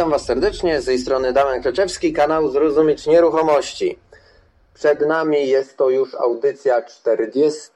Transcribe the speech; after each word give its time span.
Witam 0.00 0.10
Was 0.10 0.24
serdecznie, 0.24 0.80
z 0.80 0.84
tej 0.84 0.98
strony 0.98 1.32
Damian 1.32 1.62
Kleczewski, 1.62 2.12
kanał 2.12 2.50
Zrozumieć 2.50 3.06
Nieruchomości. 3.06 3.98
Przed 4.74 5.00
nami 5.00 5.48
jest 5.48 5.76
to 5.76 5.90
już 5.90 6.14
audycja 6.14 6.82
40, 6.82 7.70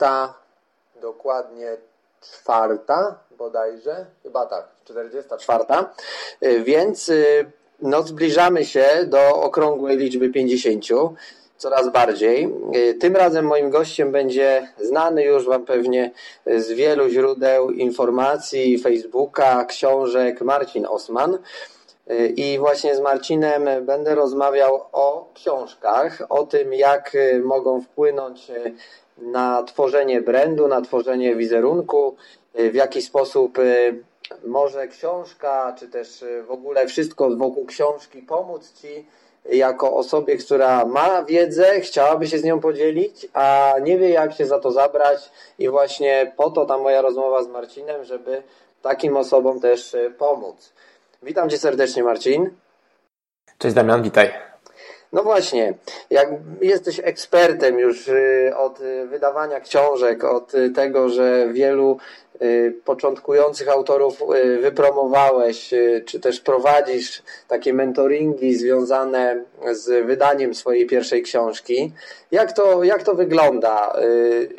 dokładnie 1.02 1.76
czwarta 2.20 3.18
bodajże, 3.38 4.06
chyba 4.22 4.46
tak, 4.46 4.68
44, 4.84 5.64
Y, 6.42 6.62
więc 6.62 7.08
y, 7.08 7.52
no, 7.82 8.02
zbliżamy 8.02 8.64
się 8.64 8.86
do 9.06 9.28
okrągłej 9.28 9.96
liczby 9.96 10.30
50 10.30 10.84
coraz 11.56 11.92
bardziej. 11.92 12.52
Y, 12.76 12.94
Tym 12.94 13.16
razem 13.16 13.46
moim 13.46 13.70
gościem 13.70 14.12
będzie 14.12 14.68
znany 14.80 15.24
już 15.24 15.44
Wam 15.44 15.66
pewnie 15.66 16.10
z 16.46 16.68
wielu 16.72 17.08
źródeł 17.08 17.70
informacji, 17.70 18.78
Facebooka, 18.78 19.64
książek 19.64 20.40
Marcin 20.40 20.86
Osman. 20.86 21.38
Y, 22.10 22.26
I 22.36 22.58
właśnie 22.58 22.96
z 22.96 23.00
Marcinem 23.00 23.68
będę 23.82 24.14
rozmawiał 24.14 24.80
o 24.92 25.28
książkach, 25.34 26.22
o 26.28 26.46
tym, 26.46 26.74
jak 26.74 27.14
y, 27.14 27.40
mogą 27.44 27.80
wpłynąć 27.80 28.50
y, 28.50 28.74
na 29.18 29.62
tworzenie 29.62 30.20
brandu, 30.20 30.68
na 30.68 30.80
tworzenie 30.80 31.36
wizerunku, 31.36 32.16
w 32.54 32.74
jaki 32.74 33.02
sposób 33.02 33.58
może 34.44 34.88
książka, 34.88 35.74
czy 35.78 35.88
też 35.88 36.24
w 36.46 36.50
ogóle 36.50 36.86
wszystko 36.86 37.30
wokół 37.36 37.66
książki 37.66 38.22
pomóc 38.22 38.72
Ci 38.72 39.06
jako 39.44 39.96
osobie, 39.96 40.36
która 40.36 40.84
ma 40.84 41.22
wiedzę, 41.22 41.80
chciałaby 41.80 42.26
się 42.26 42.38
z 42.38 42.44
nią 42.44 42.60
podzielić, 42.60 43.26
a 43.32 43.74
nie 43.82 43.98
wie 43.98 44.10
jak 44.10 44.32
się 44.32 44.46
za 44.46 44.58
to 44.58 44.70
zabrać 44.70 45.30
i 45.58 45.68
właśnie 45.68 46.32
po 46.36 46.50
to 46.50 46.66
ta 46.66 46.78
moja 46.78 47.02
rozmowa 47.02 47.42
z 47.42 47.48
Marcinem, 47.48 48.04
żeby 48.04 48.42
takim 48.82 49.16
osobom 49.16 49.60
też 49.60 49.96
pomóc. 50.18 50.72
Witam 51.24 51.50
Cię 51.50 51.58
serdecznie, 51.58 52.02
Marcin. 52.02 52.50
Cześć 53.58 53.74
Damian, 53.74 54.02
witaj. 54.02 54.30
No 55.12 55.22
właśnie, 55.22 55.74
jak 56.10 56.28
jesteś 56.60 57.00
ekspertem 57.04 57.78
już 57.78 58.08
y, 58.08 58.52
od 58.56 58.80
y, 58.80 59.06
wydawania 59.06 59.60
książek, 59.60 60.24
od 60.24 60.54
y, 60.54 60.70
tego, 60.70 61.08
że 61.08 61.48
wielu 61.52 61.98
początkujących 62.84 63.68
autorów 63.68 64.22
y, 64.44 64.58
wypromowałeś, 64.60 65.72
y, 65.72 66.02
czy 66.06 66.20
też 66.20 66.40
prowadzisz 66.40 67.22
takie 67.48 67.72
mentoringi 67.72 68.54
związane 68.54 69.44
z 69.72 70.06
wydaniem 70.06 70.54
swojej 70.54 70.86
pierwszej 70.86 71.22
książki. 71.22 71.92
Jak 72.30 72.52
to, 72.52 72.84
jak 72.84 73.02
to 73.02 73.14
wygląda? 73.14 73.96
Y, 73.98 74.02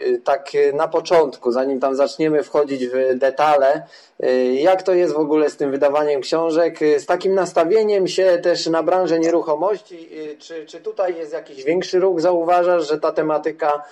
y, 0.08 0.22
Tak 0.24 0.56
y, 0.56 0.74
na 0.74 0.88
początku, 0.88 1.52
zanim 1.52 1.80
tam 1.80 1.96
zaczniemy 1.96 2.44
wchodzić 2.44 2.88
w 2.88 3.16
detale, 3.16 3.84
y, 4.24 4.54
jak 4.54 4.84
to 4.84 4.94
jest 4.94 5.14
w 5.14 5.18
ogóle 5.20 5.50
z 5.50 5.58
tym 5.58 5.72
wydawaniem 5.72 6.22
książek, 6.22 6.82
y, 6.82 7.00
z 7.00 7.06
takim 7.06 7.34
nastawieniem 7.36 8.08
się 8.08 8.40
też 8.44 8.68
na 8.68 8.84
branżę 8.84 9.20
nieruchomości? 9.20 10.10
y, 10.34 10.38
Czy, 10.38 10.66
czy 10.66 10.80
tutaj 10.80 11.16
jest 11.18 11.34
jakiś 11.34 11.64
większy 11.64 12.00
ruch? 12.00 12.22
Zauważasz, 12.22 12.88
że 12.88 13.00
ta 13.00 13.12
tematyka 13.12 13.84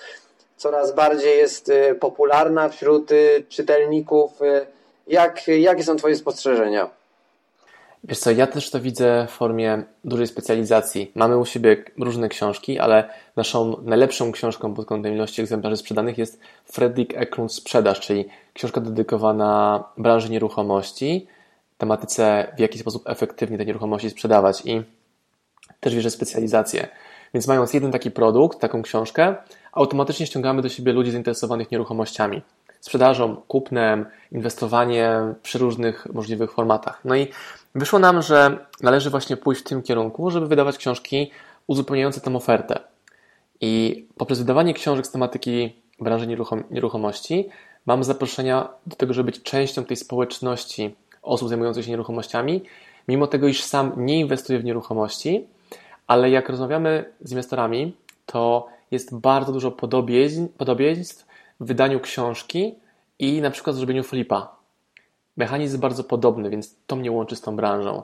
coraz 0.56 0.94
bardziej 0.94 1.38
jest 1.38 1.68
y, 1.68 1.94
popularna 1.94 2.68
wśród 2.68 3.12
y, 3.12 3.44
czytelników? 3.48 4.42
Y, 4.42 4.66
Jak, 5.06 5.48
jakie 5.48 5.84
są 5.84 5.96
Twoje 5.96 6.16
spostrzeżenia? 6.16 6.90
Wiesz 8.04 8.18
co, 8.18 8.30
ja 8.30 8.46
też 8.46 8.70
to 8.70 8.80
widzę 8.80 9.26
w 9.28 9.32
formie 9.32 9.82
dużej 10.04 10.26
specjalizacji. 10.26 11.12
Mamy 11.14 11.38
u 11.38 11.44
siebie 11.44 11.84
różne 11.98 12.28
książki, 12.28 12.78
ale 12.78 13.08
naszą 13.36 13.76
najlepszą 13.82 14.32
książką 14.32 14.74
pod 14.74 14.86
kątem 14.86 15.14
ilości 15.14 15.42
egzemplarzy 15.42 15.76
sprzedanych 15.76 16.18
jest 16.18 16.40
Fredrik 16.64 17.16
Eklund 17.16 17.52
Sprzedaż, 17.52 18.00
czyli 18.00 18.28
książka 18.54 18.80
dedykowana 18.80 19.84
branży 19.96 20.30
nieruchomości, 20.30 21.26
tematyce 21.78 22.52
w 22.56 22.60
jaki 22.60 22.78
sposób 22.78 23.02
efektywnie 23.06 23.58
te 23.58 23.64
nieruchomości 23.64 24.10
sprzedawać 24.10 24.62
i 24.64 24.82
też 25.80 25.94
wierzę 25.94 26.10
specjalizację. 26.10 26.88
Więc 27.34 27.46
mając 27.46 27.74
jeden 27.74 27.92
taki 27.92 28.10
produkt, 28.10 28.58
taką 28.58 28.82
książkę, 28.82 29.34
automatycznie 29.74 30.26
ściągamy 30.26 30.62
do 30.62 30.68
siebie 30.68 30.92
ludzi 30.92 31.10
zainteresowanych 31.10 31.70
nieruchomościami. 31.70 32.42
Sprzedażą, 32.80 33.36
kupnem, 33.36 34.06
inwestowaniem 34.32 35.34
przy 35.42 35.58
różnych 35.58 36.06
możliwych 36.12 36.52
formatach. 36.52 37.00
No 37.04 37.16
i 37.16 37.28
wyszło 37.74 37.98
nam, 37.98 38.22
że 38.22 38.66
należy 38.82 39.10
właśnie 39.10 39.36
pójść 39.36 39.60
w 39.60 39.64
tym 39.64 39.82
kierunku, 39.82 40.30
żeby 40.30 40.46
wydawać 40.46 40.78
książki 40.78 41.30
uzupełniające 41.66 42.20
tę 42.20 42.36
ofertę. 42.36 42.80
I 43.60 44.04
poprzez 44.16 44.38
wydawanie 44.38 44.74
książek 44.74 45.06
z 45.06 45.10
tematyki 45.10 45.76
branży 46.00 46.26
nieruchom- 46.26 46.64
nieruchomości 46.70 47.48
mam 47.86 48.04
zaproszenia 48.04 48.68
do 48.86 48.96
tego, 48.96 49.14
żeby 49.14 49.26
być 49.32 49.42
częścią 49.42 49.84
tej 49.84 49.96
społeczności 49.96 50.94
osób 51.22 51.48
zajmujących 51.48 51.84
się 51.84 51.90
nieruchomościami, 51.90 52.62
mimo 53.08 53.26
tego, 53.26 53.48
iż 53.48 53.62
sam 53.62 53.92
nie 53.96 54.20
inwestuję 54.20 54.58
w 54.58 54.64
nieruchomości, 54.64 55.46
ale 56.06 56.30
jak 56.30 56.48
rozmawiamy 56.48 57.12
z 57.20 57.30
inwestorami, 57.30 57.96
to 58.26 58.66
jest 58.94 59.18
bardzo 59.18 59.52
dużo 59.52 59.70
podobieństw, 60.58 61.26
w 61.60 61.66
wydaniu 61.66 62.00
książki 62.00 62.74
i 63.18 63.40
na 63.40 63.50
przykład 63.50 63.76
zrobieniu 63.76 64.02
flipa. 64.02 64.56
Mechanizm 65.36 65.72
jest 65.72 65.80
bardzo 65.80 66.04
podobny, 66.04 66.50
więc 66.50 66.76
to 66.86 66.96
mnie 66.96 67.12
łączy 67.12 67.36
z 67.36 67.40
tą 67.40 67.56
branżą. 67.56 68.02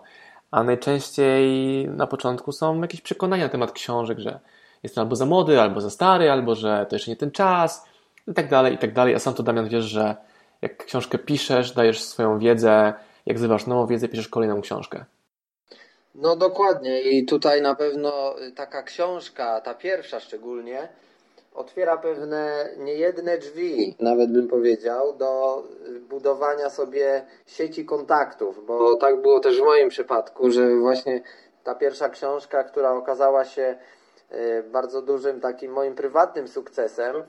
A 0.50 0.62
najczęściej 0.62 1.88
na 1.88 2.06
początku 2.06 2.52
są 2.52 2.80
jakieś 2.80 3.00
przekonania 3.00 3.44
na 3.44 3.50
temat 3.50 3.72
książek, 3.72 4.18
że 4.18 4.40
jestem 4.82 5.02
albo 5.02 5.16
za 5.16 5.26
młody, 5.26 5.60
albo 5.60 5.80
za 5.80 5.90
stary, 5.90 6.30
albo 6.30 6.54
że 6.54 6.86
to 6.88 6.96
jeszcze 6.96 7.10
nie 7.10 7.16
ten 7.16 7.30
czas, 7.30 7.86
i 8.28 8.34
tak 8.34 8.48
dalej, 8.48 8.74
i 8.74 8.78
tak 8.78 8.92
dalej. 8.92 9.14
A 9.14 9.18
sam 9.18 9.34
to 9.34 9.42
Damian 9.42 9.68
wiesz, 9.68 9.84
że 9.84 10.16
jak 10.62 10.84
książkę 10.84 11.18
piszesz, 11.18 11.72
dajesz 11.72 12.02
swoją 12.02 12.38
wiedzę, 12.38 12.94
jak 13.26 13.38
zdobywasz 13.38 13.66
nową 13.66 13.86
wiedzę, 13.86 14.08
piszesz 14.08 14.28
kolejną 14.28 14.60
książkę. 14.60 15.04
No 16.14 16.36
dokładnie. 16.36 17.02
I 17.02 17.26
tutaj 17.26 17.62
na 17.62 17.74
pewno 17.74 18.34
taka 18.56 18.82
książka, 18.82 19.60
ta 19.60 19.74
pierwsza 19.74 20.20
szczególnie, 20.20 20.88
otwiera 21.54 21.96
pewne 21.96 22.68
niejedne 22.78 23.38
drzwi, 23.38 23.96
nawet 24.00 24.32
bym 24.32 24.48
powiedział, 24.48 25.12
do 25.16 25.62
budowania 26.08 26.70
sobie 26.70 27.24
sieci 27.46 27.84
kontaktów, 27.84 28.66
bo 28.66 28.96
tak 28.96 29.22
było 29.22 29.40
też 29.40 29.60
w 29.60 29.64
moim 29.64 29.88
przypadku, 29.88 30.50
że 30.50 30.76
właśnie 30.76 31.20
ta 31.64 31.74
pierwsza 31.74 32.08
książka, 32.08 32.64
która 32.64 32.92
okazała 32.92 33.44
się 33.44 33.78
e, 34.30 34.62
bardzo 34.62 35.02
dużym 35.02 35.40
takim 35.40 35.72
moim 35.72 35.94
prywatnym 35.94 36.48
sukcesem, 36.48 37.22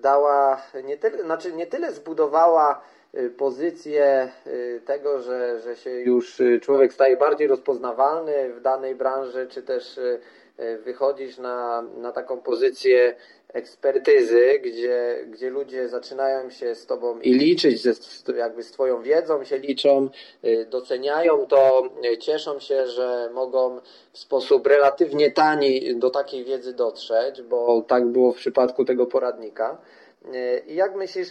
dała 0.00 0.62
nie 0.84 0.96
tyle, 0.96 1.22
znaczy 1.22 1.52
nie 1.52 1.66
tyle 1.66 1.92
zbudowała 1.92 2.82
y, 3.14 3.30
pozycję 3.30 4.28
y, 4.46 4.80
tego, 4.84 5.20
że, 5.20 5.60
że 5.60 5.76
się 5.76 5.90
już 5.90 6.40
y, 6.40 6.60
człowiek 6.60 6.92
staje 6.92 7.16
bardziej 7.16 7.48
rozpoznawalny 7.48 8.52
w 8.52 8.60
danej 8.60 8.94
branży, 8.94 9.46
czy 9.50 9.62
też 9.62 9.98
y, 9.98 10.20
y, 10.60 10.78
wychodzisz 10.78 11.38
na, 11.38 11.82
na 11.82 12.12
taką 12.12 12.40
pozycję 12.40 13.14
ekspertyzy, 13.56 14.60
gdzie, 14.64 15.24
gdzie 15.26 15.50
ludzie 15.50 15.88
zaczynają 15.88 16.50
się 16.50 16.74
z 16.74 16.86
tobą 16.86 17.20
i 17.20 17.32
liczyć, 17.34 17.82
ze, 17.82 17.92
jakby 18.36 18.62
z 18.62 18.70
twoją 18.70 19.02
wiedzą 19.02 19.44
się 19.44 19.58
liczą, 19.58 20.08
y, 20.44 20.66
doceniają 20.70 21.46
to, 21.46 21.88
y, 22.04 22.18
cieszą 22.18 22.60
się, 22.60 22.86
że 22.86 23.30
mogą 23.34 23.80
w 24.12 24.18
sposób 24.18 24.66
relatywnie 24.66 25.30
tani 25.30 25.96
do 25.96 26.10
takiej 26.10 26.44
wiedzy 26.44 26.72
dotrzeć, 26.72 27.42
bo 27.42 27.82
tak 27.82 28.06
było 28.06 28.32
w 28.32 28.36
przypadku 28.36 28.84
tego 28.84 29.06
poradnika. 29.06 29.78
Y, 30.34 30.62
I 30.66 30.74
jak 30.74 30.96
myślisz, 30.96 31.28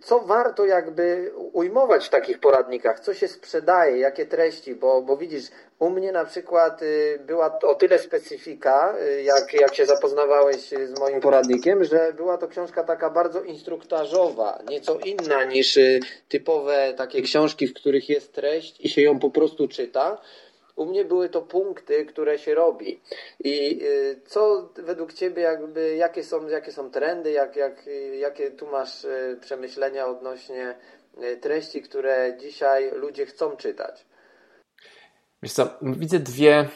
co 0.00 0.20
warto 0.20 0.66
jakby 0.66 1.32
ujmować 1.52 2.06
w 2.06 2.10
takich 2.10 2.40
poradnikach? 2.40 3.00
Co 3.00 3.14
się 3.14 3.28
sprzedaje? 3.28 3.98
Jakie 3.98 4.26
treści? 4.26 4.74
Bo, 4.74 5.02
bo 5.02 5.16
widzisz, 5.16 5.44
u 5.78 5.90
mnie 5.90 6.12
na 6.12 6.24
przykład 6.24 6.82
y, 6.82 7.20
była 7.26 7.58
o 7.58 7.74
tyle 7.74 7.98
specyfika, 7.98 8.94
y, 9.02 9.22
jak, 9.22 9.54
jak 9.54 9.74
się 9.74 9.86
zapoznawałeś 9.86 10.72
y, 10.72 10.86
z 10.86 10.98
moim 10.98 11.20
poradnikiem, 11.20 11.84
że 11.84 12.12
była 12.12 12.38
to 12.38 12.48
książka 12.48 12.84
taka 12.84 13.10
bardzo 13.10 13.42
instruktażowa, 13.42 14.58
nieco 14.68 14.98
inna 14.98 15.44
niż 15.44 15.78
typowe 16.28 16.94
takie 16.96 17.22
książki, 17.22 17.66
w 17.66 17.74
których 17.74 18.08
jest 18.08 18.32
treść 18.32 18.80
i 18.80 18.88
się 18.88 19.02
ją 19.02 19.18
po 19.18 19.30
prostu 19.30 19.68
czyta. 19.68 20.18
U 20.78 20.86
mnie 20.86 21.04
były 21.04 21.28
to 21.28 21.42
punkty, 21.42 22.06
które 22.06 22.38
się 22.38 22.54
robi. 22.54 23.00
I 23.44 23.82
y, 23.82 24.20
co 24.26 24.68
według 24.74 25.12
Ciebie, 25.12 25.42
jakby, 25.42 25.96
jakie 25.96 26.24
są, 26.24 26.48
jakie 26.48 26.72
są 26.72 26.90
trendy, 26.90 27.30
jak, 27.30 27.56
jak, 27.56 27.86
jakie 28.20 28.50
tu 28.50 28.66
masz 28.66 29.04
y, 29.04 29.38
przemyślenia 29.40 30.06
odnośnie 30.06 30.74
y, 31.22 31.36
treści, 31.36 31.82
które 31.82 32.36
dzisiaj 32.40 32.90
ludzie 32.94 33.26
chcą 33.26 33.56
czytać? 33.56 34.06
Wiesz 35.42 35.52
co, 35.52 35.68
widzę 35.82 36.18
dwie, 36.18 36.68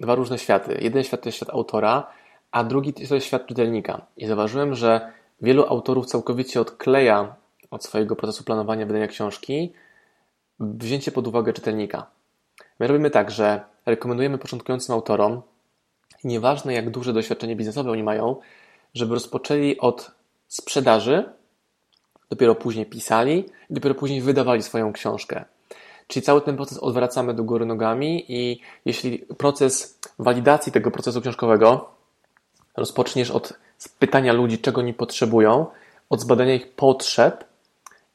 dwa 0.00 0.14
różne 0.14 0.38
światy. 0.38 0.78
Jeden 0.80 1.04
świat 1.04 1.20
to 1.20 1.28
jest 1.28 1.36
świat 1.36 1.50
autora, 1.50 2.12
a 2.50 2.64
drugi 2.64 2.92
to 2.92 3.14
jest 3.14 3.26
świat 3.26 3.46
czytelnika. 3.46 4.06
I 4.16 4.26
zauważyłem, 4.26 4.74
że 4.74 5.12
wielu 5.40 5.66
autorów 5.66 6.06
całkowicie 6.06 6.60
odkleja 6.60 7.36
od 7.70 7.84
swojego 7.84 8.16
procesu 8.16 8.44
planowania 8.44 8.86
wydania 8.86 9.06
książki 9.06 9.72
wzięcie 10.60 11.12
pod 11.12 11.26
uwagę 11.26 11.52
czytelnika. 11.52 12.15
My 12.80 12.86
robimy 12.86 13.10
tak, 13.10 13.30
że 13.30 13.60
rekomendujemy 13.86 14.38
początkującym 14.38 14.94
autorom, 14.94 15.42
nieważne 16.24 16.74
jak 16.74 16.90
duże 16.90 17.12
doświadczenie 17.12 17.56
biznesowe 17.56 17.90
oni 17.90 18.02
mają, 18.02 18.36
żeby 18.94 19.14
rozpoczęli 19.14 19.78
od 19.78 20.10
sprzedaży, 20.48 21.24
dopiero 22.30 22.54
później 22.54 22.86
pisali 22.86 23.38
i 23.70 23.74
dopiero 23.74 23.94
później 23.94 24.20
wydawali 24.20 24.62
swoją 24.62 24.92
książkę. 24.92 25.44
Czyli 26.06 26.26
cały 26.26 26.40
ten 26.40 26.56
proces 26.56 26.78
odwracamy 26.78 27.34
do 27.34 27.44
góry 27.44 27.66
nogami 27.66 28.24
i 28.28 28.60
jeśli 28.84 29.18
proces 29.18 29.98
walidacji 30.18 30.72
tego 30.72 30.90
procesu 30.90 31.20
książkowego 31.20 31.88
rozpoczniesz 32.76 33.30
od 33.30 33.58
pytania 33.98 34.32
ludzi, 34.32 34.58
czego 34.58 34.80
oni 34.80 34.94
potrzebują, 34.94 35.66
od 36.10 36.20
zbadania 36.20 36.54
ich 36.54 36.72
potrzeb 36.72 37.44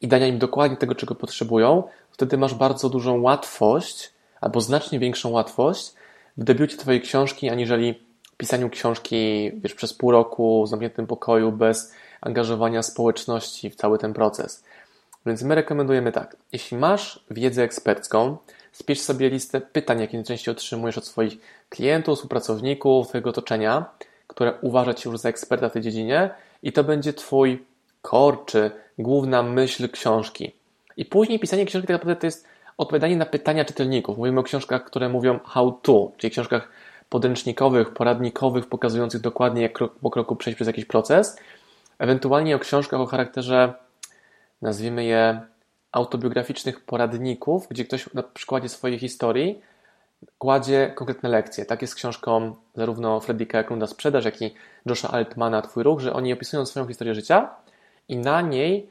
i 0.01 0.07
dania 0.07 0.27
im 0.27 0.39
dokładnie 0.39 0.77
tego, 0.77 0.95
czego 0.95 1.15
potrzebują, 1.15 1.83
wtedy 2.11 2.37
masz 2.37 2.53
bardzo 2.53 2.89
dużą 2.89 3.21
łatwość, 3.21 4.10
albo 4.41 4.61
znacznie 4.61 4.99
większą 4.99 5.29
łatwość 5.29 5.93
w 6.37 6.43
debiucie 6.43 6.77
Twojej 6.77 7.01
książki, 7.01 7.49
aniżeli 7.49 7.99
pisaniu 8.37 8.69
książki 8.69 9.51
wiesz, 9.55 9.73
przez 9.73 9.93
pół 9.93 10.11
roku 10.11 10.63
w 10.63 10.69
zamkniętym 10.69 11.07
pokoju, 11.07 11.51
bez 11.51 11.93
angażowania 12.21 12.83
społeczności 12.83 13.69
w 13.69 13.75
cały 13.75 13.97
ten 13.97 14.13
proces. 14.13 14.63
Więc 15.25 15.43
my 15.43 15.55
rekomendujemy 15.55 16.11
tak. 16.11 16.35
Jeśli 16.51 16.77
masz 16.77 17.25
wiedzę 17.31 17.63
ekspercką, 17.63 18.37
spisz 18.71 18.99
sobie 18.99 19.29
listę 19.29 19.61
pytań, 19.61 19.99
jakie 19.99 20.17
najczęściej 20.17 20.51
otrzymujesz 20.51 20.97
od 20.97 21.05
swoich 21.05 21.37
klientów, 21.69 22.15
współpracowników, 22.15 23.07
Twojego 23.07 23.29
otoczenia, 23.29 23.85
które 24.27 24.53
uważa 24.61 24.93
Cię 24.93 25.09
już 25.09 25.19
za 25.19 25.29
eksperta 25.29 25.69
w 25.69 25.73
tej 25.73 25.81
dziedzinie 25.81 26.29
i 26.63 26.73
to 26.73 26.83
będzie 26.83 27.13
Twój 27.13 27.65
core, 28.09 28.37
czy 28.45 28.71
główna 28.97 29.43
myśl 29.43 29.89
książki. 29.89 30.51
I 30.97 31.05
później 31.05 31.39
pisanie 31.39 31.65
książki 31.65 31.87
tak 31.87 31.95
naprawdę 31.95 32.15
to 32.15 32.27
jest 32.27 32.47
odpowiadanie 32.81 33.15
na 33.15 33.25
pytania 33.25 33.65
czytelników. 33.65 34.17
Mówimy 34.17 34.39
o 34.39 34.43
książkach, 34.43 34.83
które 34.83 35.09
mówią 35.09 35.39
how 35.45 35.71
to, 35.71 36.11
czyli 36.17 36.31
książkach 36.31 36.69
podręcznikowych, 37.09 37.93
poradnikowych, 37.93 38.67
pokazujących 38.67 39.21
dokładnie, 39.21 39.61
jak 39.61 39.73
krok 39.73 39.95
po 39.95 40.09
kroku 40.09 40.35
przejść 40.35 40.55
przez 40.55 40.67
jakiś 40.67 40.85
proces. 40.85 41.39
Ewentualnie 41.99 42.55
o 42.55 42.59
książkach 42.59 42.99
o 42.99 43.05
charakterze, 43.05 43.73
nazwijmy 44.61 45.03
je, 45.03 45.41
autobiograficznych 45.91 46.85
poradników, 46.85 47.67
gdzie 47.69 47.85
ktoś 47.85 48.13
na 48.13 48.23
przykładzie 48.23 48.69
swojej 48.69 48.99
historii 48.99 49.61
kładzie 50.37 50.91
konkretne 50.95 51.29
lekcje. 51.29 51.65
Tak 51.65 51.81
jest 51.81 51.93
z 51.93 51.95
książką 51.95 52.55
zarówno 52.75 53.19
Fredrika 53.19 53.59
Eklunda 53.59 53.87
Sprzedaż, 53.87 54.25
jak 54.25 54.41
i 54.41 54.53
Josha 54.85 55.11
Altmana 55.11 55.61
Twój 55.61 55.83
Ruch, 55.83 55.99
że 55.99 56.13
oni 56.13 56.33
opisują 56.33 56.65
swoją 56.65 56.87
historię 56.87 57.15
życia 57.15 57.49
i 58.07 58.17
na 58.17 58.41
niej 58.41 58.89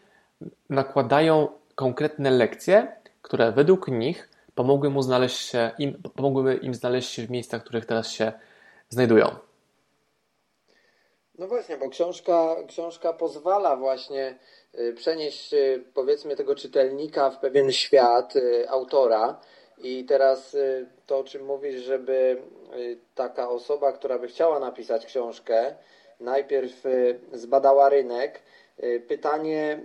nakładają 0.70 1.48
konkretne 1.74 2.30
lekcje, 2.30 2.99
które 3.22 3.52
według 3.52 3.88
nich 3.88 4.28
pomogły 4.54 4.90
mu 4.90 5.02
znaleźć 5.02 5.50
się, 5.50 5.70
im, 5.78 6.02
pomogły 6.16 6.54
im 6.54 6.74
znaleźć 6.74 7.10
się 7.10 7.26
w 7.26 7.30
miejscach, 7.30 7.60
w 7.60 7.64
których 7.64 7.86
teraz 7.86 8.10
się 8.10 8.32
znajdują. 8.88 9.36
No 11.38 11.48
właśnie, 11.48 11.76
bo 11.76 11.88
książka, 11.88 12.56
książka 12.68 13.12
pozwala 13.12 13.76
właśnie 13.76 14.38
y, 14.78 14.92
przenieść 14.92 15.54
y, 15.54 15.84
powiedzmy 15.94 16.36
tego 16.36 16.54
czytelnika 16.54 17.30
w 17.30 17.38
pewien 17.38 17.72
świat 17.72 18.36
y, 18.36 18.68
autora. 18.68 19.40
I 19.78 20.04
teraz 20.04 20.56
to, 21.06 21.18
o 21.18 21.24
czym 21.24 21.44
mówisz, 21.44 21.82
żeby 21.82 22.42
taka 23.14 23.48
osoba, 23.48 23.92
która 23.92 24.18
by 24.18 24.28
chciała 24.28 24.58
napisać 24.58 25.06
książkę, 25.06 25.74
najpierw 26.20 26.84
zbadała 27.32 27.88
rynek. 27.88 28.42
Pytanie, 29.08 29.80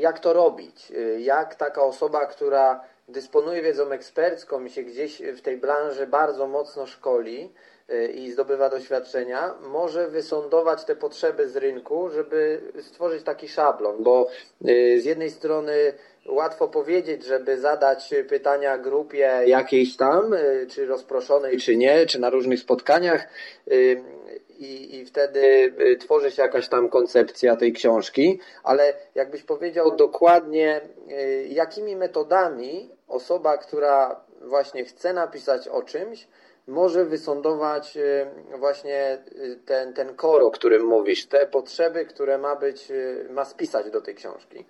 jak 0.00 0.18
to 0.18 0.32
robić? 0.32 0.92
Jak 1.18 1.54
taka 1.54 1.82
osoba, 1.82 2.26
która 2.26 2.80
dysponuje 3.08 3.62
wiedzą 3.62 3.90
ekspercką 3.90 4.64
i 4.64 4.70
się 4.70 4.82
gdzieś 4.82 5.22
w 5.22 5.40
tej 5.40 5.56
branży 5.56 6.06
bardzo 6.06 6.46
mocno 6.46 6.86
szkoli 6.86 7.52
y, 7.90 8.06
i 8.06 8.30
zdobywa 8.30 8.70
doświadczenia, 8.70 9.54
może 9.68 10.08
wysądować 10.08 10.84
te 10.84 10.96
potrzeby 10.96 11.48
z 11.48 11.56
rynku, 11.56 12.10
żeby 12.10 12.60
stworzyć 12.82 13.22
taki 13.22 13.48
szablon, 13.48 14.02
bo 14.02 14.28
y, 14.68 15.00
z 15.00 15.04
jednej 15.04 15.30
strony 15.30 15.92
łatwo 16.28 16.68
powiedzieć, 16.68 17.24
żeby 17.24 17.58
zadać 17.58 18.14
pytania 18.28 18.78
grupie 18.78 19.42
jakiejś 19.46 19.96
tam, 19.96 20.34
y, 20.34 20.66
czy 20.70 20.86
rozproszonej, 20.86 21.58
czy 21.58 21.76
nie, 21.76 22.06
czy 22.06 22.18
na 22.18 22.30
różnych 22.30 22.60
spotkaniach 22.60 23.28
i, 24.58 24.96
i 24.96 25.06
wtedy 25.06 25.72
tworzy 26.00 26.30
się 26.30 26.42
jakaś 26.42 26.68
tam 26.68 26.88
koncepcja 26.88 27.56
tej 27.56 27.72
książki, 27.72 28.40
ale 28.62 28.94
jakbyś 29.14 29.42
powiedział 29.42 29.96
dokładnie, 29.96 30.80
jakimi 31.48 31.96
metodami 31.96 32.90
osoba, 33.08 33.58
która 33.58 34.20
właśnie 34.42 34.84
chce 34.84 35.12
napisać 35.12 35.68
o 35.68 35.82
czymś, 35.82 36.28
może 36.66 37.04
wysądować 37.04 37.98
właśnie 38.58 39.18
ten, 39.66 39.92
ten 39.92 40.14
kor, 40.14 40.42
o 40.42 40.50
którym 40.50 40.86
mówisz, 40.86 41.26
te 41.26 41.46
potrzeby, 41.46 42.06
które 42.06 42.38
ma 42.38 42.56
być, 42.56 42.88
ma 43.30 43.44
spisać 43.44 43.90
do 43.90 44.00
tej 44.00 44.14
książki. 44.14 44.64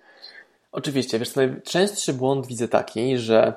Oczywiście, 0.71 1.19
wiesz, 1.19 1.35
najczęstszy 1.35 2.13
błąd 2.13 2.47
widzę 2.47 2.67
taki, 2.67 3.17
że 3.17 3.53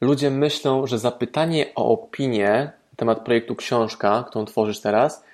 ludzie 0.00 0.30
myślą, 0.30 0.86
że 0.86 0.98
zapytanie 0.98 1.66
o 1.74 1.90
opinię 1.90 2.48
na 2.92 2.96
temat 2.96 3.24
projektu 3.24 3.56
książka, 3.56 4.24
którą 4.28 4.44
tworzysz 4.44 4.80
teraz, 4.80 5.24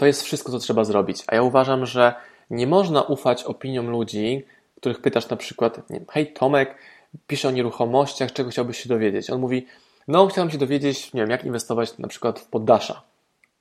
to 0.00 0.06
jest 0.06 0.22
wszystko, 0.22 0.52
co 0.52 0.58
trzeba 0.58 0.84
zrobić. 0.84 1.24
A 1.26 1.34
ja 1.34 1.42
uważam, 1.42 1.86
że 1.86 2.14
nie 2.50 2.66
można 2.66 3.02
ufać 3.02 3.44
opiniom 3.44 3.90
ludzi, 3.90 4.44
których 4.76 5.00
pytasz 5.00 5.28
na 5.28 5.36
przykład, 5.36 5.90
nie, 5.90 6.00
hej 6.10 6.32
Tomek, 6.32 6.74
pisze 7.26 7.48
o 7.48 7.50
nieruchomościach, 7.50 8.32
czego 8.32 8.50
chciałbyś 8.50 8.82
się 8.82 8.88
dowiedzieć. 8.88 9.30
On 9.30 9.40
mówi, 9.40 9.66
no 10.08 10.26
chciałem 10.26 10.50
się 10.50 10.58
dowiedzieć, 10.58 11.12
nie 11.12 11.20
wiem, 11.20 11.30
jak 11.30 11.44
inwestować 11.44 11.98
na 11.98 12.08
przykład 12.08 12.40
w 12.40 12.46
poddasza. 12.46 13.02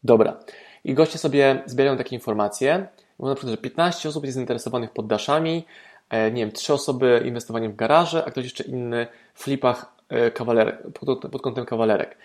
Dobra. 0.03 0.39
I 0.83 0.94
goście 0.94 1.18
sobie 1.18 1.63
zbierają 1.65 1.97
takie 1.97 2.15
informacje. 2.15 2.88
Mówią 3.19 3.30
na 3.30 3.35
przykład, 3.35 3.51
że 3.51 3.57
15 3.57 4.09
osób 4.09 4.24
jest 4.24 4.35
zainteresowanych 4.35 4.92
poddaszami, 4.92 5.65
e, 6.09 6.31
nie 6.31 6.42
wiem, 6.42 6.51
3 6.51 6.74
osoby 6.74 7.24
inwestowaniem 7.25 7.71
w 7.71 7.75
garaże, 7.75 8.25
a 8.25 8.31
ktoś 8.31 8.44
jeszcze 8.44 8.63
inny 8.63 9.07
w 9.33 9.44
flipach 9.44 9.94
e, 10.09 10.31
kawalerek, 10.31 10.81
pod, 10.94 11.31
pod 11.31 11.42
kątem 11.42 11.66
kawalerek. 11.66 12.18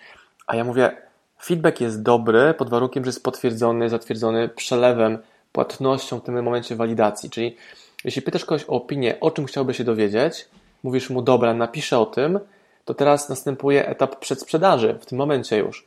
A 0.47 0.55
ja 0.55 0.63
mówię, 0.63 0.97
feedback 1.41 1.81
jest 1.81 2.03
dobry 2.03 2.53
pod 2.53 2.69
warunkiem, 2.69 3.03
że 3.03 3.09
jest 3.09 3.23
potwierdzony, 3.23 3.89
zatwierdzony 3.89 4.49
przelewem, 4.49 5.17
płatnością 5.51 6.19
w 6.19 6.23
tym 6.23 6.43
momencie 6.43 6.75
walidacji. 6.75 7.29
Czyli 7.29 7.57
jeśli 8.03 8.21
pytasz 8.21 8.45
kogoś 8.45 8.63
o 8.63 8.67
opinię, 8.67 9.19
o 9.19 9.31
czym 9.31 9.45
chciałby 9.45 9.73
się 9.73 9.83
dowiedzieć, 9.83 10.47
mówisz 10.83 11.09
mu, 11.09 11.21
dobra, 11.21 11.53
napiszę 11.53 11.99
o 11.99 12.05
tym, 12.05 12.39
to 12.85 12.93
teraz 12.93 13.29
następuje 13.29 13.87
etap 13.87 14.19
przedsprzedaży, 14.19 14.97
w 15.01 15.05
tym 15.05 15.17
momencie 15.17 15.57
już. 15.57 15.85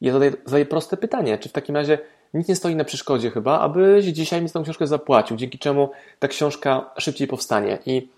Ja 0.00 0.12
zadaję, 0.12 0.32
zadaję 0.44 0.66
proste 0.66 0.96
pytanie, 0.96 1.38
czy 1.38 1.48
w 1.48 1.52
takim 1.52 1.76
razie 1.76 1.98
nic 2.34 2.48
nie 2.48 2.56
stoi 2.56 2.76
na 2.76 2.84
przeszkodzie 2.84 3.30
chyba, 3.30 3.60
abyś 3.60 4.04
dzisiaj 4.04 4.42
mi 4.42 4.48
za 4.48 4.54
tą 4.54 4.62
książkę 4.62 4.86
zapłacił, 4.86 5.36
dzięki 5.36 5.58
czemu 5.58 5.90
ta 6.18 6.28
książka 6.28 6.90
szybciej 6.98 7.28
powstanie. 7.28 7.78
I 7.86 8.08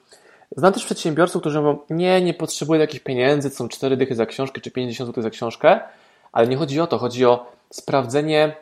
znam 0.57 0.73
też 0.73 0.85
przedsiębiorców, 0.85 1.43
którzy 1.43 1.61
mówią, 1.61 1.79
nie, 1.91 2.23
nie 2.23 2.35
potrzebuję 2.35 2.81
jakichś 2.81 3.03
pieniędzy, 3.03 3.51
to 3.51 3.57
są 3.57 3.69
4 3.69 3.97
dychy 3.97 4.15
za 4.15 4.27
książkę, 4.27 4.61
czy 4.61 4.71
50 4.71 5.09
zł 5.09 5.23
za 5.23 5.31
książkę, 5.31 5.81
ale 6.33 6.49
nie 6.49 6.57
chodzi 6.57 6.81
o 6.81 6.87
to, 6.87 6.99
chodzi 6.99 7.25
o 7.25 7.47
sprawdzenie, 7.71 8.57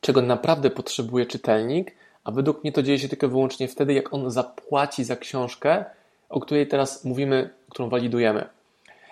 czego 0.00 0.22
naprawdę 0.22 0.70
potrzebuje 0.70 1.26
czytelnik, 1.26 1.94
a 2.24 2.30
według 2.30 2.64
mnie 2.64 2.72
to 2.72 2.82
dzieje 2.82 2.98
się 2.98 3.08
tylko 3.08 3.26
i 3.26 3.30
wyłącznie 3.30 3.68
wtedy, 3.68 3.92
jak 3.92 4.14
on 4.14 4.30
zapłaci 4.30 5.04
za 5.04 5.16
książkę, 5.16 5.84
o 6.28 6.40
której 6.40 6.66
teraz 6.66 7.04
mówimy, 7.04 7.50
którą 7.70 7.88
walidujemy. 7.88 8.48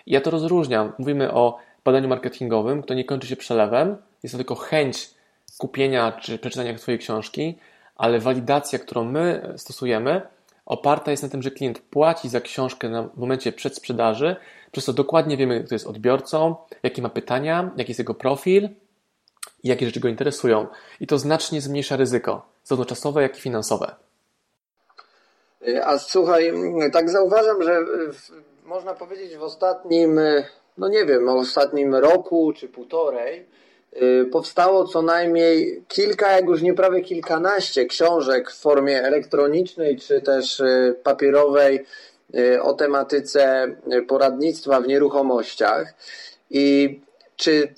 I 0.07 0.13
ja 0.13 0.21
to 0.21 0.31
rozróżniam. 0.31 0.93
Mówimy 0.99 1.33
o 1.33 1.59
badaniu 1.85 2.09
marketingowym, 2.09 2.83
które 2.83 2.97
nie 2.97 3.05
kończy 3.05 3.27
się 3.27 3.37
przelewem, 3.37 3.97
jest 4.23 4.33
to 4.33 4.39
tylko 4.39 4.55
chęć 4.55 5.11
kupienia 5.59 6.13
czy 6.13 6.39
przeczytania 6.39 6.75
Twojej 6.75 6.99
książki, 6.99 7.59
ale 7.97 8.19
walidacja, 8.19 8.79
którą 8.79 9.05
my 9.05 9.53
stosujemy, 9.57 10.23
oparta 10.67 11.11
jest 11.11 11.23
na 11.23 11.29
tym, 11.29 11.43
że 11.43 11.51
klient 11.51 11.79
płaci 11.79 12.29
za 12.29 12.41
książkę 12.41 12.89
na 12.89 13.09
momencie 13.17 13.53
przedsprzedaży, 13.53 14.37
przez 14.73 14.85
to 14.85 14.93
dokładnie 14.93 15.37
wiemy, 15.37 15.65
kto 15.65 15.75
jest 15.75 15.87
odbiorcą, 15.87 16.57
jakie 16.83 17.03
ma 17.03 17.09
pytania, 17.09 17.71
jaki 17.77 17.91
jest 17.91 17.99
jego 17.99 18.15
profil 18.15 18.69
i 19.63 19.69
jakie 19.69 19.87
rzeczy 19.87 20.01
go 20.01 20.09
interesują. 20.09 20.67
I 21.01 21.07
to 21.07 21.19
znacznie 21.19 21.61
zmniejsza 21.61 21.97
ryzyko, 21.97 22.47
zarówno 22.65 22.85
czasowe, 22.85 23.23
jak 23.23 23.39
i 23.39 23.41
finansowe. 23.41 23.95
A 25.85 25.99
słuchaj, 25.99 26.53
tak 26.93 27.11
zauważam, 27.11 27.63
że 27.63 27.85
w, 28.13 28.31
można 28.65 28.95
powiedzieć 28.95 29.37
w 29.37 29.43
ostatnim, 29.43 30.21
no 30.79 30.89
nie 30.89 31.05
wiem, 31.05 31.29
ostatnim 31.29 31.95
roku 31.95 32.53
czy 32.57 32.69
półtorej 32.69 33.47
y, 34.03 34.27
powstało 34.33 34.85
co 34.85 35.03
najmniej 35.03 35.85
kilka, 35.89 36.33
jak 36.33 36.45
już 36.45 36.63
nie 36.63 36.75
prawie 36.75 37.01
kilkanaście 37.01 37.87
książek 37.87 38.51
w 38.51 38.61
formie 38.61 39.03
elektronicznej 39.03 39.97
czy 39.97 40.21
też 40.21 40.61
y, 40.61 40.97
papierowej 41.03 41.77
y, 41.77 41.85
o 42.63 42.75
tematyce 42.75 43.75
poradnictwa 44.09 44.81
w 44.81 44.87
nieruchomościach. 44.87 45.95
I 46.51 47.01
czy 47.37 47.75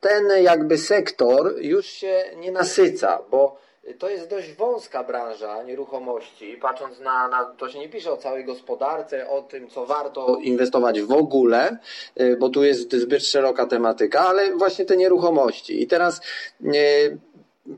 ten 0.00 0.42
jakby 0.42 0.78
sektor 0.78 1.54
już 1.58 1.86
się 1.86 2.24
nie 2.36 2.52
nasyca, 2.52 3.18
bo 3.30 3.66
to 3.98 4.08
jest 4.08 4.30
dość 4.30 4.52
wąska 4.52 5.04
branża 5.04 5.62
nieruchomości. 5.62 6.58
Patrząc 6.62 7.00
na, 7.00 7.28
na, 7.28 7.44
to 7.44 7.68
się 7.68 7.78
nie 7.78 7.88
pisze 7.88 8.12
o 8.12 8.16
całej 8.16 8.44
gospodarce, 8.44 9.30
o 9.30 9.42
tym, 9.42 9.68
co 9.68 9.86
warto 9.86 10.36
inwestować 10.42 11.00
w 11.00 11.12
ogóle, 11.12 11.78
y, 12.20 12.36
bo 12.36 12.48
tu 12.48 12.64
jest 12.64 12.92
zbyt 12.92 13.26
szeroka 13.26 13.66
tematyka, 13.66 14.20
ale 14.20 14.56
właśnie 14.56 14.84
te 14.84 14.96
nieruchomości. 14.96 15.82
I 15.82 15.86
teraz 15.86 16.20
y, 16.64 17.18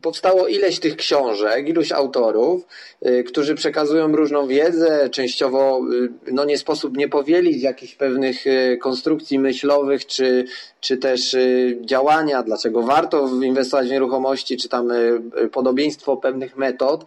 powstało 0.03 0.47
ileś 0.47 0.81
tych 0.81 0.97
książek, 0.97 1.69
iluś 1.69 1.93
autorów, 1.93 2.67
y, 3.07 3.25
którzy 3.25 3.55
przekazują 3.55 4.17
różną 4.17 4.47
wiedzę, 4.47 5.11
częściowo 5.11 5.81
y, 6.27 6.33
no 6.33 6.45
nie 6.45 6.59
sposób 6.59 6.97
nie 6.97 7.09
powielić 7.09 7.63
jakichś 7.63 7.95
pewnych 7.95 8.47
y, 8.47 8.79
konstrukcji 8.83 9.39
myślowych, 9.39 10.07
czy, 10.07 10.45
czy 10.81 10.97
też 10.97 11.37
działania, 11.81 12.43
dlaczego 12.43 12.83
warto 12.83 13.29
inwestować 13.43 13.89
w 13.89 13.91
nieruchomości, 13.91 14.57
czy 14.57 14.69
tam 14.69 14.89
podobieństwo 15.53 16.17
pewnych 16.17 16.57
metod. 16.57 17.05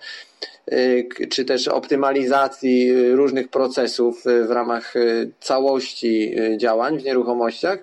Y, 0.71 1.07
czy 1.29 1.45
też 1.45 1.67
optymalizacji 1.67 2.93
różnych 3.13 3.47
procesów 3.47 4.27
y, 4.27 4.45
w 4.45 4.51
ramach 4.51 4.95
y, 4.95 5.31
całości 5.39 6.35
działań 6.57 6.99
w 6.99 7.03
nieruchomościach. 7.03 7.79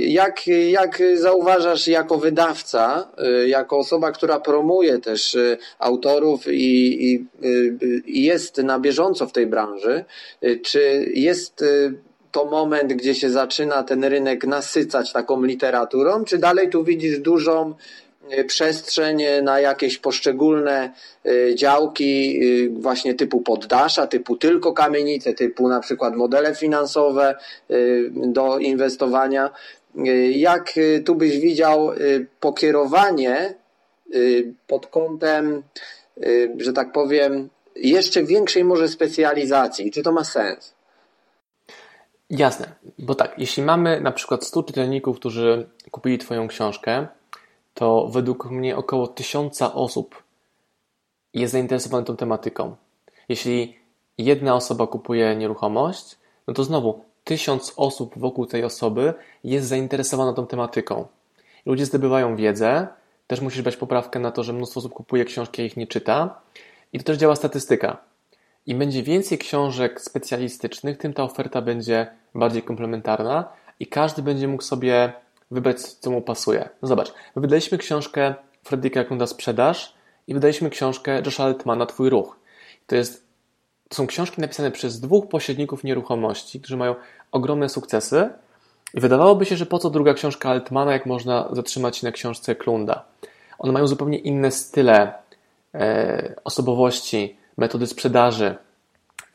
Jak, 0.00 0.46
jak 0.70 1.02
zauważasz 1.14 1.88
jako 1.88 2.18
wydawca, 2.18 3.08
jako 3.46 3.78
osoba, 3.78 4.12
która 4.12 4.40
promuje 4.40 4.98
też 4.98 5.36
autorów 5.78 6.48
i, 6.48 7.04
i, 7.12 7.26
i 8.06 8.24
jest 8.24 8.58
na 8.58 8.78
bieżąco 8.78 9.26
w 9.26 9.32
tej 9.32 9.46
branży, 9.46 10.04
czy 10.62 11.10
jest 11.14 11.64
to 12.32 12.44
moment, 12.44 12.92
gdzie 12.92 13.14
się 13.14 13.30
zaczyna 13.30 13.82
ten 13.82 14.04
rynek 14.04 14.46
nasycać 14.46 15.12
taką 15.12 15.44
literaturą, 15.44 16.24
czy 16.24 16.38
dalej 16.38 16.70
tu 16.70 16.84
widzisz 16.84 17.18
dużą 17.18 17.74
Y, 17.74 18.03
przestrzeń 18.46 19.22
na 19.42 19.60
jakieś 19.60 19.98
poszczególne 19.98 20.92
y, 21.26 21.54
działki 21.54 22.40
y, 22.42 22.70
właśnie 22.70 23.14
typu 23.14 23.40
poddasza, 23.40 24.06
typu 24.06 24.36
tylko 24.36 24.72
kamienice, 24.72 25.34
typu 25.34 25.68
na 25.68 25.80
przykład 25.80 26.16
modele 26.16 26.54
finansowe 26.54 27.34
do 28.14 28.58
inwestowania. 28.58 29.50
Jak 30.30 30.74
tu 31.04 31.14
byś 31.14 31.38
widział 31.38 31.90
pokierowanie 32.40 33.54
pod 34.66 34.86
kątem, 34.86 35.62
że 36.56 36.72
tak 36.72 36.92
powiem, 36.92 37.48
jeszcze 37.76 38.22
większej 38.22 38.64
może 38.64 38.88
specjalizacji? 38.88 39.90
Czy 39.90 40.02
to 40.02 40.12
ma 40.12 40.24
sens? 40.24 40.74
Jasne, 42.30 42.66
bo 42.98 43.14
tak, 43.14 43.38
jeśli 43.38 43.62
mamy 43.62 44.00
na 44.00 44.12
przykład 44.12 44.44
100 44.44 44.62
czytelników, 44.62 45.16
którzy 45.16 45.68
kupili 45.90 46.18
Twoją 46.18 46.48
książkę, 46.48 47.06
to 47.74 48.08
według 48.08 48.50
mnie 48.50 48.76
około 48.76 49.06
tysiąca 49.06 49.74
osób 49.74 50.22
jest 51.34 51.52
zainteresowane 51.52 52.04
tą 52.04 52.16
tematyką. 52.16 52.76
Jeśli 53.28 53.78
jedna 54.18 54.54
osoba 54.54 54.86
kupuje 54.86 55.36
nieruchomość, 55.36 56.18
no 56.46 56.54
to 56.54 56.64
znowu 56.64 57.04
tysiąc 57.24 57.72
osób 57.76 58.18
wokół 58.18 58.46
tej 58.46 58.64
osoby 58.64 59.14
jest 59.44 59.68
zainteresowana 59.68 60.32
tą 60.32 60.46
tematyką. 60.46 61.06
Ludzie 61.66 61.86
zdobywają 61.86 62.36
wiedzę, 62.36 62.88
też 63.26 63.40
musisz 63.40 63.62
brać 63.62 63.76
poprawkę 63.76 64.20
na 64.20 64.30
to, 64.30 64.42
że 64.42 64.52
mnóstwo 64.52 64.78
osób 64.78 64.92
kupuje 64.92 65.24
książki, 65.24 65.62
a 65.62 65.64
ich 65.64 65.76
nie 65.76 65.86
czyta. 65.86 66.40
I 66.92 66.98
to 66.98 67.04
też 67.04 67.16
działa 67.16 67.36
statystyka. 67.36 67.96
Im 68.66 68.78
będzie 68.78 69.02
więcej 69.02 69.38
książek 69.38 70.00
specjalistycznych, 70.00 70.98
tym 70.98 71.14
ta 71.14 71.22
oferta 71.22 71.62
będzie 71.62 72.06
bardziej 72.34 72.62
komplementarna 72.62 73.48
i 73.80 73.86
każdy 73.86 74.22
będzie 74.22 74.48
mógł 74.48 74.62
sobie 74.62 75.12
wybrać, 75.54 75.80
co 75.82 76.10
mu 76.10 76.22
pasuje. 76.22 76.68
No 76.82 76.88
zobacz, 76.88 77.12
my 77.36 77.42
wydaliśmy 77.42 77.78
książkę 77.78 78.34
Fredrika 78.64 79.00
Jakunda 79.00 79.26
Sprzedaż 79.26 79.94
i 80.26 80.34
wydaliśmy 80.34 80.70
książkę 80.70 81.22
Josha 81.26 81.44
Altmana 81.44 81.86
Twój 81.86 82.10
Ruch. 82.10 82.36
To, 82.86 82.96
jest, 82.96 83.26
to 83.88 83.96
są 83.96 84.06
książki 84.06 84.40
napisane 84.40 84.70
przez 84.70 85.00
dwóch 85.00 85.28
pośredników 85.28 85.84
nieruchomości, 85.84 86.60
którzy 86.60 86.76
mają 86.76 86.94
ogromne 87.32 87.68
sukcesy 87.68 88.30
i 88.94 89.00
wydawałoby 89.00 89.44
się, 89.44 89.56
że 89.56 89.66
po 89.66 89.78
co 89.78 89.90
druga 89.90 90.14
książka 90.14 90.50
Altmana, 90.50 90.92
jak 90.92 91.06
można 91.06 91.48
zatrzymać 91.52 91.96
się 91.96 92.06
na 92.06 92.12
książce 92.12 92.54
Klunda. 92.54 93.04
One 93.58 93.72
mają 93.72 93.86
zupełnie 93.86 94.18
inne 94.18 94.50
style, 94.50 95.12
e, 95.74 96.34
osobowości, 96.44 97.36
metody 97.56 97.86
sprzedaży 97.86 98.54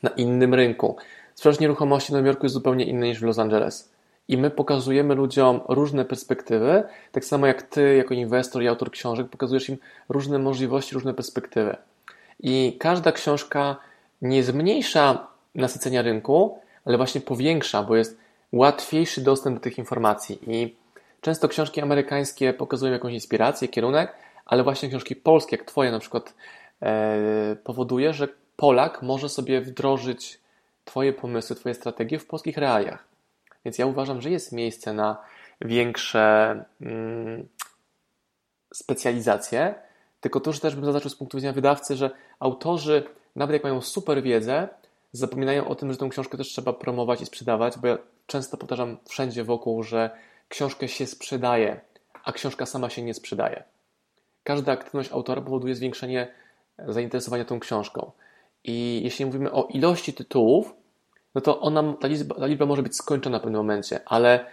na 0.02 0.10
innym 0.10 0.54
rynku. 0.54 0.96
Sprzedaż 1.34 1.60
nieruchomości 1.60 2.08
w 2.08 2.12
Nowym 2.12 2.26
Jorku 2.26 2.44
jest 2.44 2.54
zupełnie 2.54 2.84
inna 2.84 3.06
niż 3.06 3.20
w 3.20 3.22
Los 3.22 3.38
Angeles 3.38 3.90
i 4.30 4.36
my 4.38 4.50
pokazujemy 4.50 5.14
ludziom 5.14 5.60
różne 5.68 6.04
perspektywy, 6.04 6.82
tak 7.12 7.24
samo 7.24 7.46
jak 7.46 7.62
ty, 7.62 7.96
jako 7.96 8.14
inwestor 8.14 8.62
i 8.62 8.68
autor 8.68 8.90
książek, 8.90 9.28
pokazujesz 9.28 9.68
im 9.68 9.78
różne 10.08 10.38
możliwości, 10.38 10.94
różne 10.94 11.14
perspektywy. 11.14 11.76
I 12.40 12.76
każda 12.80 13.12
książka 13.12 13.76
nie 14.22 14.42
zmniejsza 14.42 15.26
nasycenia 15.54 16.02
rynku, 16.02 16.58
ale 16.84 16.96
właśnie 16.96 17.20
powiększa, 17.20 17.82
bo 17.82 17.96
jest 17.96 18.18
łatwiejszy 18.52 19.20
dostęp 19.20 19.56
do 19.56 19.62
tych 19.62 19.78
informacji. 19.78 20.38
I 20.46 20.74
często 21.20 21.48
książki 21.48 21.80
amerykańskie 21.80 22.52
pokazują 22.52 22.92
jakąś 22.92 23.12
inspirację, 23.12 23.68
kierunek, 23.68 24.12
ale 24.46 24.62
właśnie 24.62 24.88
książki 24.88 25.16
polskie, 25.16 25.56
jak 25.56 25.66
Twoje 25.66 25.90
na 25.92 25.98
przykład, 25.98 26.34
e, 26.82 27.56
powoduje, 27.64 28.12
że 28.12 28.28
Polak 28.56 29.02
może 29.02 29.28
sobie 29.28 29.60
wdrożyć 29.60 30.40
Twoje 30.84 31.12
pomysły, 31.12 31.56
Twoje 31.56 31.74
strategie 31.74 32.18
w 32.18 32.26
polskich 32.26 32.56
realiach. 32.56 33.09
Więc 33.64 33.78
ja 33.78 33.86
uważam, 33.86 34.20
że 34.20 34.30
jest 34.30 34.52
miejsce 34.52 34.92
na 34.92 35.22
większe 35.60 36.64
mm, 36.80 37.48
specjalizacje, 38.74 39.74
tylko 40.20 40.40
to, 40.40 40.52
że 40.52 40.60
też 40.60 40.74
bym 40.74 40.84
zaznaczył 40.84 41.10
z 41.10 41.16
punktu 41.16 41.36
widzenia 41.36 41.52
wydawcy, 41.52 41.96
że 41.96 42.10
autorzy, 42.38 43.04
nawet 43.36 43.52
jak 43.52 43.62
mają 43.62 43.80
super 43.80 44.22
wiedzę, 44.22 44.68
zapominają 45.12 45.68
o 45.68 45.74
tym, 45.74 45.92
że 45.92 45.98
tę 45.98 46.08
książkę 46.08 46.38
też 46.38 46.48
trzeba 46.48 46.72
promować 46.72 47.20
i 47.20 47.26
sprzedawać, 47.26 47.78
bo 47.78 47.88
ja 47.88 47.98
często 48.26 48.56
powtarzam 48.56 48.96
wszędzie 49.08 49.44
wokół, 49.44 49.82
że 49.82 50.10
książkę 50.48 50.88
się 50.88 51.06
sprzedaje, 51.06 51.80
a 52.24 52.32
książka 52.32 52.66
sama 52.66 52.90
się 52.90 53.02
nie 53.02 53.14
sprzedaje. 53.14 53.64
Każda 54.44 54.72
aktywność 54.72 55.12
autora 55.12 55.42
powoduje 55.42 55.74
zwiększenie 55.74 56.28
zainteresowania 56.78 57.44
tą 57.44 57.60
książką. 57.60 58.12
I 58.64 59.00
jeśli 59.04 59.26
mówimy 59.26 59.52
o 59.52 59.66
ilości 59.66 60.12
tytułów, 60.12 60.74
no 61.34 61.40
to 61.40 61.60
ona, 61.60 61.94
ta, 62.00 62.08
liczba, 62.08 62.34
ta 62.34 62.46
liczba 62.46 62.66
może 62.66 62.82
być 62.82 62.96
skończona 62.96 63.38
w 63.38 63.42
pewnym 63.42 63.60
momencie, 63.60 64.00
ale 64.06 64.44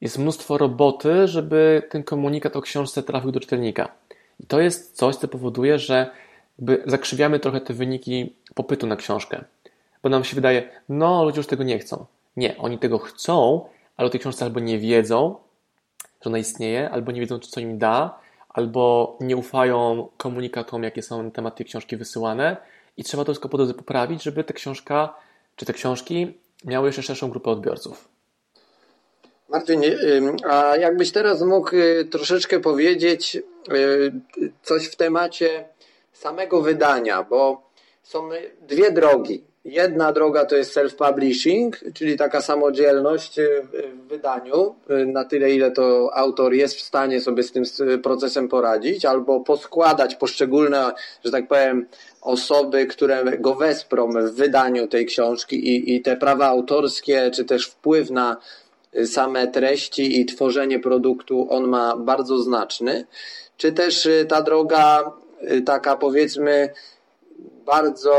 jest 0.00 0.18
mnóstwo 0.18 0.58
roboty, 0.58 1.28
żeby 1.28 1.82
ten 1.90 2.02
komunikat 2.02 2.56
o 2.56 2.62
książce 2.62 3.02
trafił 3.02 3.32
do 3.32 3.40
czytelnika. 3.40 3.88
I 4.40 4.46
to 4.46 4.60
jest 4.60 4.96
coś, 4.96 5.16
co 5.16 5.28
powoduje, 5.28 5.78
że 5.78 6.10
jakby 6.58 6.82
zakrzywiamy 6.86 7.40
trochę 7.40 7.60
te 7.60 7.74
wyniki 7.74 8.34
popytu 8.54 8.86
na 8.86 8.96
książkę. 8.96 9.44
Bo 10.02 10.08
nam 10.08 10.24
się 10.24 10.34
wydaje, 10.34 10.68
no 10.88 11.24
ludzie 11.24 11.36
już 11.36 11.46
tego 11.46 11.64
nie 11.64 11.78
chcą. 11.78 12.06
Nie, 12.36 12.58
oni 12.58 12.78
tego 12.78 12.98
chcą, 12.98 13.64
ale 13.96 14.06
o 14.06 14.10
tej 14.10 14.20
książce 14.20 14.44
albo 14.44 14.60
nie 14.60 14.78
wiedzą, 14.78 15.34
że 16.20 16.30
ona 16.30 16.38
istnieje, 16.38 16.90
albo 16.90 17.12
nie 17.12 17.20
wiedzą, 17.20 17.38
co 17.38 17.60
im 17.60 17.78
da, 17.78 18.18
albo 18.48 19.16
nie 19.20 19.36
ufają 19.36 20.08
komunikatom, 20.16 20.82
jakie 20.82 21.02
są 21.02 21.22
na 21.22 21.30
temat 21.30 21.56
tej 21.56 21.66
książki 21.66 21.96
wysyłane 21.96 22.56
i 22.96 23.04
trzeba 23.04 23.24
to 23.24 23.32
wszystko 23.32 23.48
po 23.48 23.56
drodze 23.56 23.74
poprawić, 23.74 24.22
żeby 24.22 24.44
ta 24.44 24.54
książka 24.54 25.14
czy 25.60 25.66
te 25.66 25.72
książki 25.72 26.38
miały 26.64 26.88
jeszcze 26.88 27.02
szerszą 27.02 27.30
grupę 27.30 27.50
odbiorców? 27.50 28.08
Marcin, 29.48 29.82
a 30.50 30.76
jakbyś 30.76 31.12
teraz 31.12 31.42
mógł 31.42 31.76
y, 31.76 32.04
troszeczkę 32.10 32.60
powiedzieć 32.60 33.36
y, 33.36 34.12
coś 34.62 34.86
w 34.86 34.96
temacie 34.96 35.68
samego 36.12 36.62
wydania, 36.62 37.22
bo 37.22 37.70
są 38.02 38.28
dwie 38.68 38.90
drogi. 38.90 39.44
Jedna 39.64 40.12
droga 40.12 40.44
to 40.44 40.56
jest 40.56 40.76
self-publishing, 40.76 41.92
czyli 41.94 42.16
taka 42.16 42.40
samodzielność 42.40 43.38
y, 43.38 43.62
w 43.94 44.08
wydaniu, 44.08 44.74
na 45.06 45.24
tyle 45.24 45.50
ile 45.50 45.70
to 45.70 46.10
autor 46.14 46.54
jest 46.54 46.76
w 46.76 46.80
stanie 46.80 47.20
sobie 47.20 47.42
z 47.42 47.52
tym 47.52 47.64
procesem 48.02 48.48
poradzić, 48.48 49.04
albo 49.04 49.40
poskładać 49.40 50.14
poszczególne, 50.14 50.92
że 51.24 51.30
tak 51.30 51.48
powiem, 51.48 51.86
osoby, 52.20 52.86
które 52.86 53.38
go 53.38 53.54
wesprą 53.54 54.10
w 54.10 54.30
wydaniu 54.30 54.88
tej 54.88 55.06
książki 55.06 55.68
i, 55.68 55.94
i 55.94 56.02
te 56.02 56.16
prawa 56.16 56.46
autorskie, 56.46 57.30
czy 57.30 57.44
też 57.44 57.66
wpływ 57.66 58.10
na 58.10 58.36
same 59.04 59.48
treści 59.48 60.20
i 60.20 60.26
tworzenie 60.26 60.78
produktu, 60.78 61.46
on 61.50 61.68
ma 61.68 61.96
bardzo 61.96 62.38
znaczny. 62.38 63.06
Czy 63.56 63.72
też 63.72 64.08
ta 64.28 64.42
droga 64.42 65.12
taka 65.66 65.96
powiedzmy 65.96 66.68
bardzo 67.70 68.14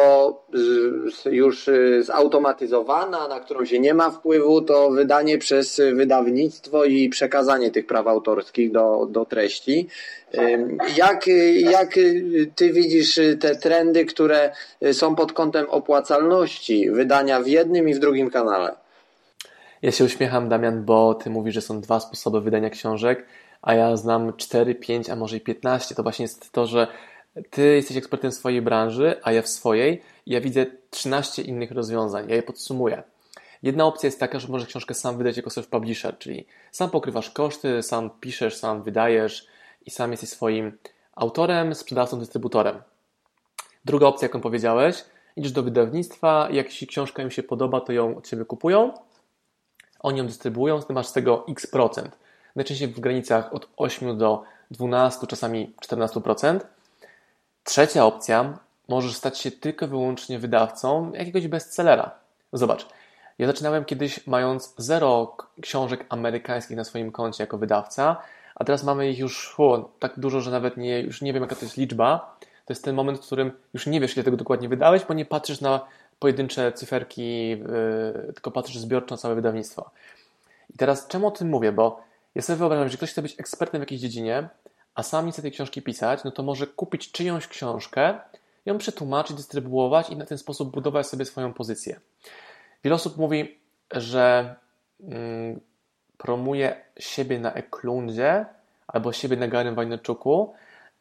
y, 1.25 1.35
już 1.35 1.67
y, 1.67 2.03
zautomatyzowana, 2.03 3.27
na 3.27 3.39
którą 3.39 3.65
się 3.65 3.79
nie 3.79 3.93
ma 3.93 4.11
wpływu, 4.11 4.61
to 4.61 4.89
wydanie 4.89 5.37
przez 5.37 5.81
wydawnictwo 5.95 6.85
i 6.85 7.09
przekazanie 7.09 7.71
tych 7.71 7.87
praw 7.87 8.07
autorskich 8.07 8.71
do, 8.71 9.07
do 9.09 9.25
treści. 9.25 9.87
Jak, 10.97 11.27
jak 11.59 11.95
ty 12.55 12.73
widzisz 12.73 13.19
te 13.39 13.55
trendy, 13.55 14.05
które 14.05 14.53
są 14.93 15.15
pod 15.15 15.33
kątem 15.33 15.69
opłacalności 15.69 16.91
wydania 16.91 17.41
w 17.41 17.47
jednym 17.47 17.89
i 17.89 17.93
w 17.93 17.99
drugim 17.99 18.29
kanale? 18.29 18.75
Ja 19.81 19.91
się 19.91 20.03
uśmiecham, 20.03 20.49
Damian, 20.49 20.85
bo 20.85 21.13
ty 21.13 21.29
mówisz, 21.29 21.53
że 21.53 21.61
są 21.61 21.81
dwa 21.81 21.99
sposoby 21.99 22.41
wydania 22.41 22.69
książek, 22.69 23.25
a 23.61 23.73
ja 23.73 23.97
znam 23.97 24.33
4, 24.37 24.75
5, 24.75 25.09
a 25.09 25.15
może 25.15 25.37
i 25.37 25.41
15. 25.41 25.95
To 25.95 26.03
właśnie 26.03 26.23
jest 26.23 26.51
to, 26.51 26.65
że 26.65 26.87
ty 27.49 27.75
jesteś 27.75 27.97
ekspertem 27.97 28.31
w 28.31 28.35
swojej 28.35 28.61
branży, 28.61 29.19
a 29.23 29.31
ja 29.31 29.41
w 29.41 29.47
swojej. 29.47 30.01
Ja 30.25 30.41
widzę 30.41 30.65
13 30.89 31.41
innych 31.41 31.71
rozwiązań. 31.71 32.29
Ja 32.29 32.35
je 32.35 32.43
podsumuję. 32.43 33.03
Jedna 33.63 33.85
opcja 33.85 34.07
jest 34.07 34.19
taka, 34.19 34.39
że 34.39 34.47
możesz 34.47 34.67
książkę 34.67 34.93
sam 34.93 35.17
wydać 35.17 35.37
jako 35.37 35.49
self-publisher, 35.49 36.17
czyli 36.17 36.47
sam 36.71 36.89
pokrywasz 36.89 37.29
koszty, 37.29 37.83
sam 37.83 38.09
piszesz, 38.09 38.57
sam 38.57 38.83
wydajesz 38.83 39.47
i 39.85 39.91
sam 39.91 40.11
jesteś 40.11 40.29
swoim 40.29 40.77
autorem, 41.15 41.75
sprzedawcą, 41.75 42.19
dystrybutorem. 42.19 42.81
Druga 43.85 44.07
opcja, 44.07 44.25
jaką 44.25 44.41
powiedziałeś, 44.41 45.05
idziesz 45.35 45.51
do 45.51 45.63
wydawnictwa 45.63 46.47
jak 46.51 46.69
ci 46.69 46.87
książka 46.87 47.23
im 47.23 47.31
się 47.31 47.43
podoba, 47.43 47.81
to 47.81 47.93
ją 47.93 48.17
od 48.17 48.27
Ciebie 48.27 48.45
kupują, 48.45 48.93
oni 49.99 50.17
ją 50.17 50.27
dystrybuują, 50.27 50.81
ty 50.81 50.93
masz 50.93 51.07
z 51.07 51.13
tego 51.13 51.45
x 51.49 51.67
procent. 51.67 52.17
Najczęściej 52.55 52.87
w 52.87 52.99
granicach 52.99 53.53
od 53.53 53.69
8 53.77 54.17
do 54.17 54.43
12, 54.71 55.27
czasami 55.27 55.73
14%. 55.81 56.59
Trzecia 57.63 58.05
opcja, 58.05 58.57
możesz 58.87 59.15
stać 59.15 59.39
się 59.39 59.51
tylko 59.51 59.85
i 59.85 59.89
wyłącznie 59.89 60.39
wydawcą 60.39 61.11
jakiegoś 61.11 61.47
bestsellera. 61.47 62.11
Zobacz, 62.53 62.87
ja 63.39 63.47
zaczynałem 63.47 63.85
kiedyś 63.85 64.27
mając 64.27 64.73
zero 64.77 65.37
książek 65.61 66.05
amerykańskich 66.09 66.77
na 66.77 66.83
swoim 66.83 67.11
koncie 67.11 67.43
jako 67.43 67.57
wydawca, 67.57 68.17
a 68.55 68.63
teraz 68.63 68.83
mamy 68.83 69.09
ich 69.09 69.19
już 69.19 69.55
tak 69.99 70.19
dużo, 70.19 70.41
że 70.41 70.51
nawet 70.51 70.77
nie, 70.77 70.99
już 70.99 71.21
nie 71.21 71.33
wiem 71.33 71.43
jaka 71.43 71.55
to 71.55 71.65
jest 71.65 71.77
liczba. 71.77 72.35
To 72.65 72.73
jest 72.73 72.83
ten 72.83 72.95
moment, 72.95 73.19
w 73.19 73.25
którym 73.25 73.51
już 73.73 73.87
nie 73.87 73.99
wiesz, 74.01 74.15
ile 74.15 74.23
tego 74.23 74.37
dokładnie 74.37 74.69
wydałeś, 74.69 75.05
bo 75.05 75.13
nie 75.13 75.25
patrzysz 75.25 75.61
na 75.61 75.85
pojedyncze 76.19 76.71
cyferki, 76.71 77.49
yy, 77.49 78.33
tylko 78.33 78.51
patrzysz 78.51 78.77
zbiorczo 78.77 79.15
na 79.15 79.21
całe 79.21 79.35
wydawnictwo. 79.35 79.89
I 80.69 80.77
teraz 80.77 81.07
czemu 81.07 81.27
o 81.27 81.31
tym 81.31 81.49
mówię? 81.49 81.71
Bo 81.71 82.03
ja 82.35 82.41
sobie 82.41 82.57
wyobrażam, 82.57 82.89
że 82.89 82.97
ktoś 82.97 83.11
chce 83.11 83.21
być 83.21 83.39
ekspertem 83.39 83.81
w 83.81 83.83
jakiejś 83.83 84.01
dziedzinie, 84.01 84.49
a 84.95 85.03
sam 85.03 85.25
nie 85.25 85.31
chce 85.31 85.41
tej 85.41 85.51
książki 85.51 85.81
pisać, 85.81 86.23
no 86.23 86.31
to 86.31 86.43
może 86.43 86.67
kupić 86.67 87.11
czyjąś 87.11 87.47
książkę, 87.47 88.19
ją 88.65 88.77
przetłumaczyć, 88.77 89.37
dystrybuować 89.37 90.09
i 90.09 90.15
na 90.17 90.25
ten 90.25 90.37
sposób 90.37 90.71
budować 90.71 91.07
sobie 91.07 91.25
swoją 91.25 91.53
pozycję. 91.53 91.99
Wiele 92.83 92.95
osób 92.95 93.17
mówi, 93.17 93.59
że 93.91 94.55
mm, 95.03 95.59
promuje 96.17 96.75
siebie 96.99 97.39
na 97.39 97.53
Eklundzie 97.53 98.45
albo 98.87 99.13
siebie 99.13 99.37
na 99.37 99.47
Garym 99.47 99.75
Wajneczuku. 99.75 100.53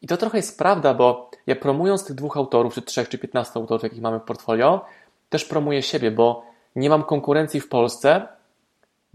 I 0.03 0.07
to 0.07 0.17
trochę 0.17 0.39
jest 0.39 0.59
prawda, 0.59 0.95
bo 0.95 1.31
ja 1.47 1.57
promując 1.57 2.05
tych 2.05 2.17
dwóch 2.17 2.37
autorów, 2.37 2.75
czy 2.75 2.83
trzech, 2.83 3.09
czy 3.09 3.19
piętnastu 3.19 3.61
autorów, 3.61 3.83
jakich 3.83 4.01
mamy 4.01 4.19
w 4.19 4.23
portfolio, 4.23 4.85
też 5.29 5.45
promuję 5.45 5.83
siebie, 5.83 6.11
bo 6.11 6.43
nie 6.77 6.91
mam 6.91 7.03
konkurencji 7.03 7.61
w 7.61 7.69
Polsce, 7.69 8.29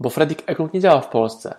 bo 0.00 0.10
Fredrik 0.10 0.42
Eklund 0.46 0.74
nie 0.74 0.80
działa 0.80 1.00
w 1.00 1.08
Polsce. 1.08 1.54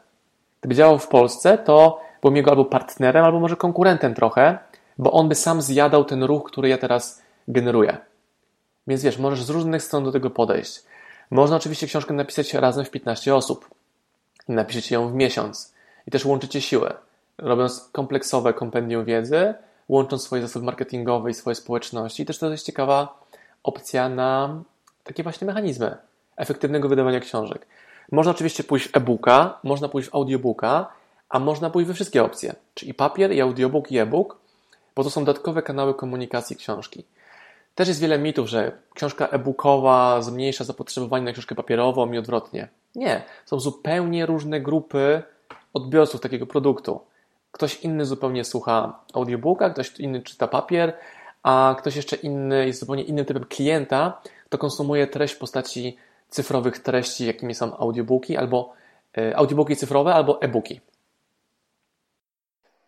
Gdyby 0.59 0.75
działał 0.75 0.99
w 0.99 1.07
Polsce, 1.07 1.57
to 1.57 2.01
byłbym 2.21 2.37
jego 2.37 2.51
albo 2.51 2.65
partnerem, 2.65 3.25
albo 3.25 3.39
może 3.39 3.55
konkurentem 3.55 4.13
trochę, 4.13 4.57
bo 4.97 5.11
on 5.11 5.29
by 5.29 5.35
sam 5.35 5.61
zjadał 5.61 6.05
ten 6.05 6.23
ruch, 6.23 6.43
który 6.43 6.69
ja 6.69 6.77
teraz 6.77 7.21
generuję. 7.47 7.97
Więc 8.87 9.03
wiesz, 9.03 9.17
możesz 9.17 9.43
z 9.43 9.49
różnych 9.49 9.83
stron 9.83 10.03
do 10.03 10.11
tego 10.11 10.29
podejść. 10.29 10.83
Można 11.31 11.55
oczywiście 11.55 11.87
książkę 11.87 12.13
napisać 12.13 12.53
razem 12.53 12.85
w 12.85 12.91
15 12.91 13.35
osób. 13.35 13.69
Napiszecie 14.47 14.95
ją 14.95 15.09
w 15.09 15.13
miesiąc 15.13 15.73
i 16.07 16.11
też 16.11 16.25
łączycie 16.25 16.61
siły, 16.61 16.93
robiąc 17.37 17.89
kompleksowe 17.91 18.53
kompendium 18.53 19.05
wiedzy, 19.05 19.53
łącząc 19.89 20.23
swoje 20.23 20.41
zasoby 20.41 20.65
marketingowe 20.65 21.31
i 21.31 21.33
swoje 21.33 21.55
społeczności. 21.55 22.23
I 22.23 22.25
też 22.25 22.39
to 22.39 22.49
jest 22.51 22.65
ciekawa 22.65 23.19
opcja 23.63 24.09
na 24.09 24.61
takie 25.03 25.23
właśnie 25.23 25.47
mechanizmy 25.47 25.97
efektywnego 26.37 26.89
wydawania 26.89 27.19
książek. 27.19 27.67
Można 28.11 28.31
oczywiście 28.31 28.63
pójść 28.63 28.87
w 28.87 28.97
e-booka, 28.97 29.59
można 29.63 29.89
pójść 29.89 30.09
w 30.09 30.15
audiobooka, 30.15 30.87
a 31.29 31.39
można 31.39 31.69
pójść 31.69 31.87
we 31.87 31.93
wszystkie 31.93 32.23
opcje, 32.23 32.55
czyli 32.73 32.93
papier, 32.93 33.31
i 33.31 33.41
audiobook, 33.41 33.91
i 33.91 33.97
e-book, 33.97 34.37
bo 34.95 35.03
to 35.03 35.09
są 35.09 35.25
dodatkowe 35.25 35.61
kanały 35.61 35.93
komunikacji 35.93 36.55
książki. 36.55 37.05
Też 37.75 37.87
jest 37.87 37.99
wiele 37.99 38.19
mitów, 38.19 38.47
że 38.47 38.71
książka 38.93 39.27
e-bookowa 39.27 40.21
zmniejsza 40.21 40.63
zapotrzebowanie 40.63 41.25
na 41.25 41.31
książkę 41.31 41.55
papierową 41.55 42.11
i 42.11 42.17
odwrotnie. 42.17 42.67
Nie, 42.95 43.21
są 43.45 43.59
zupełnie 43.59 44.25
różne 44.25 44.61
grupy 44.61 45.23
odbiorców 45.73 46.21
takiego 46.21 46.47
produktu. 46.47 46.99
Ktoś 47.51 47.79
inny 47.83 48.05
zupełnie 48.05 48.43
słucha 48.43 48.99
audiobooka, 49.13 49.69
ktoś 49.69 49.99
inny 49.99 50.21
czyta 50.21 50.47
papier, 50.47 50.93
a 51.43 51.75
ktoś 51.79 51.95
jeszcze 51.95 52.15
inny 52.15 52.67
jest 52.67 52.79
zupełnie 52.79 53.03
innym 53.03 53.25
typem 53.25 53.45
klienta, 53.45 54.21
kto 54.45 54.57
konsumuje 54.57 55.07
treść 55.07 55.33
w 55.33 55.37
postaci 55.37 55.97
cyfrowych 56.29 56.79
treści, 56.79 57.25
jakimi 57.25 57.55
są 57.55 57.77
audiobooki, 57.77 58.37
albo 58.37 58.73
e, 59.17 59.37
audiobooki 59.37 59.75
cyfrowe, 59.75 60.13
albo 60.13 60.41
e-booki. 60.41 60.81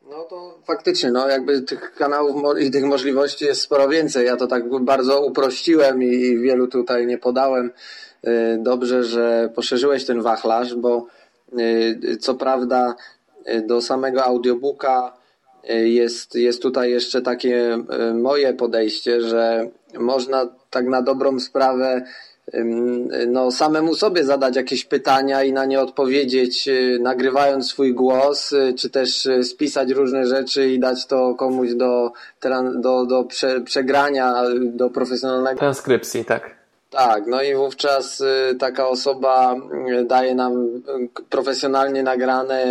No 0.10 0.24
to 0.24 0.60
faktycznie, 0.64 1.12
no 1.12 1.28
jakby 1.28 1.62
tych 1.62 1.94
kanałów 1.94 2.60
i 2.60 2.72
tych 2.72 2.84
możliwości 2.84 3.46
jest 3.46 3.62
sporo 3.62 3.90
więcej. 3.90 4.26
Ja 4.26 4.38
to 4.38 4.48
tak 4.48 4.84
bardzo 4.84 5.26
uprościłem 5.26 6.04
i 6.04 6.38
wielu 6.38 6.68
tutaj 6.68 7.08
nie 7.08 7.18
podałem. 7.18 7.72
E, 8.24 8.58
dobrze, 8.58 9.04
że 9.04 9.50
poszerzyłeś 9.56 10.06
ten 10.06 10.22
wachlarz, 10.22 10.76
bo 10.76 11.06
e, 11.58 12.18
co 12.18 12.36
prawda 12.36 12.96
do 13.68 13.82
samego 13.82 14.24
audiobooka 14.24 15.14
jest, 15.84 16.36
jest 16.36 16.62
tutaj 16.62 16.92
jeszcze 16.92 17.22
takie 17.22 17.78
moje 18.14 18.54
podejście, 18.54 19.22
że 19.22 19.70
można 20.00 20.48
tak 20.70 20.86
na 20.86 21.02
dobrą 21.02 21.40
sprawę 21.40 22.04
no, 23.28 23.52
samemu 23.52 23.96
sobie 23.96 24.24
zadać 24.24 24.56
jakieś 24.56 24.86
pytania 24.86 25.44
i 25.44 25.54
na 25.54 25.66
nie 25.66 25.82
odpowiedzieć, 25.82 26.68
y, 26.68 26.98
nagrywając 27.02 27.68
swój 27.68 27.94
głos, 27.94 28.52
y, 28.52 28.74
czy 28.78 28.90
też 28.90 29.26
y, 29.26 29.44
spisać 29.44 29.90
różne 29.90 30.26
rzeczy 30.26 30.70
i 30.70 30.80
dać 30.80 31.06
to 31.06 31.36
komuś 31.36 31.74
do, 31.74 32.12
do, 32.76 33.06
do 33.06 33.24
prze, 33.24 33.62
przegrania, 33.62 34.44
do 34.60 34.90
profesjonalnego. 34.90 35.60
Transkrypcji, 35.60 36.26
tak. 36.26 36.60
Tak, 36.90 37.28
no 37.28 37.42
i 37.42 37.56
wówczas 37.56 38.24
taka 38.60 38.88
osoba 38.88 39.56
daje 40.06 40.36
nam 40.36 40.82
profesjonalnie 41.30 42.04
nagrane 42.04 42.66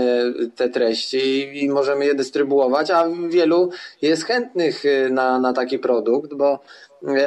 te 0.56 0.68
treści 0.68 1.50
i 1.64 1.68
możemy 1.68 2.06
je 2.06 2.14
dystrybuować, 2.14 2.90
a 2.90 3.04
wielu 3.28 3.70
jest 4.02 4.24
chętnych 4.24 4.82
na, 5.10 5.38
na 5.38 5.52
taki 5.52 5.78
produkt, 5.78 6.34
bo 6.34 6.60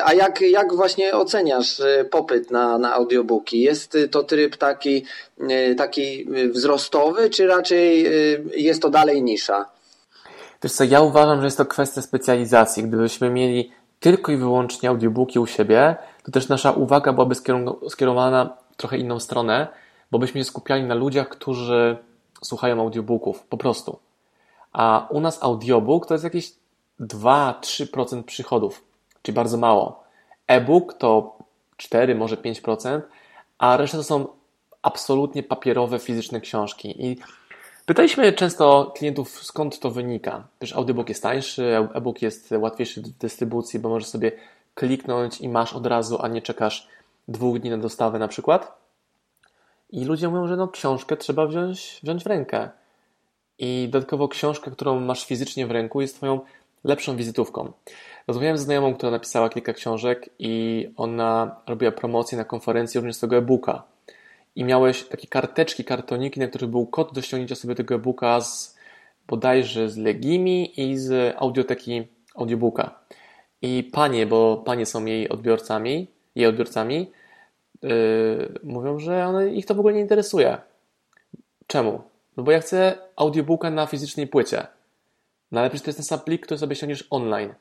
a 0.04 0.14
jak, 0.14 0.42
jak 0.42 0.76
właśnie 0.76 1.14
oceniasz 1.16 1.80
e, 1.80 2.06
popyt 2.06 2.52
na, 2.52 2.78
na 2.78 2.94
audiobooki? 2.94 3.62
Jest 3.62 3.98
to 4.12 4.24
tryb 4.24 4.58
taki, 4.58 5.06
e, 5.50 5.76
taki 5.76 6.28
wzrostowy, 6.52 7.30
czy 7.30 7.48
raczej 7.48 8.08
jest 8.56 8.82
to 8.82 8.90
dalej 8.90 9.24
nisza? 9.24 9.66
Wiesz 10.64 10.74
co, 10.74 10.84
ja 10.84 11.02
uważam, 11.02 11.40
że 11.40 11.46
jest 11.46 11.58
to 11.58 11.66
kwestia 11.66 12.02
specjalizacji. 12.02 12.84
Gdybyśmy 12.84 13.30
mieli 13.30 13.72
tylko 14.00 14.32
i 14.32 14.38
wyłącznie 14.38 14.90
audiobooki 14.90 15.40
u 15.40 15.48
siebie, 15.48 15.96
to 16.24 16.32
też 16.32 16.48
nasza 16.48 16.72
uwaga 16.72 17.14
byłaby 17.14 17.36
skierowana 17.90 18.58
w 18.72 18.76
trochę 18.76 18.98
inną 18.98 19.20
stronę, 19.20 19.68
bo 20.12 20.20
byśmy 20.20 20.42
się 20.42 20.46
skupiali 20.46 20.84
na 20.84 20.96
ludziach, 20.96 21.30
którzy 21.30 21.98
słuchają 22.44 22.82
audiobooków, 22.82 23.44
po 23.44 23.58
prostu. 23.58 24.00
A 24.74 25.08
u 25.10 25.20
nas 25.20 25.44
audiobook 25.44 26.06
to 26.06 26.14
jest 26.14 26.24
jakieś 26.24 26.52
2-3% 27.00 28.24
przychodów 28.24 28.84
czyli 29.22 29.36
bardzo 29.36 29.58
mało. 29.58 30.04
E-book 30.48 30.94
to 30.94 31.38
4, 31.78 32.16
może 32.16 32.38
5%, 32.38 33.02
a 33.58 33.78
reszta 33.78 33.98
to 33.98 34.04
są 34.04 34.28
absolutnie 34.82 35.44
papierowe, 35.44 36.00
fizyczne 36.00 36.42
książki. 36.42 37.06
I 37.06 37.18
pytaliśmy 37.86 38.34
często 38.34 38.94
klientów, 38.96 39.44
skąd 39.44 39.80
to 39.80 39.92
wynika. 39.92 40.48
Wiesz, 40.62 40.76
audiobook 40.76 41.10
jest 41.10 41.24
tańszy, 41.24 41.78
e-book 41.94 42.22
jest 42.22 42.52
łatwiejszy 42.52 43.02
w 43.02 43.10
dystrybucji, 43.10 43.80
bo 43.80 43.90
możesz 43.90 44.10
sobie 44.10 44.32
kliknąć 44.74 45.42
i 45.42 45.50
masz 45.50 45.74
od 45.74 45.86
razu, 45.86 46.18
a 46.22 46.28
nie 46.28 46.42
czekasz 46.42 46.88
dwóch 47.28 47.60
dni 47.60 47.70
na 47.70 47.78
dostawę 47.78 48.20
na 48.20 48.28
przykład. 48.28 48.82
I 49.90 50.06
ludzie 50.06 50.30
mówią, 50.30 50.48
że 50.48 50.58
no, 50.58 50.68
książkę 50.68 51.18
trzeba 51.18 51.48
wziąć, 51.48 52.00
wziąć 52.04 52.24
w 52.24 52.28
rękę. 52.28 52.70
I 53.60 53.90
dodatkowo 53.92 54.28
książka, 54.28 54.72
którą 54.72 55.00
masz 55.00 55.26
fizycznie 55.26 55.68
w 55.68 55.72
ręku, 55.72 56.02
jest 56.02 56.16
Twoją 56.16 56.40
lepszą 56.84 57.16
wizytówką. 57.16 57.72
Rozmawiałem 58.32 58.58
z 58.58 58.62
znajomą, 58.62 58.94
która 58.94 59.12
napisała 59.12 59.50
kilka 59.50 59.74
książek 59.74 60.30
i 60.40 60.88
ona 60.98 61.56
robiła 61.68 61.92
promocję 61.92 62.38
na 62.38 62.44
konferencji 62.44 62.98
również 62.98 63.16
swojego 63.16 63.38
e-booka. 63.38 63.84
I 64.56 64.64
miałeś 64.64 65.04
takie 65.04 65.28
karteczki, 65.28 65.84
kartoniki, 65.84 66.40
na 66.40 66.48
których 66.48 66.70
był 66.70 66.86
kod 66.86 67.14
do 67.14 67.22
ściągnięcia 67.22 67.56
sobie 67.56 67.76
tego 67.76 67.96
e-booka 67.96 68.42
z 68.42 68.78
bodajże 69.28 69.90
z 69.90 69.98
Legimi 69.98 70.82
i 70.82 70.98
z 70.98 71.36
audioteki 71.38 72.08
audiobooka. 72.36 73.00
I 73.62 73.90
panie, 73.94 74.26
bo 74.26 74.58
panie 74.58 74.86
są 74.86 75.06
jej 75.06 75.30
odbiorcami, 75.30 76.08
jej 76.36 76.48
odbiorcami, 76.48 77.12
yy, 77.82 78.60
mówią, 78.64 79.00
że 79.00 79.28
one, 79.28 79.54
ich 79.54 79.66
to 79.66 79.76
w 79.76 79.80
ogóle 79.80 79.94
nie 79.94 80.02
interesuje. 80.02 80.58
Czemu? 81.68 82.02
No 82.38 82.44
bo 82.44 82.52
ja 82.52 82.60
chcę 82.60 82.98
audiobooka 83.16 83.70
na 83.70 83.86
fizycznej 83.86 84.28
płycie. 84.28 84.68
No 85.52 85.60
ale 85.60 85.70
przecież 85.70 85.84
to 85.84 85.90
jest 85.90 85.98
ten 85.98 86.06
sam 86.06 86.20
plik, 86.20 86.46
który 86.46 86.58
sobie 86.58 86.76
ściągniesz 86.76 87.08
online. 87.10 87.54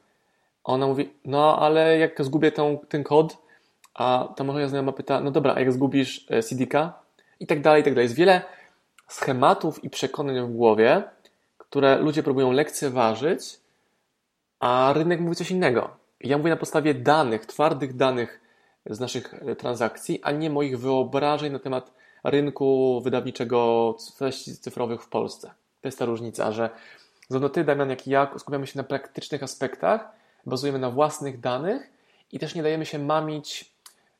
Ona 0.64 0.86
mówi, 0.86 1.12
no 1.24 1.58
ale 1.58 1.98
jak 1.98 2.24
zgubię 2.24 2.52
tą, 2.52 2.78
ten 2.88 3.04
kod, 3.04 3.36
a 3.94 4.28
ta 4.36 4.44
moja 4.44 4.68
znajoma 4.68 4.92
pyta, 4.92 5.20
no 5.20 5.30
dobra, 5.30 5.54
a 5.54 5.60
jak 5.60 5.72
zgubisz 5.72 6.26
e, 6.30 6.42
CD-ka? 6.42 6.92
I 7.40 7.46
tak 7.46 7.60
dalej, 7.60 7.80
i 7.80 7.84
tak 7.84 7.94
dalej. 7.94 8.04
Jest 8.04 8.14
wiele 8.14 8.42
schematów 9.08 9.84
i 9.84 9.90
przekonań 9.90 10.40
w 10.40 10.52
głowie, 10.52 11.02
które 11.58 11.98
ludzie 11.98 12.22
próbują 12.22 12.52
lekceważyć, 12.52 13.60
a 14.60 14.92
rynek 14.94 15.20
mówi 15.20 15.36
coś 15.36 15.50
innego. 15.50 15.90
Ja 16.20 16.38
mówię 16.38 16.50
na 16.50 16.56
podstawie 16.56 16.94
danych, 16.94 17.46
twardych 17.46 17.96
danych 17.96 18.40
z 18.86 19.00
naszych 19.00 19.34
e, 19.34 19.56
transakcji, 19.56 20.20
a 20.22 20.30
nie 20.30 20.50
moich 20.50 20.78
wyobrażeń 20.78 21.52
na 21.52 21.58
temat 21.58 21.92
rynku 22.24 23.00
wydawniczego 23.04 23.96
treści 24.18 24.56
cyfrowych 24.56 25.02
w 25.02 25.08
Polsce. 25.08 25.50
To 25.80 25.88
jest 25.88 25.98
ta 25.98 26.04
różnica, 26.04 26.52
że 26.52 26.70
zarówno 27.28 27.48
ty, 27.48 27.64
Damian, 27.64 27.90
jak 27.90 28.06
i 28.06 28.10
ja 28.10 28.30
skupiamy 28.38 28.66
się 28.66 28.78
na 28.78 28.84
praktycznych 28.84 29.42
aspektach, 29.42 30.19
bazujemy 30.46 30.78
na 30.78 30.90
własnych 30.90 31.40
danych 31.40 31.90
i 32.32 32.38
też 32.38 32.54
nie 32.54 32.62
dajemy 32.62 32.86
się 32.86 32.98
mamić, 32.98 33.74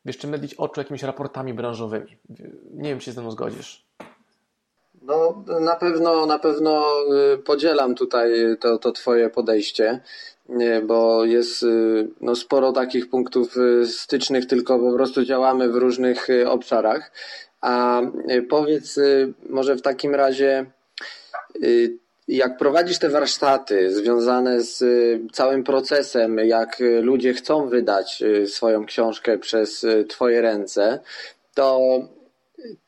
wiesz, 0.05 0.19
czy 0.19 0.29
oczu 0.57 0.81
jakimiś 0.81 1.03
raportami 1.03 1.55
branżowymi. 1.55 2.19
Nie 2.71 2.89
wiem, 2.89 2.99
czy 2.99 3.05
się 3.05 3.13
ze 3.13 3.21
mną 3.21 3.31
zgodzisz. 3.31 3.91
No, 5.03 5.45
na 5.61 5.77
pewno, 5.77 6.27
na 6.27 6.39
pewno 6.39 6.85
y, 7.35 7.39
podzielam 7.39 7.95
tutaj 7.95 8.31
to, 8.61 8.79
to 8.79 8.93
Twoje 8.93 9.31
podejście, 9.31 10.01
bo 10.87 11.25
jest 11.25 11.63
y, 11.63 12.09
no, 12.21 12.37
sporo 12.37 12.73
takich 12.73 13.11
punktów 13.11 13.57
y, 13.57 13.87
stycznych, 13.87 14.47
tylko 14.47 14.79
po 14.79 14.93
prostu 14.93 15.25
działamy 15.25 15.69
w 15.69 15.77
różnych 15.77 16.29
obszarach. 16.47 17.13
A 17.61 18.03
powiedz 18.49 18.99
może 19.49 19.77
w 19.77 19.83
takim 19.83 20.15
razie, 20.15 20.71
jak 22.29 22.57
prowadzisz 22.59 22.99
te 22.99 23.09
warsztaty 23.09 23.93
związane 23.93 24.61
z 24.61 24.83
całym 25.33 25.65
procesem, 25.65 26.39
jak 26.39 26.83
ludzie 27.03 27.35
chcą 27.35 27.69
wydać 27.69 28.23
swoją 28.47 28.87
książkę 28.87 29.39
przez 29.39 29.87
Twoje 30.09 30.41
ręce, 30.41 31.01
to 31.55 31.81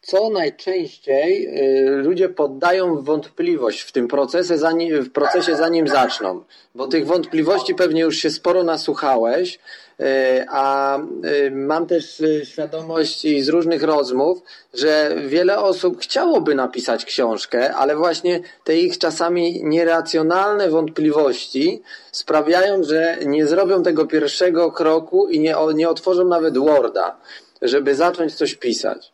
co 0.01 0.31
najczęściej 0.31 1.47
y, 1.47 1.91
ludzie 1.91 2.29
poddają 2.29 3.03
wątpliwość 3.03 3.81
w 3.81 3.93
tym 3.93 4.09
procesie 4.09 4.59
zanim, 4.59 5.03
w 5.03 5.13
procesie, 5.13 5.57
zanim 5.57 5.89
zaczną. 5.89 6.45
Bo 6.75 6.87
tych 6.87 7.07
wątpliwości 7.07 7.75
pewnie 7.75 8.01
już 8.01 8.17
się 8.17 8.31
sporo 8.31 8.63
nasłuchałeś, 8.65 9.59
y, 10.01 10.05
a 10.49 10.99
y, 10.99 11.51
mam 11.51 11.87
też 11.87 12.23
świadomość 12.45 13.27
z 13.45 13.49
różnych 13.49 13.83
rozmów, 13.83 14.39
że 14.75 15.17
wiele 15.27 15.59
osób 15.59 16.01
chciałoby 16.01 16.55
napisać 16.55 17.05
książkę, 17.05 17.75
ale 17.75 17.97
właśnie 17.97 18.41
te 18.65 18.79
ich 18.79 18.99
czasami 18.99 19.65
nieracjonalne 19.65 20.69
wątpliwości 20.69 21.83
sprawiają, 22.13 22.85
że 22.85 23.17
nie 23.27 23.47
zrobią 23.47 23.83
tego 23.83 24.07
pierwszego 24.07 24.73
kroku 24.73 25.29
i 25.29 25.41
nie, 25.41 25.57
nie 25.75 25.89
otworzą 25.89 26.25
nawet 26.25 26.59
Worda, 26.59 27.17
żeby 27.63 27.95
zacząć 27.95 28.35
coś 28.35 28.55
pisać. 28.55 29.13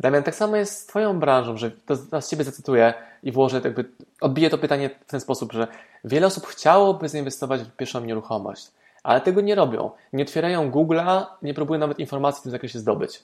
Damian, 0.00 0.22
tak 0.22 0.34
samo 0.34 0.56
jest 0.56 0.78
z 0.78 0.86
Twoją 0.86 1.20
branżą, 1.20 1.56
że 1.56 1.70
to 1.70 2.20
z 2.20 2.28
Ciebie 2.28 2.44
zacytuję 2.44 2.94
i 3.22 3.32
włożę, 3.32 3.60
jakby 3.64 3.84
odbiję 4.20 4.50
to 4.50 4.58
pytanie 4.58 4.90
w 5.06 5.10
ten 5.10 5.20
sposób, 5.20 5.52
że 5.52 5.68
wiele 6.04 6.26
osób 6.26 6.46
chciałoby 6.46 7.08
zainwestować 7.08 7.60
w 7.60 7.76
pierwszą 7.76 8.00
nieruchomość, 8.00 8.70
ale 9.02 9.20
tego 9.20 9.40
nie 9.40 9.54
robią. 9.54 9.90
Nie 10.12 10.22
otwierają 10.22 10.70
Google'a, 10.70 11.26
nie 11.42 11.54
próbują 11.54 11.80
nawet 11.80 11.98
informacji 11.98 12.40
w 12.40 12.42
tym 12.42 12.52
zakresie 12.52 12.78
zdobyć. 12.78 13.22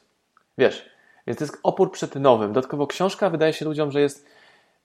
Wiesz, 0.59 0.91
więc 1.27 1.39
to 1.39 1.45
jest 1.45 1.59
opór 1.63 1.93
przed 1.93 2.15
nowym. 2.15 2.53
Dodatkowo 2.53 2.87
książka 2.87 3.31
wydaje 3.31 3.53
się 3.53 3.65
ludziom, 3.65 3.91
że 3.91 4.01
jest 4.01 4.27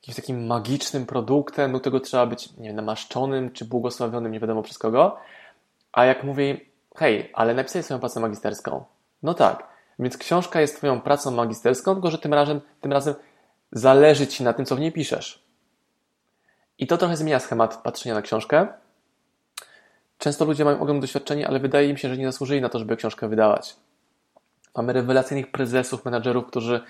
jakimś 0.01 0.15
takim 0.15 0.47
magicznym 0.47 1.05
produktem, 1.05 1.71
do 1.71 1.79
tego 1.79 1.99
trzeba 1.99 2.25
być 2.25 2.57
nie 2.57 2.67
wiem, 2.67 2.75
namaszczonym 2.75 3.51
czy 3.51 3.65
błogosławionym, 3.65 4.31
nie 4.31 4.39
wiadomo 4.39 4.61
przez 4.61 4.77
kogo. 4.77 5.17
A 5.91 6.05
jak 6.05 6.23
mówi, 6.23 6.65
hej, 6.95 7.31
ale 7.33 7.53
napisałeś 7.53 7.85
swoją 7.85 7.99
pracę 7.99 8.19
magisterską. 8.19 8.83
No 9.23 9.33
tak, 9.33 9.70
więc 10.01 10.17
książka 10.17 10.61
jest 10.61 10.77
Twoją 10.77 11.01
pracą 11.01 11.31
magisterską, 11.31 11.93
tylko 11.93 12.11
że 12.11 12.17
tym 12.17 12.33
razem, 12.33 12.61
tym 12.81 12.93
razem 12.93 13.15
zależy 13.71 14.27
Ci 14.27 14.43
na 14.43 14.53
tym, 14.53 14.65
co 14.65 14.75
w 14.75 14.79
niej 14.79 14.91
piszesz. 14.91 15.43
I 16.77 16.87
to 16.87 16.97
trochę 16.97 17.17
zmienia 17.17 17.39
schemat 17.39 17.83
patrzenia 17.83 18.15
na 18.15 18.21
książkę. 18.21 18.67
Często 20.17 20.45
ludzie 20.45 20.65
mają 20.65 20.79
ogromne 20.79 21.01
doświadczenie, 21.01 21.47
ale 21.47 21.59
wydaje 21.59 21.89
im 21.89 21.97
się, 21.97 22.09
że 22.09 22.17
nie 22.17 22.31
zasłużyli 22.31 22.61
na 22.61 22.69
to, 22.69 22.79
żeby 22.79 22.97
książkę 22.97 23.29
wydawać. 23.29 23.75
Mamy 24.75 24.93
rewelacyjnych 24.93 25.51
prezesów, 25.51 26.05
menadżerów, 26.05 26.45
którzy 26.47 26.81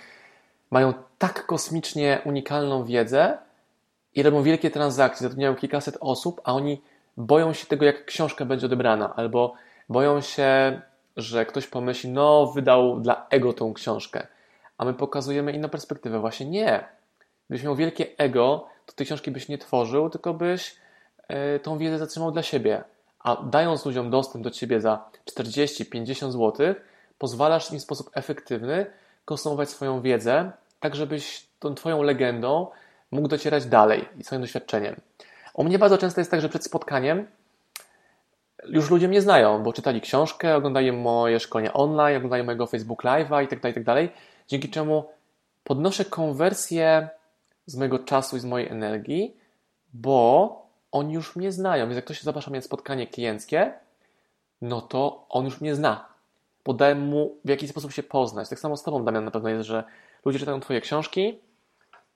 mają 0.71 0.93
tak 1.17 1.45
kosmicznie 1.45 2.21
unikalną 2.25 2.83
wiedzę 2.85 3.37
i 4.15 4.23
robią 4.23 4.43
wielkie 4.43 4.71
transakcje, 4.71 5.23
zatrudniają 5.23 5.55
kilkaset 5.55 5.97
osób, 5.99 6.41
a 6.43 6.53
oni 6.53 6.81
boją 7.17 7.53
się 7.53 7.65
tego, 7.65 7.85
jak 7.85 8.05
książka 8.05 8.45
będzie 8.45 8.65
odebrana, 8.65 9.15
albo 9.15 9.53
boją 9.89 10.21
się 10.21 10.81
że 11.17 11.45
ktoś 11.45 11.67
pomyśli, 11.67 12.09
no 12.09 12.45
wydał 12.45 12.99
dla 12.99 13.27
ego 13.29 13.53
tą 13.53 13.73
książkę, 13.73 14.27
a 14.77 14.85
my 14.85 14.93
pokazujemy 14.93 15.51
inną 15.51 15.69
perspektywę. 15.69 16.19
Właśnie 16.19 16.45
nie. 16.45 16.85
Gdybyś 17.49 17.63
miał 17.63 17.75
wielkie 17.75 18.05
ego, 18.17 18.67
to 18.85 18.93
tej 18.93 19.05
książki 19.05 19.31
byś 19.31 19.47
nie 19.47 19.57
tworzył, 19.57 20.09
tylko 20.09 20.33
byś 20.33 20.75
y, 21.55 21.59
tą 21.59 21.77
wiedzę 21.77 21.97
zatrzymał 21.97 22.31
dla 22.31 22.43
siebie. 22.43 22.83
A 23.19 23.43
dając 23.43 23.85
ludziom 23.85 24.09
dostęp 24.09 24.43
do 24.43 24.51
ciebie 24.51 24.81
za 24.81 25.05
40-50 25.25 26.31
zł, 26.31 26.75
pozwalasz 27.17 27.71
im 27.71 27.79
w 27.79 27.81
sposób 27.81 28.09
efektywny 28.13 28.85
konsumować 29.25 29.69
swoją 29.69 30.01
wiedzę, 30.01 30.51
tak 30.79 30.95
żebyś 30.95 31.45
tą 31.59 31.75
twoją 31.75 32.01
legendą 32.01 32.67
mógł 33.11 33.27
docierać 33.27 33.65
dalej 33.65 34.09
i 34.17 34.23
swoim 34.23 34.41
doświadczeniem. 34.41 34.95
U 35.53 35.63
mnie 35.63 35.79
bardzo 35.79 35.97
często 35.97 36.21
jest 36.21 36.31
tak, 36.31 36.41
że 36.41 36.49
przed 36.49 36.65
spotkaniem 36.65 37.27
już 38.67 38.89
ludzie 38.89 39.07
mnie 39.07 39.21
znają, 39.21 39.63
bo 39.63 39.73
czytali 39.73 40.01
książkę, 40.01 40.55
oglądają 40.55 40.93
moje 40.93 41.39
szkolenia 41.39 41.73
online, 41.73 42.17
oglądają 42.17 42.43
mojego 42.43 42.67
Facebook 42.67 43.03
Live'a 43.03 43.43
i 43.43 43.47
tak 43.47 43.83
dalej, 43.83 44.09
tak 44.09 44.17
dzięki 44.47 44.69
czemu 44.69 45.09
podnoszę 45.63 46.05
konwersję 46.05 47.09
z 47.65 47.75
mojego 47.75 47.99
czasu 47.99 48.37
i 48.37 48.39
z 48.39 48.45
mojej 48.45 48.69
energii, 48.69 49.37
bo 49.93 50.61
oni 50.91 51.13
już 51.13 51.35
mnie 51.35 51.51
znają. 51.51 51.85
Więc 51.85 51.95
jak 51.95 52.05
ktoś 52.05 52.21
zaprasza 52.21 52.51
mnie 52.51 52.59
na 52.59 52.63
spotkanie 52.63 53.07
klienckie, 53.07 53.73
no 54.61 54.81
to 54.81 55.25
on 55.29 55.45
już 55.45 55.61
mnie 55.61 55.75
zna. 55.75 56.05
Podałem 56.63 56.99
mu 56.99 57.35
w 57.45 57.49
jaki 57.49 57.67
sposób 57.67 57.91
się 57.91 58.03
poznać. 58.03 58.49
Tak 58.49 58.59
samo 58.59 58.77
z 58.77 58.83
Tobą, 58.83 59.05
Damian, 59.05 59.25
na 59.25 59.31
pewno 59.31 59.49
jest, 59.49 59.67
że 59.67 59.83
ludzie 60.25 60.39
czytają 60.39 60.59
Twoje 60.59 60.81
książki 60.81 61.39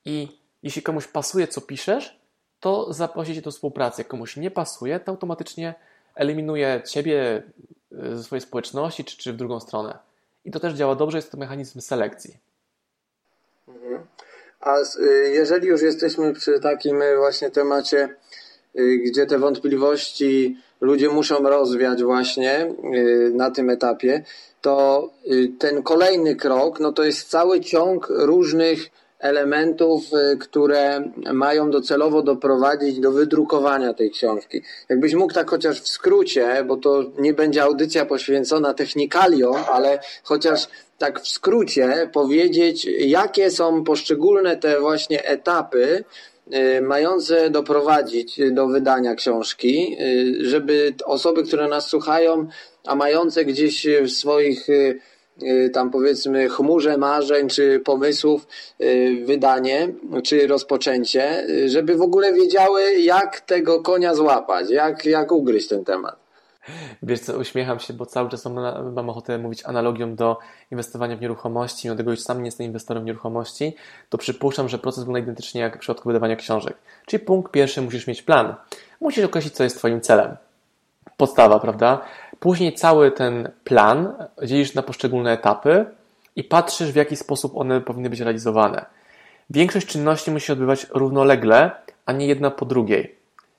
i 0.06 0.28
jeśli 0.64 0.82
komuś 0.82 1.08
pasuje, 1.08 1.48
co 1.48 1.62
piszesz, 1.62 2.20
to 2.60 2.94
zaprosicie 2.94 3.42
do 3.42 3.52
współpracy. 3.52 4.02
Jak 4.02 4.08
komuś 4.08 4.38
nie 4.38 4.52
pasuje, 4.52 5.00
to 5.00 5.12
automatycznie 5.12 5.76
eliminuje 6.16 6.82
ciebie 6.86 7.44
e, 7.92 8.16
ze 8.16 8.24
swojej 8.24 8.42
społeczności, 8.42 9.06
czy, 9.06 9.18
czy 9.18 9.34
w 9.34 9.36
drugą 9.36 9.60
stronę. 9.60 9.98
I 10.46 10.52
to 10.52 10.60
też 10.60 10.74
działa 10.74 10.96
dobrze, 10.96 11.18
jest 11.18 11.32
to 11.32 11.38
mechanizm 11.38 11.82
selekcji. 11.82 12.38
Mhm. 13.68 14.06
A 14.60 14.80
y, 14.80 15.32
jeżeli 15.34 15.68
już 15.68 15.82
jesteśmy 15.82 16.34
przy 16.34 16.60
takim 16.60 17.02
y, 17.02 17.18
właśnie 17.18 17.52
temacie, 17.52 18.16
gdzie 19.06 19.26
te 19.26 19.40
wątpliwości 19.40 20.58
ludzie 20.82 21.10
muszą 21.10 21.50
rozwiać 21.50 22.04
właśnie 22.04 22.74
na 23.34 23.52
tym 23.52 23.70
etapie, 23.70 24.24
to 24.62 25.10
ten 25.60 25.84
kolejny 25.84 26.36
krok, 26.36 26.80
no 26.80 26.94
to 26.94 27.04
jest 27.04 27.30
cały 27.30 27.62
ciąg 27.62 28.08
różnych 28.10 28.90
elementów, 29.26 30.04
y, 30.14 30.38
które 30.38 31.12
mają 31.34 31.72
docelowo 31.72 32.22
doprowadzić 32.22 33.00
do 33.00 33.12
wydrukowania 33.12 33.94
tej 33.94 34.12
książki. 34.12 34.62
Jakbyś 34.90 35.14
mógł 35.14 35.34
tak 35.34 35.50
chociaż 35.50 35.82
w 35.82 35.88
skrócie, 35.88 36.64
bo 36.68 36.78
to 36.78 37.04
nie 37.20 37.34
będzie 37.34 37.64
audycja 37.64 38.06
poświęcona 38.06 38.74
technikaliom, 38.74 39.56
ale 39.74 40.00
chociaż 40.24 40.68
tak 40.98 41.22
w 41.22 41.28
skrócie 41.28 42.10
powiedzieć, 42.14 42.86
jakie 43.00 43.52
są 43.52 43.84
poszczególne 43.84 44.58
te 44.58 44.80
właśnie 44.80 45.26
etapy, 45.26 46.04
y, 46.78 46.82
mające 46.82 47.50
doprowadzić 47.50 48.40
do 48.52 48.68
wydania 48.68 49.16
książki, 49.16 49.98
y, 50.02 50.50
żeby 50.50 50.94
osoby, 51.06 51.44
które 51.44 51.68
nas 51.68 51.88
słuchają, 51.88 52.48
a 52.86 52.96
mające 52.96 53.46
gdzieś 53.46 53.88
w 54.04 54.10
swoich 54.10 54.68
tam 55.74 55.92
powiedzmy 55.92 56.50
chmurze 56.50 56.98
marzeń 56.98 57.50
czy 57.50 57.80
pomysłów 57.80 58.48
y, 58.82 59.24
wydanie 59.26 59.88
czy 60.24 60.48
rozpoczęcie, 60.48 61.50
y, 61.50 61.70
żeby 61.70 61.96
w 61.96 62.02
ogóle 62.02 62.34
wiedziały 62.34 62.94
jak 62.94 63.40
tego 63.40 63.82
konia 63.82 64.16
złapać, 64.16 64.70
jak, 64.70 65.06
jak 65.06 65.32
ugryźć 65.32 65.68
ten 65.68 65.86
temat. 65.86 66.26
Wiesz 67.04 67.20
co, 67.20 67.38
uśmiecham 67.38 67.80
się, 67.80 67.94
bo 67.94 68.06
cały 68.06 68.30
czas 68.30 68.46
mam, 68.94 69.10
ochotę 69.10 69.38
mówić 69.38 69.66
analogią 69.66 70.16
do 70.16 70.38
inwestowania 70.72 71.18
w 71.18 71.22
nieruchomości, 71.22 71.88
mimo 71.88 71.98
tego, 71.98 72.16
że 72.16 72.22
sam 72.22 72.40
nie 72.40 72.46
jestem 72.46 72.66
inwestorem 72.66 73.04
w 73.04 73.06
nieruchomości, 73.06 73.76
to 74.10 74.18
przypuszczam, 74.18 74.70
że 74.70 74.78
proces 74.78 75.00
wygląda 75.00 75.20
identycznie 75.20 75.62
jak 75.62 75.76
w 75.76 75.80
przypadku 75.80 76.10
wydawania 76.10 76.36
książek. 76.36 76.78
Czyli 77.06 77.26
punkt 77.26 77.52
pierwszy, 77.52 77.82
musisz 77.82 78.08
mieć 78.08 78.22
plan. 78.22 78.56
Musisz 79.02 79.26
określić, 79.26 79.54
co 79.54 79.64
jest 79.64 79.78
Twoim 79.78 80.02
celem. 80.02 80.38
Podstawa, 81.18 81.60
prawda? 81.60 82.02
Później 82.40 82.74
cały 82.74 83.12
ten 83.12 83.52
plan 83.64 84.14
dzielisz 84.44 84.74
na 84.74 84.82
poszczególne 84.82 85.32
etapy 85.32 85.86
i 86.36 86.44
patrzysz, 86.44 86.92
w 86.92 86.96
jaki 86.96 87.16
sposób 87.16 87.58
one 87.58 87.82
powinny 87.82 88.10
być 88.10 88.20
realizowane. 88.20 88.86
Większość 89.50 89.88
czynności 89.88 90.32
musi 90.32 90.46
się 90.46 90.54
odbywać 90.54 90.88
równolegle, 90.90 91.72
a 92.06 92.12
nie 92.12 92.28
jedna 92.28 92.52
po 92.52 92.66
drugiej. 92.66 93.16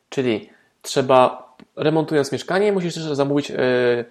Czyli 0.09 0.51
trzeba, 0.83 1.49
remontując 1.77 2.33
mieszkanie, 2.33 2.73
musisz 2.73 2.95
też 2.95 3.05
zamówić 3.05 3.51
yy, 3.51 4.05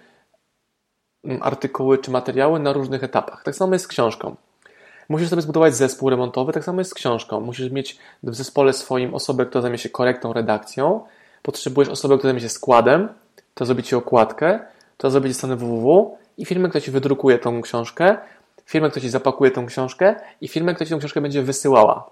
artykuły 1.40 1.98
czy 1.98 2.10
materiały 2.10 2.60
na 2.60 2.72
różnych 2.72 3.04
etapach. 3.04 3.42
Tak 3.44 3.56
samo 3.56 3.72
jest 3.72 3.84
z 3.84 3.88
książką. 3.88 4.36
Musisz 5.08 5.28
sobie 5.28 5.42
zbudować 5.42 5.74
zespół 5.74 6.10
remontowy, 6.10 6.52
tak 6.52 6.64
samo 6.64 6.80
jest 6.80 6.90
z 6.90 6.94
książką. 6.94 7.40
Musisz 7.40 7.70
mieć 7.70 7.98
w 8.22 8.34
zespole 8.34 8.72
swoim 8.72 9.14
osobę, 9.14 9.46
która 9.46 9.62
zajmie 9.62 9.78
się 9.78 9.88
korektą, 9.88 10.32
redakcją. 10.32 11.04
Potrzebujesz 11.42 11.88
osobę, 11.88 12.18
która 12.18 12.28
zajmie 12.28 12.40
się 12.40 12.48
składem, 12.48 13.08
to 13.56 13.64
zrobi 13.64 13.82
Ci 13.82 13.96
okładkę, 13.96 14.60
to 14.96 15.10
zrobi 15.10 15.28
Ci 15.28 15.34
stronę 15.34 15.56
www 15.56 16.16
i 16.38 16.44
firmę, 16.44 16.68
która 16.68 16.80
Ci 16.80 16.90
wydrukuje 16.90 17.38
tą 17.38 17.62
książkę, 17.62 18.16
firmę, 18.66 18.90
która 18.90 19.02
Ci 19.02 19.10
zapakuje 19.10 19.50
tą 19.50 19.66
książkę 19.66 20.14
i 20.40 20.48
firmę, 20.48 20.74
która 20.74 20.86
Ci 20.86 20.90
tą 20.90 20.98
książkę 20.98 21.20
będzie 21.20 21.42
wysyłała. 21.42 22.10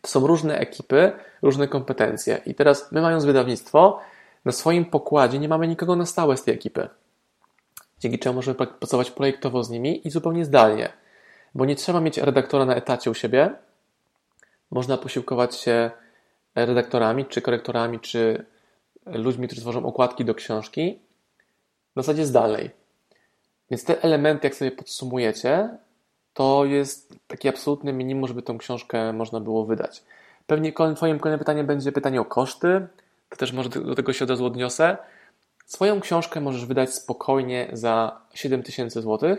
To 0.00 0.08
są 0.08 0.26
różne 0.26 0.58
ekipy, 0.58 1.12
różne 1.42 1.68
kompetencje. 1.68 2.40
I 2.46 2.54
teraz 2.54 2.92
my, 2.92 3.00
mając 3.00 3.24
wydawnictwo, 3.24 4.00
na 4.44 4.52
swoim 4.52 4.84
pokładzie 4.84 5.38
nie 5.38 5.48
mamy 5.48 5.68
nikogo 5.68 5.96
na 5.96 6.06
stałe 6.06 6.36
z 6.36 6.42
tej 6.44 6.54
ekipy. 6.54 6.88
Dzięki 8.00 8.18
czemu 8.18 8.34
możemy 8.34 8.54
pracować 8.54 9.10
projektowo 9.10 9.64
z 9.64 9.70
nimi 9.70 10.06
i 10.06 10.10
zupełnie 10.10 10.44
zdalnie. 10.44 10.92
Bo 11.54 11.64
nie 11.64 11.76
trzeba 11.76 12.00
mieć 12.00 12.18
redaktora 12.18 12.64
na 12.64 12.74
etacie 12.74 13.10
u 13.10 13.14
siebie. 13.14 13.50
Można 14.70 14.98
posiłkować 14.98 15.56
się 15.56 15.90
redaktorami, 16.54 17.26
czy 17.26 17.42
korektorami, 17.42 18.00
czy 18.00 18.51
ludźmi, 19.06 19.46
którzy 19.46 19.62
tworzą 19.62 19.86
okładki 19.86 20.24
do 20.24 20.34
książki 20.34 20.98
w 21.96 22.00
zasadzie 22.00 22.26
zdalnej. 22.26 22.70
Więc 23.70 23.84
te 23.84 24.02
elementy, 24.02 24.46
jak 24.46 24.54
sobie 24.54 24.70
podsumujecie, 24.70 25.68
to 26.34 26.64
jest 26.64 27.14
taki 27.26 27.48
absolutny 27.48 27.92
minimum, 27.92 28.28
żeby 28.28 28.42
tą 28.42 28.58
książkę 28.58 29.12
można 29.12 29.40
było 29.40 29.64
wydać. 29.64 30.02
Pewnie 30.46 30.72
Twoim 30.72 31.18
kolejnym 31.18 31.38
pytaniem 31.38 31.66
będzie 31.66 31.92
pytanie 31.92 32.20
o 32.20 32.24
koszty. 32.24 32.86
To 33.28 33.36
też 33.36 33.52
może 33.52 33.68
do 33.68 33.94
tego 33.94 34.12
się 34.12 34.24
od 34.24 34.30
razu 34.30 34.46
odniosę. 34.46 34.96
Swoją 35.66 36.00
książkę 36.00 36.40
możesz 36.40 36.66
wydać 36.66 36.94
spokojnie 36.94 37.68
za 37.72 38.20
7000 38.34 39.02
zł 39.02 39.36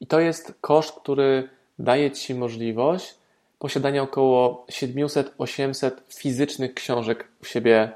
i 0.00 0.06
to 0.06 0.20
jest 0.20 0.54
koszt, 0.60 1.00
który 1.00 1.48
daje 1.78 2.10
Ci 2.10 2.34
możliwość 2.34 3.14
posiadania 3.58 4.02
około 4.02 4.66
700-800 4.70 5.90
fizycznych 6.08 6.74
książek 6.74 7.28
u 7.42 7.44
siebie 7.44 7.92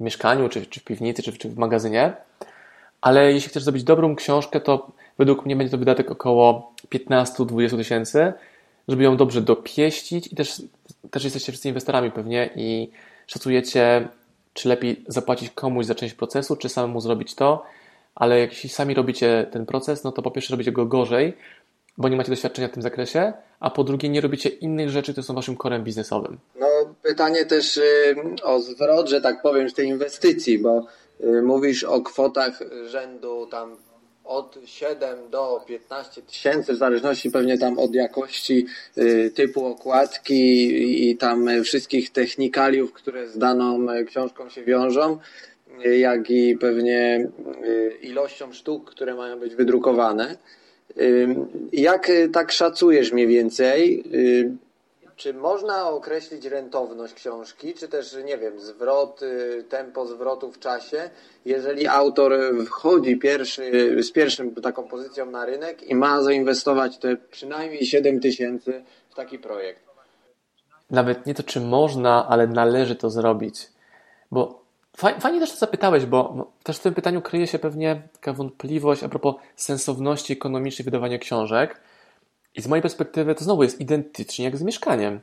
w 0.00 0.02
mieszkaniu, 0.02 0.48
czy, 0.48 0.66
czy 0.66 0.80
w 0.80 0.84
piwnicy, 0.84 1.22
czy, 1.22 1.32
czy 1.32 1.48
w 1.48 1.58
magazynie. 1.58 2.12
Ale 3.00 3.32
jeśli 3.32 3.50
chcesz 3.50 3.62
zrobić 3.62 3.84
dobrą 3.84 4.16
książkę, 4.16 4.60
to 4.60 4.92
według 5.18 5.46
mnie 5.46 5.56
będzie 5.56 5.70
to 5.70 5.78
wydatek 5.78 6.10
około 6.10 6.72
15-20 6.94 7.76
tysięcy, 7.76 8.32
żeby 8.88 9.04
ją 9.04 9.16
dobrze 9.16 9.40
dopieścić 9.40 10.26
i 10.32 10.36
też, 10.36 10.62
też 11.10 11.24
jesteście 11.24 11.52
wszyscy 11.52 11.68
inwestorami 11.68 12.10
pewnie 12.10 12.50
i 12.56 12.90
szacujecie, 13.26 14.08
czy 14.52 14.68
lepiej 14.68 15.04
zapłacić 15.08 15.50
komuś 15.50 15.86
za 15.86 15.94
część 15.94 16.14
procesu, 16.14 16.56
czy 16.56 16.68
samemu 16.68 17.00
zrobić 17.00 17.34
to, 17.34 17.62
ale 18.14 18.38
jeśli 18.38 18.68
sami 18.68 18.94
robicie 18.94 19.46
ten 19.52 19.66
proces, 19.66 20.04
no 20.04 20.12
to 20.12 20.22
po 20.22 20.30
pierwsze 20.30 20.52
robicie 20.52 20.72
go 20.72 20.86
gorzej, 20.86 21.36
bo 21.98 22.08
nie 22.08 22.16
macie 22.16 22.30
doświadczenia 22.30 22.68
w 22.68 22.72
tym 22.72 22.82
zakresie, 22.82 23.32
a 23.60 23.70
po 23.70 23.84
drugie 23.84 24.08
nie 24.08 24.20
robicie 24.20 24.48
innych 24.48 24.90
rzeczy, 24.90 25.12
które 25.12 25.24
są 25.24 25.34
waszym 25.34 25.56
korem 25.56 25.84
biznesowym. 25.84 26.38
No 26.60 26.66
pytanie 27.10 27.44
też 27.44 27.76
y, 27.76 28.14
o 28.42 28.60
zwrot, 28.60 29.08
że 29.08 29.20
tak 29.20 29.42
powiem, 29.42 29.70
z 29.70 29.74
tej 29.74 29.86
inwestycji, 29.86 30.58
bo 30.58 30.86
y, 31.20 31.42
mówisz 31.42 31.84
o 31.84 32.00
kwotach 32.00 32.60
rzędu 32.86 33.46
tam 33.46 33.76
od 34.24 34.58
7 34.64 35.30
do 35.30 35.64
15 35.66 36.22
tysięcy, 36.22 36.72
w 36.72 36.76
zależności 36.76 37.30
pewnie 37.30 37.58
tam 37.58 37.78
od 37.78 37.94
jakości 37.94 38.66
y, 38.98 39.32
typu 39.34 39.66
okładki 39.66 41.10
i 41.10 41.16
tam 41.16 41.48
wszystkich 41.64 42.10
technikaliów, 42.10 42.92
które 42.92 43.28
z 43.28 43.38
daną 43.38 43.86
książką 44.06 44.48
się 44.48 44.64
wiążą, 44.64 45.18
jak 45.98 46.30
i 46.30 46.56
pewnie 46.56 47.28
ilością 48.02 48.52
sztuk, 48.52 48.90
które 48.90 49.14
mają 49.14 49.38
być 49.38 49.54
wydrukowane. 49.54 50.36
Jak 51.72 52.10
tak 52.32 52.52
szacujesz 52.52 53.12
mniej 53.12 53.26
więcej? 53.26 54.04
Czy 55.20 55.34
można 55.34 55.90
określić 55.90 56.44
rentowność 56.44 57.14
książki, 57.14 57.74
czy 57.74 57.88
też, 57.88 58.16
nie 58.24 58.38
wiem, 58.38 58.60
zwrot, 58.60 59.20
tempo 59.68 60.06
zwrotu 60.06 60.52
w 60.52 60.58
czasie, 60.58 61.10
jeżeli 61.44 61.86
autor 61.86 62.32
wchodzi 62.66 63.16
pierwszy, 63.16 63.96
z 64.02 64.12
pierwszym 64.12 64.54
taką 64.54 64.88
pozycją 64.88 65.30
na 65.30 65.46
rynek 65.46 65.82
i 65.82 65.94
ma 65.94 66.22
zainwestować 66.22 66.98
te 66.98 67.16
przynajmniej 67.16 67.86
7 67.86 68.20
tysięcy 68.20 68.84
w 69.10 69.14
taki 69.14 69.38
projekt? 69.38 69.82
Nawet 70.90 71.26
nie 71.26 71.34
to, 71.34 71.42
czy 71.42 71.60
można, 71.60 72.28
ale 72.28 72.46
należy 72.46 72.96
to 72.96 73.10
zrobić. 73.10 73.68
Bo 74.30 74.62
fajnie 74.96 75.40
też 75.40 75.52
to 75.52 75.58
zapytałeś, 75.58 76.06
bo 76.06 76.52
też 76.62 76.76
w 76.78 76.82
tym 76.82 76.94
pytaniu 76.94 77.22
kryje 77.22 77.46
się 77.46 77.58
pewnie 77.58 78.02
taka 78.12 78.32
wątpliwość 78.32 79.02
a 79.02 79.08
propos 79.08 79.34
sensowności 79.56 80.32
ekonomicznej 80.32 80.84
wydawania 80.84 81.18
książek. 81.18 81.80
I 82.54 82.62
z 82.62 82.66
mojej 82.66 82.82
perspektywy 82.82 83.34
to 83.34 83.44
znowu 83.44 83.62
jest 83.62 83.80
identycznie 83.80 84.44
jak 84.44 84.56
z 84.56 84.62
mieszkaniem. 84.62 85.20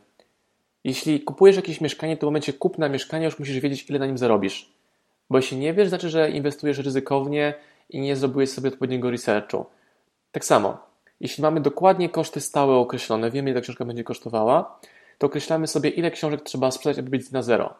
Jeśli 0.84 1.22
kupujesz 1.22 1.56
jakieś 1.56 1.82
mieszkanie, 1.82 2.18
to 2.18 2.22
w 2.22 2.30
momencie 2.30 2.54
kupna 2.54 2.90
mieszkania 2.90 3.26
już 3.26 3.40
musisz 3.40 3.60
wiedzieć, 3.60 3.90
ile 3.90 4.00
na 4.00 4.06
nim 4.06 4.18
zarobisz. 4.18 4.74
Bo 5.30 5.38
jeśli 5.38 5.58
nie 5.58 5.74
wiesz, 5.74 5.90
znaczy, 5.90 6.10
że 6.10 6.32
inwestujesz 6.32 6.78
ryzykownie 6.78 7.54
i 7.90 8.00
nie 8.00 8.16
zrobiłeś 8.16 8.50
sobie 8.50 8.70
odpowiedniego 8.70 9.12
researchu. 9.12 9.66
Tak 10.32 10.46
samo, 10.46 10.78
jeśli 11.20 11.42
mamy 11.42 11.62
dokładnie 11.62 12.10
koszty 12.10 12.42
stałe 12.42 12.76
określone, 12.76 13.32
wiemy, 13.32 13.50
ile 13.50 13.62
książka 13.62 13.86
będzie 13.86 14.04
kosztowała, 14.04 14.80
to 15.18 15.28
określamy 15.28 15.68
sobie, 15.68 15.90
ile 15.90 16.12
książek 16.12 16.42
trzeba 16.42 16.72
sprzedać, 16.72 17.00
aby 17.00 17.10
być 17.10 17.32
na 17.32 17.42
zero. 17.42 17.74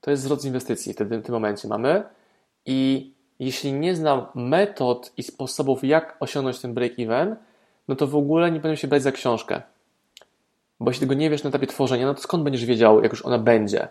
To 0.00 0.10
jest 0.10 0.22
zwrot 0.22 0.42
z 0.42 0.44
inwestycji 0.44 0.92
wtedy 0.92 1.18
w 1.18 1.22
tym 1.22 1.32
momencie 1.32 1.68
mamy. 1.68 2.02
I 2.66 3.10
jeśli 3.38 3.72
nie 3.72 3.96
znam 3.96 4.26
metod 4.34 5.12
i 5.16 5.22
sposobów, 5.22 5.84
jak 5.84 6.16
osiągnąć 6.20 6.60
ten 6.60 6.74
break-even, 6.74 7.36
no 7.88 7.96
to 7.96 8.06
w 8.06 8.16
ogóle 8.16 8.50
nie 8.50 8.60
będę 8.60 8.76
się 8.76 8.88
brać 8.88 9.02
za 9.02 9.12
książkę. 9.12 9.62
Bo 10.80 10.90
jeśli 10.90 11.00
tego 11.00 11.14
nie 11.14 11.30
wiesz 11.30 11.42
na 11.42 11.48
etapie 11.48 11.66
tworzenia, 11.66 12.06
no 12.06 12.14
to 12.14 12.20
skąd 12.20 12.44
będziesz 12.44 12.64
wiedział, 12.64 13.02
jak 13.02 13.12
już 13.12 13.26
ona 13.26 13.38
będzie? 13.38 13.88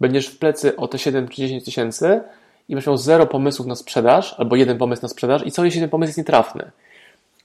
Będziesz 0.00 0.26
w 0.26 0.38
plecy 0.38 0.76
o 0.76 0.88
te 0.88 0.98
7 0.98 1.28
czy 1.28 1.36
10 1.36 1.64
tysięcy 1.64 2.20
i 2.68 2.74
będziesz 2.74 2.86
miał 2.86 2.96
zero 2.96 3.26
pomysłów 3.26 3.66
na 3.66 3.76
sprzedaż, 3.76 4.34
albo 4.38 4.56
jeden 4.56 4.78
pomysł 4.78 5.02
na 5.02 5.08
sprzedaż 5.08 5.46
i 5.46 5.50
co 5.50 5.64
jeśli 5.64 5.80
ten 5.80 5.90
pomysł 5.90 6.08
jest 6.08 6.18
nietrafny? 6.18 6.70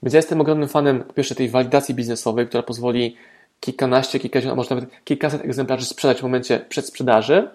Więc 0.02 0.14
ja 0.14 0.18
jestem 0.18 0.40
ogromnym 0.40 0.68
fanem, 0.68 1.02
po 1.02 1.12
pierwsze, 1.12 1.34
tej 1.34 1.48
walidacji 1.48 1.94
biznesowej, 1.94 2.46
która 2.46 2.62
pozwoli 2.62 3.16
kilkanaście, 3.60 4.20
kilkadziesiąt, 4.20 4.52
a 4.52 4.56
może 4.56 4.74
nawet 4.74 4.90
kilkaset 5.04 5.44
egzemplarzy 5.44 5.86
sprzedać 5.86 6.20
w 6.20 6.22
momencie 6.22 6.64
przedsprzedaży. 6.68 7.48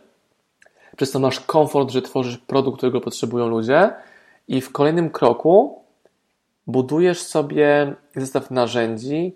Przez 0.98 1.12
to 1.12 1.20
masz 1.20 1.40
komfort, 1.40 1.92
że 1.92 2.02
tworzysz 2.02 2.38
produkt, 2.38 2.78
którego 2.78 3.02
potrzebują 3.02 3.48
ludzie 3.48 3.90
i 4.48 4.62
w 4.62 4.72
kolejnym 4.72 5.10
kroku 5.10 5.82
budujesz 6.68 7.22
sobie 7.22 7.96
zestaw 8.16 8.52
narzędzi, 8.52 9.36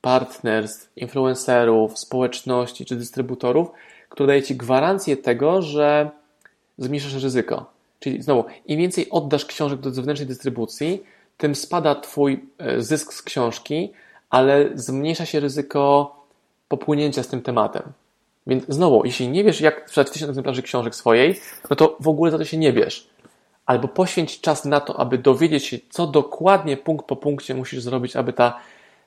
partnerstw, 0.00 0.90
influencerów, 0.96 1.98
społeczności 1.98 2.84
czy 2.84 2.96
dystrybutorów, 2.96 3.68
które 4.08 4.26
daje 4.26 4.42
Ci 4.42 4.56
gwarancję 4.56 5.16
tego, 5.16 5.62
że 5.62 6.10
zmniejszasz 6.78 7.22
ryzyko. 7.22 7.66
Czyli 8.00 8.22
znowu, 8.22 8.44
im 8.66 8.78
więcej 8.78 9.10
oddasz 9.10 9.44
książek 9.44 9.80
do 9.80 9.90
zewnętrznej 9.90 10.28
dystrybucji, 10.28 11.02
tym 11.36 11.54
spada 11.54 11.94
Twój 11.94 12.46
e, 12.58 12.82
zysk 12.82 13.12
z 13.12 13.22
książki, 13.22 13.92
ale 14.30 14.70
zmniejsza 14.74 15.26
się 15.26 15.40
ryzyko 15.40 16.16
popłynięcia 16.68 17.22
z 17.22 17.28
tym 17.28 17.42
tematem. 17.42 17.82
Więc 18.46 18.64
znowu, 18.68 19.04
jeśli 19.04 19.28
nie 19.28 19.44
wiesz, 19.44 19.60
jak 19.60 19.88
sprzedać 19.88 20.12
tysiąc 20.12 20.30
egzemplarzy 20.30 20.62
książek 20.62 20.94
swojej, 20.94 21.40
no 21.70 21.76
to 21.76 21.96
w 22.00 22.08
ogóle 22.08 22.30
za 22.30 22.38
to 22.38 22.44
się 22.44 22.56
nie 22.56 22.72
bierz 22.72 23.09
albo 23.70 23.88
poświęć 23.88 24.40
czas 24.40 24.64
na 24.64 24.80
to, 24.80 25.00
aby 25.00 25.18
dowiedzieć 25.18 25.64
się, 25.64 25.78
co 25.90 26.06
dokładnie 26.06 26.76
punkt 26.76 27.06
po 27.06 27.16
punkcie 27.16 27.54
musisz 27.54 27.82
zrobić, 27.82 28.16
aby 28.16 28.32
ta 28.32 28.60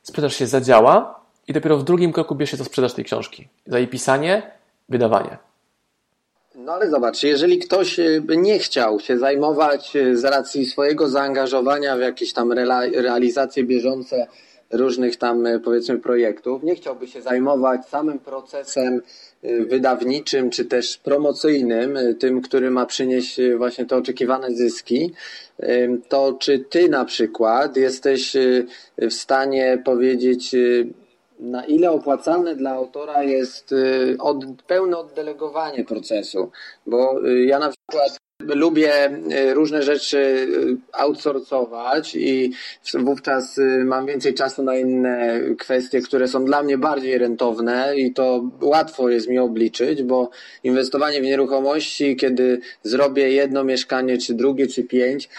sprzedaż 0.03 0.35
się 0.35 0.47
zadziała 0.47 1.19
i 1.47 1.53
dopiero 1.53 1.77
w 1.77 1.83
drugim 1.83 2.13
kroku 2.13 2.35
bierz 2.35 2.51
się 2.51 2.57
za 2.57 2.63
sprzedaż 2.63 2.93
tej 2.93 3.05
książki. 3.05 3.47
Za 3.67 3.79
jej 3.79 3.87
pisanie, 3.87 4.51
wydawanie. 4.89 5.37
No 6.55 6.73
ale 6.73 6.89
zobacz, 6.89 7.23
jeżeli 7.23 7.59
ktoś 7.59 7.99
e, 7.99 8.21
by 8.21 8.37
nie 8.37 8.59
chciał 8.59 8.99
się 8.99 9.17
zajmować 9.17 9.95
e, 9.95 10.17
z 10.17 10.23
racji 10.23 10.65
swojego 10.65 11.09
zaangażowania 11.09 11.97
w 11.97 11.99
jakieś 11.99 12.33
tam 12.33 12.51
realizacje 12.95 13.63
bieżące 13.63 14.27
różnych 14.71 15.17
tam 15.17 15.45
e, 15.45 15.59
powiedzmy 15.59 15.97
projektów, 15.99 16.63
nie 16.63 16.75
chciałby 16.75 17.07
się 17.07 17.21
zajmować 17.21 17.85
samym 17.85 18.19
procesem 18.19 19.01
Y, 19.01 19.32
wydawniczym 19.43 20.49
czy 20.49 20.65
też 20.65 20.97
promocyjnym, 20.97 21.97
y, 21.97 22.15
tym, 22.15 22.41
który 22.41 22.71
ma 22.71 22.85
przynieść 22.85 23.39
y, 23.39 23.57
właśnie 23.57 23.85
te 23.85 23.95
oczekiwane 23.95 24.51
zyski, 24.51 25.13
to 26.09 26.33
czy 26.39 26.59
ty 26.59 26.89
na 26.89 27.05
przykład 27.05 27.77
jesteś 27.77 28.37
w 28.97 29.13
stanie 29.13 29.81
powiedzieć, 29.85 30.55
na 31.39 31.65
ile 31.65 31.91
opłacalne 31.91 32.55
dla 32.55 32.71
autora 32.71 33.23
jest 33.23 33.75
od, 34.19 34.45
pełne 34.67 34.97
oddelegowanie 34.97 35.85
procesu? 35.85 36.51
Bo 36.87 37.27
ja 37.45 37.59
na 37.59 37.69
przykład 37.69 38.22
lubię 38.47 38.93
e, 39.05 39.53
różne 39.53 39.83
rzeczy 39.83 40.47
e, 40.97 41.01
outsourcować 41.01 42.15
i 42.15 42.51
wówczas 42.93 43.59
e, 43.59 43.61
mam 43.83 44.05
więcej 44.05 44.33
czasu 44.33 44.63
na 44.63 44.75
inne 44.75 45.39
kwestie, 45.59 46.01
które 46.01 46.27
są 46.27 46.45
dla 46.45 46.63
mnie 46.63 46.77
bardziej 46.77 47.17
rentowne 47.17 47.93
i 47.97 48.13
to 48.13 48.43
łatwo 48.61 49.09
jest 49.09 49.27
mi 49.29 49.39
obliczyć, 49.39 50.03
bo 50.03 50.29
inwestowanie 50.63 51.21
w 51.21 51.23
nieruchomości, 51.23 52.15
kiedy 52.15 52.59
zrobię 52.83 53.29
jedno 53.29 53.63
mieszkanie, 53.63 54.17
czy 54.17 54.33
drugie, 54.33 54.67
czy 54.67 54.83
pięć, 54.83 55.29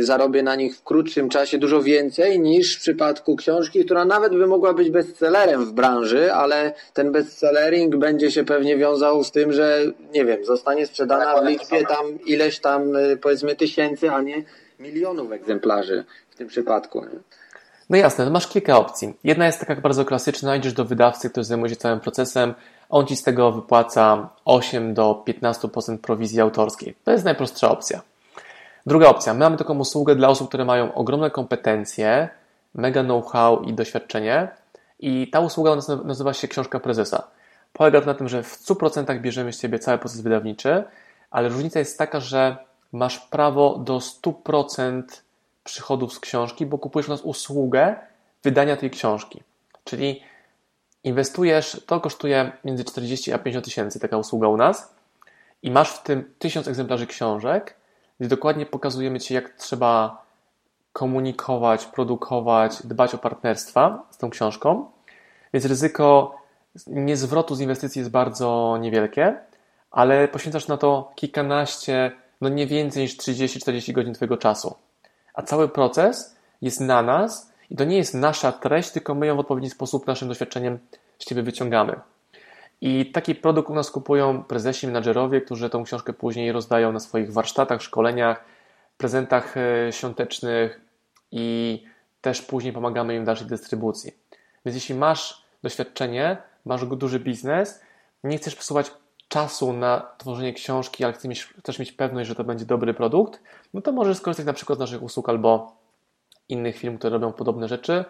zarobię 0.00 0.42
na 0.42 0.56
nich 0.56 0.76
w 0.76 0.82
krótszym 0.82 1.28
czasie 1.28 1.58
dużo 1.58 1.82
więcej 1.82 2.40
niż 2.40 2.76
w 2.76 2.80
przypadku 2.80 3.36
książki, 3.36 3.84
która 3.84 4.04
nawet 4.04 4.32
by 4.32 4.46
mogła 4.46 4.74
być 4.74 4.90
bestsellerem 4.90 5.64
w 5.64 5.72
branży, 5.72 6.32
ale 6.32 6.72
ten 6.92 7.12
bestsellering 7.12 7.96
będzie 7.96 8.30
się 8.30 8.44
pewnie 8.44 8.76
wiązał 8.76 9.24
z 9.24 9.30
tym, 9.30 9.52
że 9.52 9.84
nie 10.14 10.24
wiem, 10.24 10.44
zostanie 10.44 10.86
sprzedana 10.86 11.40
w 11.40 11.46
liczbie 11.46 11.86
tam 11.86 12.06
ileś 12.36 12.58
tam 12.58 12.96
y, 12.96 13.16
powiedzmy 13.16 13.56
tysięcy, 13.56 14.10
a 14.10 14.20
nie 14.20 14.42
milionów 14.80 15.32
egzemplarzy 15.32 16.04
w 16.30 16.36
tym 16.36 16.48
przypadku. 16.48 17.00
Nie? 17.00 17.18
No 17.90 17.96
jasne, 17.96 18.24
to 18.24 18.30
masz 18.30 18.48
kilka 18.48 18.78
opcji. 18.78 19.14
Jedna 19.24 19.46
jest 19.46 19.60
taka 19.60 19.76
bardzo 19.76 20.04
klasyczna, 20.04 20.56
idziesz 20.56 20.72
do 20.72 20.84
wydawcy, 20.84 21.30
który 21.30 21.44
zajmuje 21.44 21.70
się 21.70 21.76
całym 21.76 22.00
procesem, 22.00 22.54
on 22.88 23.06
ci 23.06 23.16
z 23.16 23.22
tego 23.22 23.52
wypłaca 23.52 24.28
8 24.44 24.94
do 24.94 25.24
15% 25.28 25.98
prowizji 25.98 26.40
autorskiej. 26.40 26.94
To 27.04 27.12
jest 27.12 27.24
najprostsza 27.24 27.70
opcja. 27.70 28.02
Druga 28.86 29.08
opcja. 29.08 29.34
My 29.34 29.40
mamy 29.40 29.56
taką 29.56 29.78
usługę 29.78 30.16
dla 30.16 30.28
osób, 30.28 30.48
które 30.48 30.64
mają 30.64 30.94
ogromne 30.94 31.30
kompetencje, 31.30 32.28
mega 32.74 33.04
know-how 33.04 33.62
i 33.62 33.72
doświadczenie 33.72 34.48
i 35.00 35.30
ta 35.30 35.40
usługa 35.40 35.76
nazywa 36.04 36.32
się 36.32 36.48
Książka 36.48 36.80
Prezesa. 36.80 37.28
Polega 37.72 38.00
to 38.00 38.06
na 38.06 38.14
tym, 38.14 38.28
że 38.28 38.42
w 38.42 38.58
100% 38.58 39.20
bierzemy 39.20 39.52
z 39.52 39.60
Ciebie 39.60 39.78
cały 39.78 39.98
proces 39.98 40.20
wydawniczy, 40.20 40.84
ale 41.30 41.48
różnica 41.48 41.78
jest 41.78 41.98
taka, 41.98 42.20
że 42.20 42.56
masz 42.92 43.18
prawo 43.18 43.78
do 43.78 43.98
100% 43.98 45.02
przychodów 45.64 46.12
z 46.12 46.20
książki, 46.20 46.66
bo 46.66 46.78
kupujesz 46.78 47.08
u 47.08 47.10
nas 47.10 47.20
usługę 47.20 47.96
wydania 48.42 48.76
tej 48.76 48.90
książki. 48.90 49.42
Czyli 49.84 50.22
inwestujesz, 51.04 51.82
to 51.86 52.00
kosztuje 52.00 52.52
między 52.64 52.84
40 52.84 53.32
a 53.32 53.38
50 53.38 53.64
tysięcy 53.64 54.00
taka 54.00 54.16
usługa 54.16 54.48
u 54.48 54.56
nas 54.56 54.94
i 55.62 55.70
masz 55.70 55.90
w 55.90 56.02
tym 56.02 56.34
1000 56.38 56.68
egzemplarzy 56.68 57.06
książek, 57.06 57.76
gdzie 58.20 58.28
dokładnie 58.28 58.66
pokazujemy 58.66 59.20
Ci, 59.20 59.34
jak 59.34 59.50
trzeba 59.50 60.22
komunikować, 60.92 61.86
produkować, 61.86 62.86
dbać 62.86 63.14
o 63.14 63.18
partnerstwa 63.18 64.02
z 64.10 64.18
tą 64.18 64.30
książką. 64.30 64.90
Więc 65.52 65.66
ryzyko 65.66 66.38
niezwrotu 66.86 67.54
z 67.54 67.60
inwestycji 67.60 67.98
jest 67.98 68.10
bardzo 68.10 68.76
niewielkie, 68.80 69.36
ale 69.96 70.28
poświęcasz 70.28 70.68
na 70.68 70.76
to 70.76 71.12
kilkanaście, 71.14 72.12
no 72.40 72.48
nie 72.48 72.66
więcej 72.66 73.02
niż 73.02 73.16
30-40 73.16 73.92
godzin 73.92 74.14
Twojego 74.14 74.36
czasu. 74.36 74.76
A 75.34 75.42
cały 75.42 75.68
proces 75.68 76.36
jest 76.62 76.80
na 76.80 77.02
nas 77.02 77.52
i 77.70 77.76
to 77.76 77.84
nie 77.84 77.96
jest 77.96 78.14
nasza 78.14 78.52
treść, 78.52 78.90
tylko 78.90 79.14
my 79.14 79.26
ją 79.26 79.36
w 79.36 79.38
odpowiedni 79.38 79.70
sposób 79.70 80.06
naszym 80.06 80.28
doświadczeniem 80.28 80.78
z 81.18 81.24
Ciebie 81.24 81.42
wyciągamy. 81.42 82.00
I 82.80 83.12
taki 83.12 83.34
produkt 83.34 83.70
u 83.70 83.74
nas 83.74 83.90
kupują 83.90 84.44
prezesi, 84.44 84.86
menadżerowie, 84.86 85.40
którzy 85.40 85.70
tą 85.70 85.84
książkę 85.84 86.12
później 86.12 86.52
rozdają 86.52 86.92
na 86.92 87.00
swoich 87.00 87.32
warsztatach, 87.32 87.82
szkoleniach, 87.82 88.44
prezentach 88.98 89.56
e, 89.56 89.92
świątecznych 89.92 90.80
i 91.30 91.82
też 92.20 92.42
później 92.42 92.72
pomagamy 92.72 93.14
im 93.14 93.22
w 93.22 93.26
dalszej 93.26 93.46
dystrybucji. 93.46 94.12
Więc 94.64 94.74
jeśli 94.74 94.94
masz 94.94 95.42
doświadczenie, 95.62 96.36
masz 96.64 96.86
duży 96.86 97.20
biznes, 97.20 97.80
nie 98.24 98.38
chcesz 98.38 98.54
przesuwać 98.54 98.90
czasu 99.36 99.72
na 99.72 100.02
tworzenie 100.18 100.52
książki, 100.52 101.04
ale 101.04 101.12
chcesz 101.12 101.28
mieć, 101.28 101.48
chcesz 101.60 101.78
mieć 101.78 101.92
pewność, 101.92 102.28
że 102.28 102.34
to 102.34 102.44
będzie 102.44 102.64
dobry 102.64 102.94
produkt, 102.94 103.40
no 103.74 103.80
to 103.80 103.92
możesz 103.92 104.16
skorzystać 104.16 104.46
na 104.46 104.52
przykład 104.52 104.78
z 104.78 104.80
naszych 104.80 105.02
usług 105.02 105.28
albo 105.28 105.76
innych 106.48 106.76
firm, 106.76 106.98
które 106.98 107.12
robią 107.12 107.32
podobne 107.32 107.68
rzeczy, 107.68 108.04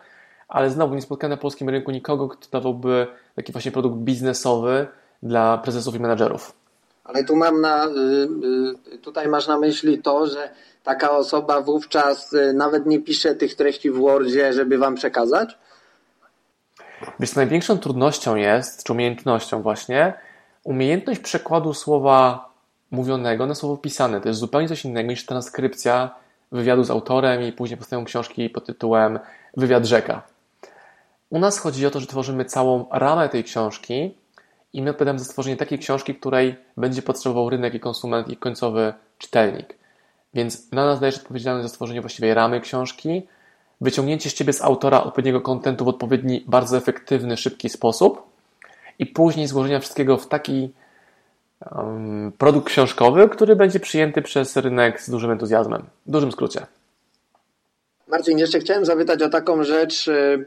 ale 0.48 0.70
znowu 0.70 0.94
nie 0.94 1.02
spotkałem 1.02 1.30
na 1.30 1.36
polskim 1.36 1.68
rynku 1.68 1.90
nikogo, 1.90 2.28
kto 2.28 2.48
dawałby 2.50 3.06
taki 3.34 3.52
właśnie 3.52 3.72
produkt 3.72 3.96
biznesowy 3.96 4.86
dla 5.22 5.58
prezesów 5.58 5.94
i 5.94 6.00
menadżerów. 6.00 6.52
Ale 7.04 7.24
tu 7.24 7.36
mam 7.36 7.60
na, 7.60 7.86
y, 7.86 7.90
y, 8.94 8.98
tutaj 8.98 9.28
masz 9.28 9.46
na 9.46 9.58
myśli 9.58 10.02
to, 10.02 10.26
że 10.26 10.50
taka 10.82 11.10
osoba 11.10 11.60
wówczas 11.60 12.32
y, 12.32 12.52
nawet 12.52 12.86
nie 12.86 13.00
pisze 13.00 13.34
tych 13.34 13.54
treści 13.54 13.90
w 13.90 13.98
Wordzie, 13.98 14.52
żeby 14.52 14.78
wam 14.78 14.94
przekazać? 14.94 15.58
Wiesz, 17.20 17.34
największą 17.34 17.78
trudnością 17.78 18.36
jest, 18.36 18.84
czy 18.84 18.92
umiejętnością 18.92 19.62
właśnie, 19.62 20.14
umiejętność 20.66 21.20
przekładu 21.20 21.74
słowa 21.74 22.48
mówionego 22.90 23.46
na 23.46 23.54
słowo 23.54 23.76
pisane. 23.76 24.20
To 24.20 24.28
jest 24.28 24.40
zupełnie 24.40 24.68
coś 24.68 24.84
innego 24.84 25.10
niż 25.10 25.26
transkrypcja 25.26 26.14
wywiadu 26.52 26.84
z 26.84 26.90
autorem 26.90 27.42
i 27.42 27.52
później 27.52 27.76
powstają 27.76 28.04
książki 28.04 28.50
pod 28.50 28.66
tytułem 28.66 29.18
Wywiad 29.56 29.84
rzeka. 29.84 30.22
U 31.30 31.38
nas 31.38 31.58
chodzi 31.58 31.86
o 31.86 31.90
to, 31.90 32.00
że 32.00 32.06
tworzymy 32.06 32.44
całą 32.44 32.86
ramę 32.90 33.28
tej 33.28 33.44
książki 33.44 34.14
i 34.72 34.82
my 34.82 34.90
odpowiadamy 34.90 35.18
za 35.18 35.24
stworzenie 35.24 35.56
takiej 35.56 35.78
książki, 35.78 36.14
której 36.14 36.56
będzie 36.76 37.02
potrzebował 37.02 37.50
rynek 37.50 37.74
i 37.74 37.80
konsument 37.80 38.28
i 38.28 38.36
końcowy 38.36 38.94
czytelnik. 39.18 39.74
Więc 40.34 40.72
na 40.72 40.86
nas 40.86 41.00
dajesz 41.00 41.16
odpowiedzialność 41.16 41.68
za 41.68 41.68
stworzenie 41.68 42.00
właściwej 42.00 42.34
ramy 42.34 42.60
książki, 42.60 43.26
wyciągnięcie 43.80 44.30
z 44.30 44.34
Ciebie 44.34 44.52
z 44.52 44.62
autora 44.62 45.04
odpowiedniego 45.04 45.40
kontentu 45.40 45.84
w 45.84 45.88
odpowiedni, 45.88 46.44
bardzo 46.46 46.76
efektywny, 46.76 47.36
szybki 47.36 47.68
sposób 47.68 48.35
i 48.98 49.06
później 49.06 49.46
złożenia 49.46 49.80
wszystkiego 49.80 50.16
w 50.16 50.28
taki 50.28 50.72
um, 51.76 52.32
produkt 52.38 52.66
książkowy, 52.66 53.28
który 53.28 53.56
będzie 53.56 53.80
przyjęty 53.80 54.22
przez 54.22 54.56
rynek 54.56 55.00
z 55.00 55.10
dużym 55.10 55.30
entuzjazmem. 55.30 55.82
W 56.06 56.10
dużym 56.10 56.32
skrócie. 56.32 56.66
Marcin, 58.08 58.38
jeszcze 58.38 58.60
chciałem 58.60 58.84
zapytać 58.84 59.22
o 59.22 59.28
taką 59.28 59.64
rzecz. 59.64 60.08
Y, 60.08 60.46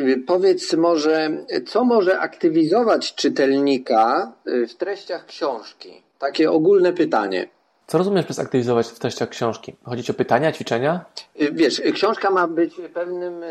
y, 0.00 0.22
powiedz 0.26 0.72
może, 0.72 1.30
co 1.66 1.84
może 1.84 2.18
aktywizować 2.18 3.14
czytelnika 3.14 4.32
y, 4.46 4.66
w 4.66 4.74
treściach 4.76 5.26
książki? 5.26 6.02
Takie 6.18 6.50
ogólne 6.50 6.92
pytanie. 6.92 7.48
Co 7.86 7.98
rozumiesz 7.98 8.24
przez 8.24 8.38
aktywizować 8.38 8.86
w 8.88 8.98
treściach 8.98 9.28
książki? 9.28 9.76
Chodzi 9.84 10.02
ci 10.02 10.12
o 10.12 10.14
pytania, 10.14 10.52
ćwiczenia? 10.52 11.04
Wiesz, 11.52 11.82
książka 11.94 12.30
ma 12.30 12.46
być 12.48 12.74
pewnym 12.94 13.42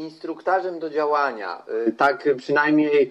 instruktarzem 0.00 0.78
do 0.78 0.90
działania. 0.90 1.62
Tak 1.96 2.28
przynajmniej, 2.36 3.10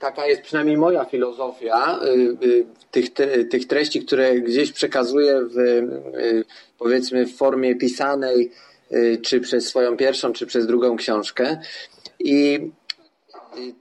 taka 0.00 0.26
jest 0.26 0.42
przynajmniej 0.42 0.76
moja 0.76 1.04
filozofia 1.04 2.00
tych, 2.90 3.06
tych 3.50 3.66
treści, 3.66 4.04
które 4.06 4.34
gdzieś 4.34 4.72
przekazuję 4.72 5.40
w, 5.42 5.82
powiedzmy 6.78 7.26
w 7.26 7.36
formie 7.36 7.76
pisanej, 7.76 8.50
czy 9.22 9.40
przez 9.40 9.68
swoją 9.68 9.96
pierwszą, 9.96 10.32
czy 10.32 10.46
przez 10.46 10.66
drugą 10.66 10.96
książkę. 10.96 11.60
I 12.18 12.70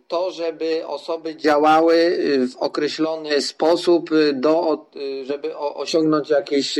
to, 0.07 0.31
żeby 0.31 0.87
osoby 0.87 1.35
działały 1.35 1.95
y, 1.95 2.47
w 2.47 2.57
określony 2.57 3.41
sposób, 3.41 4.11
y, 4.11 4.33
do, 4.33 4.85
y, 4.95 5.25
żeby 5.25 5.57
osiągnąć 5.57 6.29
jakieś 6.29 6.79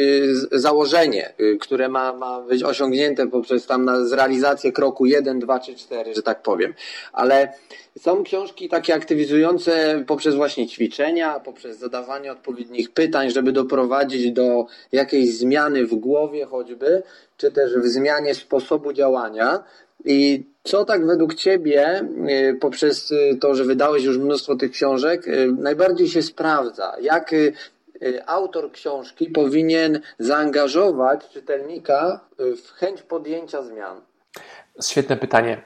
założenie, 0.51 1.33
które 1.59 1.89
ma, 1.89 2.13
ma 2.13 2.41
być 2.41 2.63
osiągnięte 2.63 3.27
poprzez 3.27 3.65
tam 3.65 4.07
zrealizację 4.07 4.71
kroku 4.71 5.05
1, 5.05 5.39
2 5.39 5.59
czy 5.59 5.75
4, 5.75 6.15
że 6.15 6.21
tak 6.21 6.41
powiem. 6.41 6.73
Ale 7.13 7.53
są 7.99 8.23
książki 8.23 8.69
takie 8.69 8.93
aktywizujące 8.93 10.03
poprzez 10.07 10.35
właśnie 10.35 10.67
ćwiczenia, 10.67 11.39
poprzez 11.39 11.77
zadawanie 11.77 12.31
odpowiednich 12.31 12.91
pytań, 12.91 13.29
żeby 13.29 13.51
doprowadzić 13.51 14.31
do 14.31 14.65
jakiejś 14.91 15.37
zmiany 15.37 15.85
w 15.85 15.95
głowie 15.95 16.45
choćby, 16.45 17.03
czy 17.37 17.51
też 17.51 17.77
w 17.77 17.87
zmianie 17.87 18.35
sposobu 18.35 18.93
działania. 18.93 19.63
I 20.05 20.43
co 20.63 20.85
tak 20.85 21.05
według 21.05 21.35
Ciebie, 21.35 22.05
y, 22.51 22.57
poprzez 22.61 23.11
y, 23.11 23.37
to, 23.41 23.55
że 23.55 23.63
wydałeś 23.63 24.03
już 24.03 24.17
mnóstwo 24.17 24.55
tych 24.55 24.71
książek, 24.71 25.27
y, 25.27 25.47
najbardziej 25.59 26.07
się 26.07 26.21
sprawdza? 26.21 26.95
Jak 27.01 27.35
autor 28.25 28.71
książki 28.71 29.29
powinien 29.29 29.99
zaangażować 30.19 31.29
czytelnika 31.29 32.19
w 32.37 32.71
chęć 32.71 33.01
podjęcia 33.01 33.63
zmian? 33.63 34.01
Świetne 34.81 35.17
pytanie. 35.17 35.61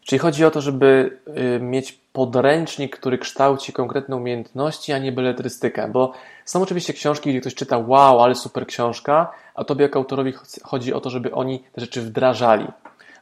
Czyli 0.00 0.18
chodzi 0.18 0.44
o 0.44 0.50
to, 0.50 0.60
żeby 0.60 1.18
mieć 1.60 1.92
podręcznik, 2.12 2.96
który 2.98 3.18
kształci 3.18 3.72
konkretne 3.72 4.16
umiejętności, 4.16 4.92
a 4.92 4.98
nie 4.98 5.12
beletrystykę. 5.12 5.88
Bo 5.92 6.12
są 6.44 6.62
oczywiście 6.62 6.92
książki, 6.92 7.30
gdzie 7.30 7.40
ktoś 7.40 7.54
czyta, 7.54 7.78
wow, 7.78 8.20
ale 8.20 8.34
super 8.34 8.66
książka, 8.66 9.32
a 9.54 9.64
tobie 9.64 9.82
jako 9.82 9.98
autorowi 9.98 10.32
chodzi 10.62 10.94
o 10.94 11.00
to, 11.00 11.10
żeby 11.10 11.32
oni 11.32 11.64
te 11.72 11.80
rzeczy 11.80 12.02
wdrażali. 12.02 12.66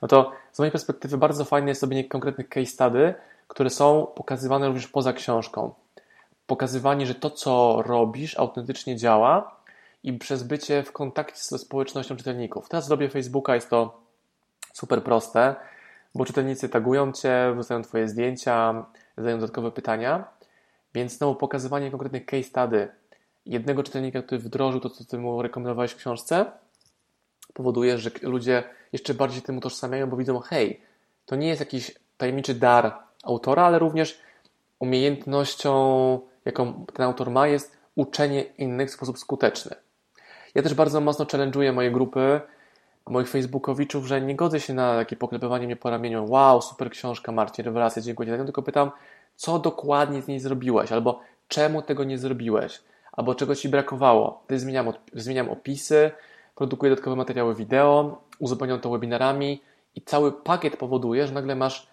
No 0.02 0.08
to 0.08 0.32
z 0.52 0.58
mojej 0.58 0.72
perspektywy 0.72 1.18
bardzo 1.18 1.44
fajne 1.44 1.68
jest 1.68 1.82
robienie 1.82 2.08
konkretnych 2.08 2.48
case 2.48 2.66
study, 2.66 3.14
które 3.48 3.70
są 3.70 4.06
pokazywane 4.06 4.66
również 4.66 4.88
poza 4.88 5.12
książką. 5.12 5.74
Pokazywanie, 6.46 7.06
że 7.06 7.14
to, 7.14 7.30
co 7.30 7.82
robisz, 7.86 8.38
autentycznie 8.38 8.96
działa 8.96 9.56
i 10.02 10.12
przez 10.12 10.42
bycie 10.42 10.82
w 10.82 10.92
kontakcie 10.92 11.42
ze 11.42 11.58
społecznością 11.58 12.16
czytelników. 12.16 12.68
Teraz 12.68 12.86
zrobię 12.86 13.08
Facebooka, 13.08 13.54
jest 13.54 13.70
to 13.70 14.00
super 14.72 15.02
proste, 15.02 15.54
bo 16.14 16.24
czytelnicy 16.24 16.68
tagują 16.68 17.12
Cię, 17.12 17.52
wrzucają 17.54 17.82
Twoje 17.82 18.08
zdjęcia, 18.08 18.86
zadają 19.16 19.38
dodatkowe 19.38 19.70
pytania, 19.70 20.24
więc 20.94 21.12
znowu 21.12 21.34
pokazywanie 21.34 21.90
konkretnych 21.90 22.26
case 22.26 22.42
study 22.42 22.88
jednego 23.46 23.82
czytelnika, 23.82 24.22
który 24.22 24.40
wdrożył 24.40 24.80
to, 24.80 24.90
co 24.90 25.04
Ty 25.04 25.18
mu 25.18 25.42
rekomendowałeś 25.42 25.92
w 25.92 25.96
książce, 25.96 26.46
powoduje, 27.54 27.98
że 27.98 28.10
ludzie 28.22 28.64
jeszcze 28.94 29.14
bardziej 29.14 29.42
tym 29.42 29.58
utożsamiają, 29.58 30.06
bo 30.06 30.16
widzą, 30.16 30.38
hej, 30.38 30.80
to 31.26 31.36
nie 31.36 31.48
jest 31.48 31.60
jakiś 31.60 31.94
tajemniczy 32.16 32.54
dar 32.54 32.98
autora, 33.24 33.64
ale 33.64 33.78
również 33.78 34.18
umiejętnością, 34.78 36.20
jaką 36.44 36.86
ten 36.94 37.06
autor 37.06 37.30
ma, 37.30 37.46
jest 37.46 37.76
uczenie 37.94 38.42
innych 38.42 38.88
w 38.88 38.92
sposób 38.92 39.18
skuteczny. 39.18 39.76
Ja 40.54 40.62
też 40.62 40.74
bardzo 40.74 41.00
mocno 41.00 41.24
challenge'uję 41.24 41.72
moje 41.72 41.90
grupy, 41.90 42.40
moich 43.06 43.28
facebookowiczów, 43.28 44.06
że 44.06 44.20
nie 44.20 44.36
godzę 44.36 44.60
się 44.60 44.74
na 44.74 44.96
takie 44.96 45.16
poklepywanie 45.16 45.66
mnie 45.66 45.76
po 45.76 45.90
ramieniu. 45.90 46.30
Wow, 46.30 46.62
super 46.62 46.90
książka, 46.90 47.32
Marcin, 47.32 47.64
rewelacja, 47.64 48.02
dziękuję 48.02 48.38
Ci. 48.38 48.44
Tylko 48.44 48.62
pytam, 48.62 48.90
co 49.36 49.58
dokładnie 49.58 50.22
z 50.22 50.28
niej 50.28 50.40
zrobiłeś, 50.40 50.92
albo 50.92 51.20
czemu 51.48 51.82
tego 51.82 52.04
nie 52.04 52.18
zrobiłeś, 52.18 52.82
albo 53.12 53.34
czego 53.34 53.54
Ci 53.54 53.68
brakowało. 53.68 54.40
Wtedy 54.44 54.58
zmieniam, 54.58 54.92
zmieniam 55.14 55.50
opisy, 55.50 56.10
produkuję 56.54 56.90
dodatkowe 56.90 57.16
materiały 57.16 57.54
wideo, 57.54 58.22
uzupełniam 58.38 58.80
to 58.80 58.90
webinarami 58.90 59.62
I 59.94 60.02
cały 60.02 60.32
pakiet 60.32 60.76
powoduje, 60.76 61.26
że 61.26 61.32
nagle 61.32 61.56
masz 61.56 61.86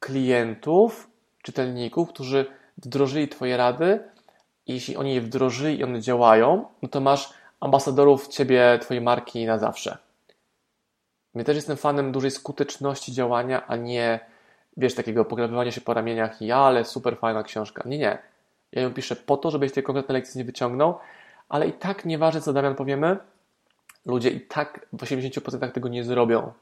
klientów, 0.00 1.10
czytelników, 1.42 2.08
którzy 2.08 2.46
wdrożyli 2.78 3.28
Twoje 3.28 3.56
rady. 3.56 4.00
I 4.66 4.74
jeśli 4.74 4.96
oni 4.96 5.14
je 5.14 5.20
wdrożyli 5.20 5.78
i 5.78 5.84
one 5.84 6.00
działają, 6.00 6.64
no 6.82 6.88
to 6.88 7.00
masz 7.00 7.32
ambasadorów 7.60 8.28
Ciebie, 8.28 8.78
Twojej 8.82 9.02
marki 9.02 9.46
na 9.46 9.58
zawsze. 9.58 9.98
Ja 11.34 11.44
też 11.44 11.56
jestem 11.56 11.76
fanem 11.76 12.12
dużej 12.12 12.30
skuteczności 12.30 13.12
działania, 13.12 13.66
a 13.66 13.76
nie, 13.76 14.20
wiesz, 14.76 14.94
takiego 14.94 15.24
poglabywania 15.24 15.72
się 15.72 15.80
po 15.80 15.94
ramieniach 15.94 16.42
i 16.42 16.52
ale 16.52 16.84
super 16.84 17.18
fajna 17.18 17.42
książka. 17.42 17.82
Nie, 17.86 17.98
nie. 17.98 18.18
Ja 18.72 18.82
ją 18.82 18.94
piszę 18.94 19.16
po 19.16 19.36
to, 19.36 19.50
żebyś 19.50 19.72
tej 19.72 19.82
konkretnej 19.82 20.14
lekcji 20.14 20.38
nie 20.38 20.44
wyciągnął, 20.44 20.98
ale 21.48 21.68
i 21.68 21.72
tak 21.72 22.04
nieważne, 22.04 22.40
co 22.40 22.52
Damian 22.52 22.74
powiemy, 22.74 23.16
ludzie 24.06 24.30
i 24.30 24.40
tak 24.40 24.86
w 24.92 24.96
80% 24.96 25.70
tego 25.70 25.88
nie 25.88 26.04
zrobią. 26.04 26.52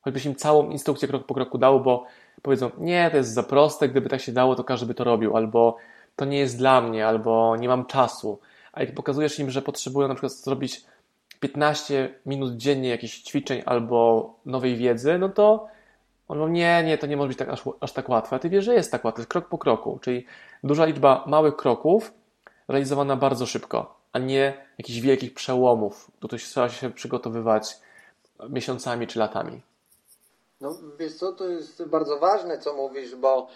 Choćbyś 0.00 0.26
im 0.26 0.34
całą 0.34 0.70
instrukcję 0.70 1.08
krok 1.08 1.26
po 1.26 1.34
kroku 1.34 1.58
dał, 1.58 1.80
bo 1.80 2.06
powiedzą, 2.42 2.70
nie, 2.78 3.10
to 3.10 3.16
jest 3.16 3.34
za 3.34 3.42
proste, 3.42 3.88
gdyby 3.88 4.08
tak 4.08 4.20
się 4.20 4.32
dało, 4.32 4.54
to 4.54 4.64
każdy 4.64 4.86
by 4.86 4.94
to 4.94 5.04
robił, 5.04 5.36
albo 5.36 5.76
to 6.16 6.24
nie 6.24 6.38
jest 6.38 6.58
dla 6.58 6.80
mnie, 6.80 7.06
albo 7.06 7.56
nie 7.56 7.68
mam 7.68 7.86
czasu. 7.86 8.40
A 8.72 8.80
jak 8.80 8.94
pokazujesz 8.94 9.38
im, 9.38 9.50
że 9.50 9.62
potrzebują 9.62 10.08
na 10.08 10.14
przykład 10.14 10.32
zrobić 10.32 10.84
15 11.40 12.14
minut 12.26 12.56
dziennie 12.56 12.88
jakichś 12.88 13.22
ćwiczeń 13.22 13.62
albo 13.66 14.34
nowej 14.46 14.76
wiedzy, 14.76 15.18
no 15.18 15.28
to 15.28 15.68
on 16.28 16.38
mówi, 16.38 16.52
nie, 16.52 16.82
nie, 16.84 16.98
to 16.98 17.06
nie 17.06 17.16
może 17.16 17.28
być 17.28 17.38
tak, 17.38 17.48
aż, 17.48 17.62
aż 17.80 17.92
tak 17.92 18.08
łatwe. 18.08 18.36
A 18.36 18.38
ty 18.38 18.50
wiesz, 18.50 18.64
że 18.64 18.74
jest 18.74 18.92
tak 18.92 19.04
łatwe, 19.04 19.26
krok 19.26 19.48
po 19.48 19.58
kroku, 19.58 19.98
czyli 20.02 20.26
duża 20.64 20.84
liczba 20.84 21.24
małych 21.26 21.56
kroków 21.56 22.12
realizowana 22.68 23.16
bardzo 23.16 23.46
szybko, 23.46 23.97
a 24.12 24.18
nie 24.18 24.66
jakichś 24.78 24.98
wielkich 25.00 25.34
przełomów, 25.34 26.10
do 26.20 26.28
których 26.28 26.44
trzeba 26.44 26.68
się 26.68 26.90
przygotowywać 26.90 27.78
miesiącami 28.48 29.06
czy 29.06 29.18
latami. 29.18 29.60
No 30.60 30.78
wiesz 30.98 31.14
co, 31.14 31.32
to 31.32 31.48
jest 31.48 31.84
bardzo 31.84 32.18
ważne, 32.18 32.58
co 32.58 32.74
mówisz, 32.74 33.16
bo 33.16 33.48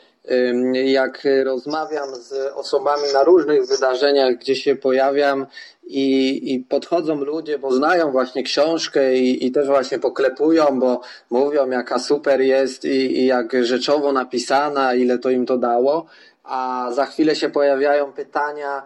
jak 0.85 1.29
rozmawiam 1.45 2.15
z 2.15 2.53
osobami 2.55 3.03
na 3.13 3.25
różnych 3.25 3.67
wydarzeniach, 3.67 4.35
gdzie 4.37 4.57
się 4.57 4.77
pojawiam 4.77 5.47
i, 5.83 6.55
i 6.55 6.61
podchodzą 6.61 7.15
ludzie, 7.15 7.59
bo 7.59 7.73
znają 7.73 8.11
właśnie 8.11 8.43
książkę 8.43 9.15
i, 9.15 9.47
i 9.47 9.53
też 9.53 9.67
właśnie 9.67 9.99
poklepują, 9.99 10.81
bo 10.81 11.01
mówią 11.31 11.71
jaka 11.71 11.99
super 11.99 12.41
jest 12.41 12.85
i, 12.85 12.89
i 12.89 13.27
jak 13.27 13.65
rzeczowo 13.65 14.13
napisana, 14.13 14.95
ile 14.95 15.19
to 15.19 15.31
im 15.31 15.47
to 15.47 15.59
dało, 15.59 16.07
a 16.45 16.89
za 16.93 17.07
chwilę 17.07 17.37
się 17.37 17.51
pojawiają 17.51 18.13
pytania 18.13 18.83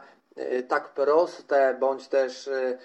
tak 0.68 0.95
proste, 0.95 1.76
bądź 1.80 2.09
też 2.09 2.47
y, 2.47 2.78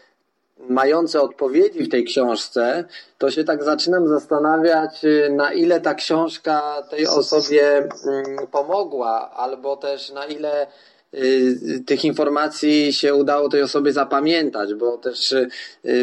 mające 0.70 1.22
odpowiedzi 1.22 1.84
w 1.84 1.90
tej 1.90 2.04
książce, 2.04 2.84
to 3.18 3.32
się 3.32 3.44
tak 3.44 3.64
zaczynam 3.64 4.08
zastanawiać, 4.08 5.06
y, 5.06 5.30
na 5.36 5.54
ile 5.54 5.82
ta 5.82 5.94
książka 5.94 6.84
tej 6.90 7.08
osobie 7.08 7.78
mm, 7.78 8.48
pomogła, 8.52 9.32
albo 9.32 9.78
też 9.78 10.12
na 10.12 10.26
ile 10.26 10.68
y, 11.14 11.84
tych 11.86 12.06
informacji 12.06 12.94
się 12.94 13.16
udało 13.16 13.50
tej 13.50 13.62
osobie 13.62 13.92
zapamiętać, 13.92 14.74
bo 14.74 14.98
też 14.98 15.32
y, 15.32 15.50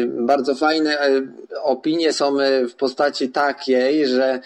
bardzo 0.07 0.55
fajne 0.55 0.97
opinie 1.63 2.13
są 2.13 2.37
w 2.69 2.75
postaci 2.75 3.29
takiej, 3.29 4.07
że 4.07 4.39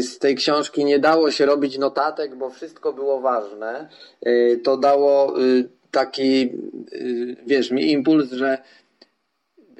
z 0.00 0.18
tej 0.18 0.36
książki 0.36 0.84
nie 0.84 0.98
dało 0.98 1.30
się 1.30 1.46
robić 1.46 1.78
notatek, 1.78 2.34
bo 2.34 2.50
wszystko 2.50 2.92
było 2.92 3.20
ważne. 3.20 3.88
To 4.64 4.76
dało 4.76 5.34
taki, 5.90 6.50
wiesz, 7.46 7.70
mi 7.70 7.92
impuls, 7.92 8.32
że 8.32 8.58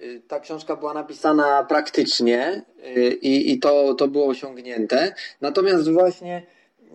Y, 0.02 0.22
ta 0.28 0.40
książka 0.40 0.76
była 0.76 0.94
napisana 0.94 1.64
praktycznie 1.68 2.62
y, 2.96 3.18
i, 3.22 3.52
i 3.52 3.58
to, 3.58 3.94
to 3.94 4.08
było 4.08 4.26
osiągnięte. 4.26 5.14
Natomiast 5.40 5.90
właśnie 5.92 6.42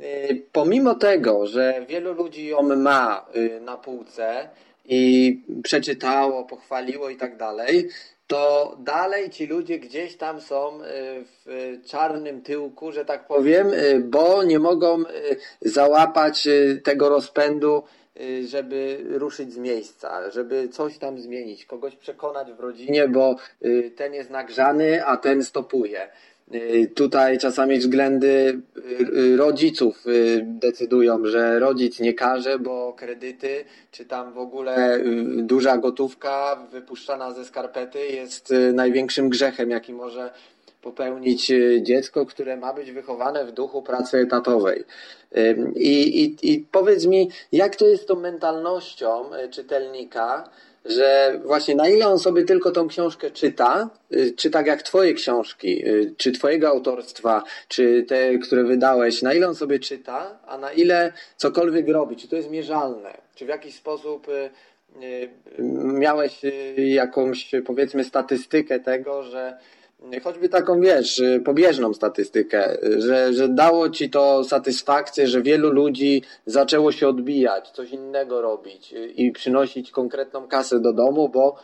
y, 0.03 0.41
pomimo 0.51 0.95
tego, 0.95 1.47
że 1.47 1.85
wielu 1.89 2.13
ludzi 2.13 2.47
ją 2.47 2.61
ma 2.75 3.25
na 3.61 3.77
półce 3.77 4.49
i 4.85 5.41
przeczytało, 5.63 6.43
pochwaliło 6.43 7.09
i 7.09 7.15
tak 7.15 7.37
dalej, 7.37 7.89
to 8.27 8.75
dalej 8.79 9.29
ci 9.29 9.47
ludzie 9.47 9.79
gdzieś 9.79 10.17
tam 10.17 10.41
są 10.41 10.79
w 11.45 11.79
czarnym 11.85 12.41
tyłku, 12.41 12.91
że 12.91 13.05
tak 13.05 13.27
powiem, 13.27 13.67
bo 14.03 14.43
nie 14.43 14.59
mogą 14.59 15.03
załapać 15.61 16.47
tego 16.83 17.09
rozpędu 17.09 17.83
Y, 18.02 18.02
żeby 18.45 19.05
ruszyć 19.09 19.53
z 19.53 19.57
miejsca, 19.57 20.31
żeby 20.31 20.69
coś 20.69 20.97
tam 20.97 21.19
zmienić, 21.19 21.65
kogoś 21.65 21.95
przekonać 21.95 22.53
w 22.53 22.59
rodzinie, 22.59 23.07
bo 23.07 23.35
y, 23.65 23.91
ten 23.95 24.13
jest 24.13 24.29
nagrzany, 24.29 25.05
a 25.05 25.17
ten 25.17 25.43
stopuje. 25.43 26.09
Y, 26.53 26.91
tutaj 26.95 27.37
czasami 27.37 27.79
względy 27.79 28.61
rodziców 29.37 30.05
decydują, 30.41 31.25
że 31.25 31.59
rodzic 31.59 31.99
nie 31.99 32.13
każe, 32.13 32.59
bo 32.59 32.93
kredyty, 32.93 33.65
czy 33.91 34.05
tam 34.05 34.33
w 34.33 34.37
ogóle 34.37 34.99
duża 35.37 35.77
gotówka 35.77 36.55
wypuszczana 36.71 37.31
ze 37.31 37.45
skarpety 37.45 37.99
jest 38.05 38.53
największym 38.73 39.29
grzechem, 39.29 39.69
jaki 39.69 39.93
może 39.93 40.31
popełnić 40.83 41.51
e, 41.51 41.81
dziecko, 41.81 42.25
które 42.25 42.57
ma 42.57 42.73
być 42.73 42.91
wychowane 42.91 43.45
w 43.45 43.51
duchu 43.51 43.81
pracy 43.81 44.17
etatowej. 44.17 44.83
I, 45.75 46.23
i, 46.23 46.53
I 46.53 46.59
powiedz 46.71 47.05
mi, 47.05 47.29
jak 47.51 47.75
to 47.75 47.87
jest 47.87 48.07
tą 48.07 48.15
mentalnością 48.15 49.33
e, 49.33 49.49
czytelnika, 49.49 50.49
że 50.85 51.39
właśnie 51.45 51.75
na 51.75 51.87
ile 51.89 52.07
on 52.07 52.19
sobie 52.19 52.43
tylko 52.43 52.71
tą 52.71 52.87
książkę 52.87 53.31
czyta, 53.31 53.89
e, 54.11 54.31
czy 54.31 54.49
tak 54.49 54.67
jak 54.67 54.81
twoje 54.81 55.13
książki, 55.13 55.83
czy 56.17 56.31
twojego 56.31 56.67
autorstwa, 56.67 57.43
czy 57.67 58.05
te, 58.07 58.37
które 58.37 58.63
wydałeś, 58.63 59.21
na 59.21 59.33
ile 59.33 59.47
on 59.47 59.55
sobie 59.55 59.79
czyta, 59.79 60.39
a 60.47 60.57
na 60.57 60.71
ile 60.71 61.13
cokolwiek 61.37 61.89
robi, 61.89 62.15
czy 62.15 62.27
to 62.27 62.35
jest 62.35 62.49
mierzalne, 62.49 63.17
czy 63.35 63.45
w 63.45 63.49
jakiś 63.49 63.75
sposób 63.75 64.27
miałeś 65.93 66.41
jakąś 66.77 67.51
powiedzmy 67.65 68.03
statystykę 68.03 68.79
tego, 68.79 69.23
że 69.23 69.57
choćby 70.23 70.49
taką, 70.49 70.81
wiesz, 70.81 71.21
pobieżną 71.45 71.93
statystykę, 71.93 72.77
że, 72.97 73.33
że 73.33 73.49
dało 73.49 73.89
ci 73.89 74.09
to 74.09 74.43
satysfakcję, 74.43 75.27
że 75.27 75.41
wielu 75.41 75.71
ludzi 75.71 76.23
zaczęło 76.45 76.91
się 76.91 77.07
odbijać, 77.07 77.69
coś 77.69 77.89
innego 77.89 78.41
robić 78.41 78.93
i 79.15 79.31
przynosić 79.31 79.91
konkretną 79.91 80.47
kasę 80.47 80.79
do 80.79 80.93
domu, 80.93 81.29
bo 81.29 81.55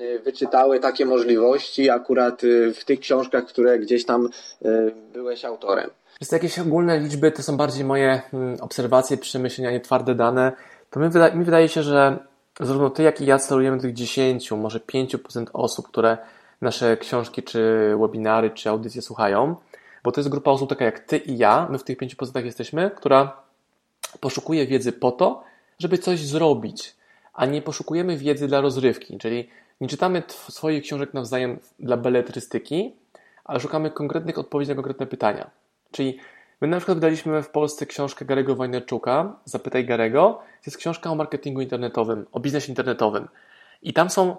y, 0.00 0.18
wyczytały 0.18 0.80
takie 0.80 1.06
możliwości 1.06 1.90
akurat 1.90 2.44
y, 2.44 2.74
w 2.74 2.84
tych 2.84 3.00
książkach, 3.00 3.46
które 3.46 3.78
gdzieś 3.78 4.04
tam 4.04 4.28
y, 4.64 4.92
byłeś 5.12 5.44
autorem. 5.44 5.90
Jest 6.20 6.32
jakieś 6.32 6.58
ogólne 6.58 6.98
liczby, 6.98 7.32
to 7.32 7.42
są 7.42 7.56
bardziej 7.56 7.84
moje 7.84 8.20
obserwacje, 8.60 9.16
przemyślenia, 9.16 9.70
nie 9.70 9.80
twarde 9.80 10.14
dane. 10.14 10.52
To 10.90 11.00
mi, 11.00 11.08
wyda 11.08 11.30
mi 11.30 11.44
wydaje 11.44 11.68
się, 11.68 11.82
że 11.82 12.18
zarówno 12.60 12.90
ty, 12.90 13.02
jak 13.02 13.20
i 13.20 13.26
ja 13.26 13.38
celujemy 13.38 13.80
tych 13.80 13.92
10, 13.92 14.50
może 14.50 14.78
5% 14.78 15.46
osób, 15.52 15.88
które 15.88 16.18
nasze 16.60 16.96
książki, 16.96 17.42
czy 17.42 17.92
webinary, 18.00 18.50
czy 18.50 18.70
audycje 18.70 19.02
słuchają, 19.02 19.56
bo 20.04 20.12
to 20.12 20.20
jest 20.20 20.30
grupa 20.30 20.50
osób 20.50 20.68
taka 20.68 20.84
jak 20.84 21.00
ty 21.00 21.16
i 21.18 21.38
ja, 21.38 21.68
my 21.70 21.78
w 21.78 21.84
tych 21.84 21.98
5% 21.98 22.44
jesteśmy, 22.44 22.90
która 22.96 23.36
poszukuje 24.20 24.66
wiedzy 24.66 24.92
po 24.92 25.12
to, 25.12 25.44
żeby 25.78 25.98
coś 25.98 26.20
zrobić, 26.20 26.96
a 27.34 27.46
nie 27.46 27.62
poszukujemy 27.62 28.16
wiedzy 28.16 28.48
dla 28.48 28.60
rozrywki, 28.60 29.18
czyli 29.18 29.48
nie 29.80 29.88
czytamy 29.88 30.22
swoich 30.28 30.82
książek 30.82 31.14
nawzajem 31.14 31.58
dla 31.78 31.96
beletrystyki, 31.96 32.94
ale 33.44 33.60
szukamy 33.60 33.90
konkretnych 33.90 34.38
odpowiedzi 34.38 34.70
na 34.70 34.74
konkretne 34.74 35.06
pytania. 35.06 35.50
Czyli 35.90 36.18
my 36.60 36.68
na 36.68 36.76
przykład 36.76 36.96
wydaliśmy 36.96 37.42
w 37.42 37.48
Polsce 37.48 37.86
książkę 37.86 38.24
Garego 38.24 38.56
Wajnerczuka, 38.56 39.36
Zapytaj 39.44 39.84
Garego. 39.84 40.20
To 40.32 40.62
jest 40.66 40.76
książka 40.76 41.10
o 41.10 41.14
marketingu 41.14 41.60
internetowym, 41.60 42.26
o 42.32 42.40
biznesie 42.40 42.68
internetowym. 42.68 43.28
I 43.82 43.92
tam 43.92 44.10
są 44.10 44.36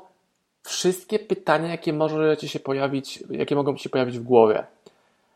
wszystkie 0.68 1.20
pytania, 1.20 1.68
jakie 1.70 1.94
może 1.94 2.38
ci 2.38 2.50
się 2.50 2.60
pojawić, 2.60 3.24
jakie 3.30 3.56
mogą 3.56 3.76
ci 3.76 3.84
się 3.84 3.90
pojawić 3.90 4.20
w 4.20 4.24
głowie. 4.24 4.64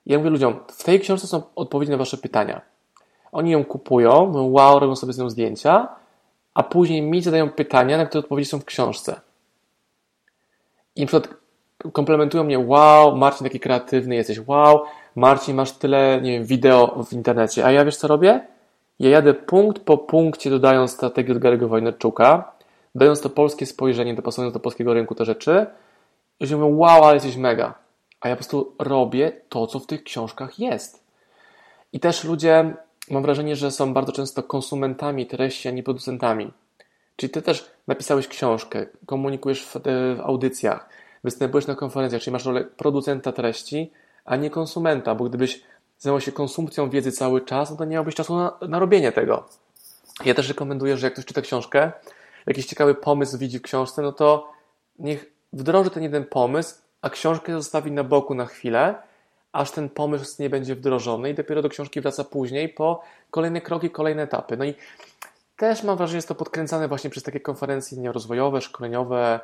Ja 0.05 0.17
mówię 0.17 0.29
ludziom, 0.29 0.59
w 0.67 0.83
tej 0.83 0.99
książce 0.99 1.27
są 1.27 1.41
odpowiedzi 1.55 1.91
na 1.91 1.97
wasze 1.97 2.17
pytania. 2.17 2.61
Oni 3.31 3.51
ją 3.51 3.65
kupują, 3.65 4.25
mówią, 4.25 4.51
wow, 4.51 4.79
robią 4.79 4.95
sobie 4.95 5.13
z 5.13 5.17
nią 5.17 5.29
zdjęcia, 5.29 5.87
a 6.53 6.63
później 6.63 7.01
mi 7.01 7.21
zadają 7.21 7.49
pytania, 7.49 7.97
na 7.97 8.05
które 8.05 8.19
odpowiedzi 8.19 8.49
są 8.49 8.59
w 8.59 8.65
książce. 8.65 9.21
I 10.95 11.01
na 11.01 11.07
przykład 11.07 11.33
komplementują 11.93 12.43
mnie, 12.43 12.59
wow, 12.59 13.15
Marcin 13.15 13.47
taki 13.47 13.59
kreatywny 13.59 14.15
jesteś, 14.15 14.47
wow, 14.47 14.83
Marcin 15.15 15.55
masz 15.55 15.71
tyle, 15.71 16.19
nie 16.21 16.31
wiem, 16.31 16.45
wideo 16.45 17.03
w 17.03 17.13
internecie, 17.13 17.65
a 17.65 17.71
ja 17.71 17.85
wiesz 17.85 17.97
co 17.97 18.07
robię? 18.07 18.47
Ja 18.99 19.09
jadę 19.09 19.33
punkt 19.33 19.83
po 19.83 19.97
punkcie 19.97 20.49
dodając 20.49 20.91
strategię 20.91 21.33
od 21.33 21.39
Gary'ego 21.39 21.67
Wojnarczuka, 21.67 22.51
dając 22.95 23.21
to 23.21 23.29
polskie 23.29 23.65
spojrzenie, 23.65 24.13
dopasując 24.13 24.53
do 24.53 24.59
polskiego 24.59 24.93
rynku 24.93 25.15
te 25.15 25.25
rzeczy, 25.25 25.65
że 26.41 26.57
mówią, 26.57 26.77
wow, 26.77 27.03
ale 27.03 27.13
jesteś 27.13 27.35
mega. 27.35 27.73
A 28.21 28.29
ja 28.29 28.35
po 28.35 28.37
prostu 28.37 28.75
robię 28.79 29.31
to, 29.49 29.67
co 29.67 29.79
w 29.79 29.85
tych 29.85 30.03
książkach 30.03 30.59
jest. 30.59 31.03
I 31.93 31.99
też 31.99 32.23
ludzie, 32.23 32.73
mam 33.09 33.23
wrażenie, 33.23 33.55
że 33.55 33.71
są 33.71 33.93
bardzo 33.93 34.11
często 34.11 34.43
konsumentami 34.43 35.25
treści, 35.25 35.67
a 35.67 35.71
nie 35.71 35.83
producentami. 35.83 36.51
Czyli 37.15 37.29
ty 37.29 37.41
też 37.41 37.71
napisałeś 37.87 38.27
książkę, 38.27 38.85
komunikujesz 39.05 39.65
w, 39.65 39.77
w 40.17 40.19
audycjach, 40.23 40.89
występujesz 41.23 41.67
na 41.67 41.75
konferencjach, 41.75 42.21
czyli 42.21 42.31
masz 42.31 42.45
rolę 42.45 42.63
producenta 42.63 43.31
treści, 43.31 43.91
a 44.25 44.35
nie 44.35 44.49
konsumenta, 44.49 45.15
bo 45.15 45.25
gdybyś 45.25 45.63
zajmował 45.99 46.21
się 46.21 46.31
konsumpcją 46.31 46.89
wiedzy 46.89 47.11
cały 47.11 47.41
czas, 47.41 47.71
no 47.71 47.77
to 47.77 47.85
nie 47.85 47.91
miałbyś 47.91 48.15
czasu 48.15 48.37
na, 48.37 48.57
na 48.67 48.79
robienie 48.79 49.11
tego. 49.11 49.45
Ja 50.25 50.33
też 50.33 50.49
rekomenduję, 50.49 50.97
że 50.97 51.07
jak 51.07 51.13
ktoś 51.13 51.25
czyta 51.25 51.41
książkę, 51.41 51.91
jakiś 52.47 52.65
ciekawy 52.65 52.95
pomysł 52.95 53.37
widzi 53.37 53.59
w 53.59 53.61
książce, 53.61 54.01
no 54.01 54.11
to 54.11 54.51
niech 54.99 55.25
wdroży 55.53 55.89
ten 55.89 56.03
jeden 56.03 56.25
pomysł, 56.25 56.75
a 57.01 57.09
książkę 57.09 57.53
zostawi 57.53 57.91
na 57.91 58.03
boku 58.03 58.35
na 58.35 58.45
chwilę, 58.45 58.95
aż 59.51 59.71
ten 59.71 59.89
pomysł 59.89 60.41
nie 60.41 60.49
będzie 60.49 60.75
wdrożony 60.75 61.29
i 61.29 61.33
dopiero 61.33 61.61
do 61.61 61.69
książki 61.69 62.01
wraca 62.01 62.23
później 62.23 62.69
po 62.69 63.01
kolejne 63.31 63.61
kroki, 63.61 63.89
kolejne 63.89 64.23
etapy. 64.23 64.57
No 64.57 64.65
i 64.65 64.73
też 65.57 65.83
mam 65.83 65.97
wrażenie, 65.97 66.11
że 66.11 66.17
jest 66.17 66.27
to 66.27 66.35
podkręcane 66.35 66.87
właśnie 66.87 67.09
przez 67.09 67.23
takie 67.23 67.39
konferencje 67.39 68.11
rozwojowe, 68.11 68.61
szkoleniowe, 68.61 69.39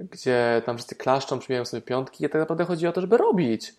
gdzie 0.00 0.62
tam 0.66 0.76
wszyscy 0.76 0.94
klaszczą, 0.94 1.38
przybijają 1.38 1.64
sobie 1.64 1.82
piątki 1.82 2.24
i 2.24 2.28
tak 2.28 2.40
naprawdę 2.40 2.64
chodzi 2.64 2.86
o 2.86 2.92
to, 2.92 3.00
żeby 3.00 3.16
robić. 3.16 3.74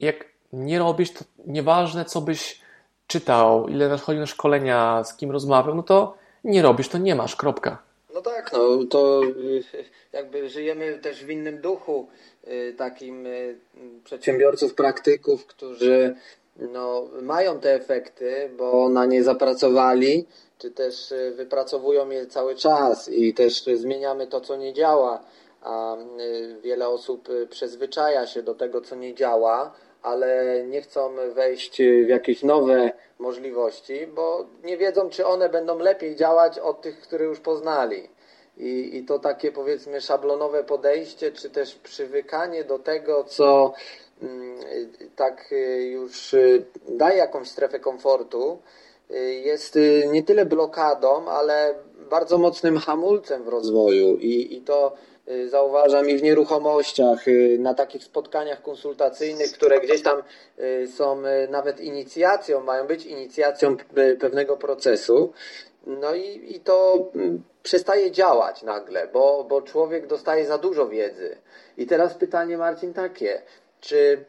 Jak 0.00 0.24
nie 0.52 0.78
robisz, 0.78 1.12
to 1.12 1.24
nieważne 1.46 2.04
co 2.04 2.20
byś 2.20 2.60
czytał, 3.06 3.68
ile 3.68 3.98
chodzi 3.98 4.20
na 4.20 4.26
szkolenia, 4.26 5.04
z 5.04 5.16
kim 5.16 5.30
rozmawiał, 5.30 5.74
no 5.74 5.82
to 5.82 6.16
nie 6.44 6.62
robisz, 6.62 6.88
to 6.88 6.98
nie 6.98 7.14
masz, 7.14 7.36
kropka. 7.36 7.85
No 8.16 8.22
tak, 8.22 8.52
no 8.52 8.84
to 8.90 9.22
y, 9.24 9.64
jakby 10.12 10.48
żyjemy 10.48 10.98
też 10.98 11.24
w 11.24 11.30
innym 11.30 11.60
duchu 11.60 12.08
y, 12.48 12.74
takim 12.78 13.26
y, 13.26 13.58
przedsiębiorców, 14.04 14.74
praktyków, 14.74 15.46
którzy 15.46 16.16
no, 16.56 17.08
mają 17.22 17.60
te 17.60 17.74
efekty, 17.74 18.50
bo 18.58 18.88
na 18.88 19.06
nie 19.06 19.24
zapracowali, 19.24 20.26
czy 20.58 20.70
też 20.70 21.14
wypracowują 21.36 22.10
je 22.10 22.26
cały 22.26 22.54
czas 22.54 23.08
i 23.08 23.34
też 23.34 23.64
zmieniamy 23.74 24.26
to, 24.26 24.40
co 24.40 24.56
nie 24.56 24.72
działa, 24.72 25.24
a 25.66 25.96
wiele 26.62 26.88
osób 26.88 27.28
przyzwyczaja 27.50 28.26
się 28.26 28.42
do 28.42 28.54
tego, 28.54 28.80
co 28.80 28.96
nie 28.96 29.14
działa, 29.14 29.72
ale 30.02 30.62
nie 30.66 30.82
chcą 30.82 31.10
wejść 31.34 31.82
w 32.04 32.08
jakieś 32.08 32.42
nowe 32.42 32.92
możliwości, 33.18 34.06
bo 34.06 34.46
nie 34.64 34.76
wiedzą, 34.76 35.10
czy 35.10 35.26
one 35.26 35.48
będą 35.48 35.78
lepiej 35.78 36.16
działać 36.16 36.58
od 36.58 36.80
tych, 36.80 37.00
które 37.00 37.24
już 37.24 37.40
poznali. 37.40 38.08
I, 38.56 38.96
I 38.96 39.04
to 39.04 39.18
takie 39.18 39.52
powiedzmy 39.52 40.00
szablonowe 40.00 40.64
podejście, 40.64 41.32
czy 41.32 41.50
też 41.50 41.74
przywykanie 41.74 42.64
do 42.64 42.78
tego, 42.78 43.24
co 43.24 43.74
mm, 44.22 44.58
tak 45.16 45.52
y, 45.52 45.82
już 45.82 46.34
y, 46.34 46.64
daje 46.88 47.18
jakąś 47.18 47.48
strefę 47.48 47.80
komfortu, 47.80 48.58
y, 49.10 49.34
jest 49.34 49.78
nie 50.12 50.22
tyle 50.22 50.46
blokadą, 50.46 51.28
ale 51.28 51.74
bardzo 52.10 52.38
mocnym 52.38 52.78
hamulcem 52.78 53.44
w 53.44 53.48
rozwoju. 53.48 54.16
I, 54.16 54.56
i 54.56 54.60
to 54.60 54.92
Y, 54.92 55.15
zauważam 55.48 56.10
i 56.10 56.18
w 56.18 56.22
nieruchomościach, 56.22 57.28
y, 57.28 57.56
na 57.60 57.74
takich 57.74 58.04
spotkaniach 58.04 58.62
konsultacyjnych, 58.62 59.52
które 59.52 59.80
gdzieś 59.80 60.02
tam 60.02 60.22
y, 60.58 60.88
są 60.96 61.22
nawet 61.50 61.80
inicjacją, 61.80 62.60
mają 62.60 62.86
być 62.86 63.06
inicjacją 63.06 63.76
pewnego 64.20 64.56
procesu. 64.56 65.32
No 65.86 66.14
i, 66.14 66.56
i 66.56 66.60
to 66.60 67.08
mm, 67.14 67.42
przestaje 67.62 68.10
działać 68.10 68.62
nagle, 68.62 69.08
bo, 69.12 69.46
bo 69.48 69.62
człowiek 69.62 70.06
dostaje 70.06 70.46
za 70.46 70.58
dużo 70.58 70.88
wiedzy. 70.88 71.36
I 71.78 71.86
teraz 71.86 72.14
pytanie, 72.14 72.58
Marcin, 72.58 72.92
takie, 72.92 73.42
czy 73.80 74.24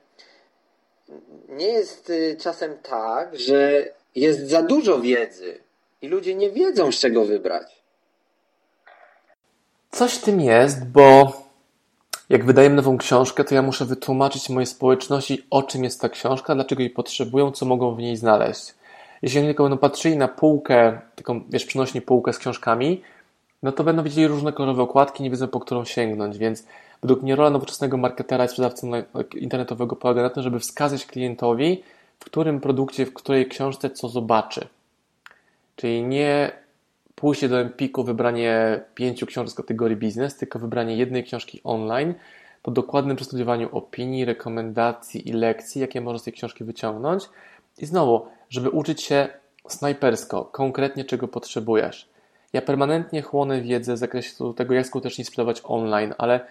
nie 1.50 1.68
jest 1.68 2.12
czasem 2.40 2.78
tak, 2.84 3.40
że 3.40 3.90
jest 4.16 4.50
za 4.50 4.62
dużo 4.62 5.00
wiedzy 5.00 5.60
i 6.02 6.08
ludzie 6.08 6.36
nie 6.36 6.52
wiedzą, 6.52 6.92
z 6.92 6.96
czego 6.96 7.26
wybrać? 7.26 7.77
Coś 9.98 10.14
w 10.14 10.22
tym 10.22 10.42
jest, 10.42 10.88
bo 10.88 11.34
jak 12.30 12.46
wydajemy 12.46 12.76
nową 12.76 12.98
książkę, 12.98 13.44
to 13.44 13.56
ja 13.56 13.62
muszę 13.62 13.86
wytłumaczyć 13.86 14.50
mojej 14.50 14.68
społeczności, 14.68 15.46
o 15.50 15.64
czym 15.64 15.84
jest 15.84 16.02
ta 16.02 16.10
książka, 16.10 16.56
dlaczego 16.56 16.82
jej 16.82 16.90
potrzebują, 16.90 17.52
co 17.52 17.66
mogą 17.66 17.96
w 17.96 18.00
niej 18.00 18.18
znaleźć. 18.18 18.74
Jeśli 19.22 19.40
oni 19.40 19.48
tylko 19.48 19.64
będą 19.64 19.78
patrzyli 19.78 20.18
na 20.18 20.28
półkę, 20.28 21.02
taką, 21.16 21.42
wiesz, 21.50 21.66
przynośni 21.66 22.02
półkę 22.02 22.34
z 22.34 22.38
książkami, 22.38 23.02
no 23.64 23.72
to 23.72 23.84
będą 23.84 24.04
widzieli 24.04 24.28
różne 24.28 24.54
kolorowe 24.54 24.84
okładki, 24.84 25.24
nie 25.24 25.30
wiedzą, 25.30 25.48
po 25.48 25.60
którą 25.60 25.86
sięgnąć, 25.86 26.38
więc 26.38 26.66
według 27.02 27.22
mnie 27.22 27.36
rola 27.36 27.50
nowoczesnego 27.50 27.98
marketera 27.98 28.46
i 28.46 28.48
sprzedawcy 28.48 28.88
internetowego 29.36 29.96
polega 29.96 30.22
na 30.22 30.30
tym, 30.30 30.44
żeby 30.44 30.60
wskazać 30.60 31.06
klientowi, 31.06 31.84
w 32.20 32.26
którym 32.26 32.60
produkcie, 32.60 33.06
w 33.06 33.14
której 33.14 33.48
książce 33.48 33.90
co 33.90 34.10
zobaczy. 34.10 34.68
Czyli 35.76 36.04
nie 36.04 36.52
pójście 37.18 37.50
do 37.50 37.60
Empiku, 37.60 38.04
wybranie 38.04 38.80
pięciu 38.96 39.26
książek 39.26 39.52
z 39.52 39.56
kategorii 39.56 39.98
biznes, 39.98 40.38
tylko 40.38 40.60
wybranie 40.60 40.98
jednej 40.98 41.24
książki 41.24 41.62
online 41.64 42.14
po 42.64 42.72
dokładnym 42.72 43.16
przestudiowaniu 43.16 43.70
opinii, 43.72 44.26
rekomendacji 44.26 45.30
i 45.30 45.34
lekcji, 45.34 45.82
jakie 45.82 46.02
można 46.02 46.20
z 46.20 46.24
tej 46.24 46.34
książki 46.34 46.64
wyciągnąć. 46.64 47.24
I 47.78 47.86
znowu, 47.86 48.26
żeby 48.50 48.70
uczyć 48.70 49.02
się 49.02 49.28
snajpersko, 49.68 50.46
konkretnie 50.46 51.06
czego 51.06 51.28
potrzebujesz. 51.28 52.10
Ja 52.54 52.62
permanentnie 52.62 53.22
chłonę 53.22 53.62
wiedzę 53.62 53.94
w 53.94 53.98
zakresie 53.98 54.54
tego, 54.56 54.74
jak 54.74 54.88
skutecznie 54.88 55.26
sprzedawać 55.26 55.62
online, 55.64 56.14
ale 56.18 56.46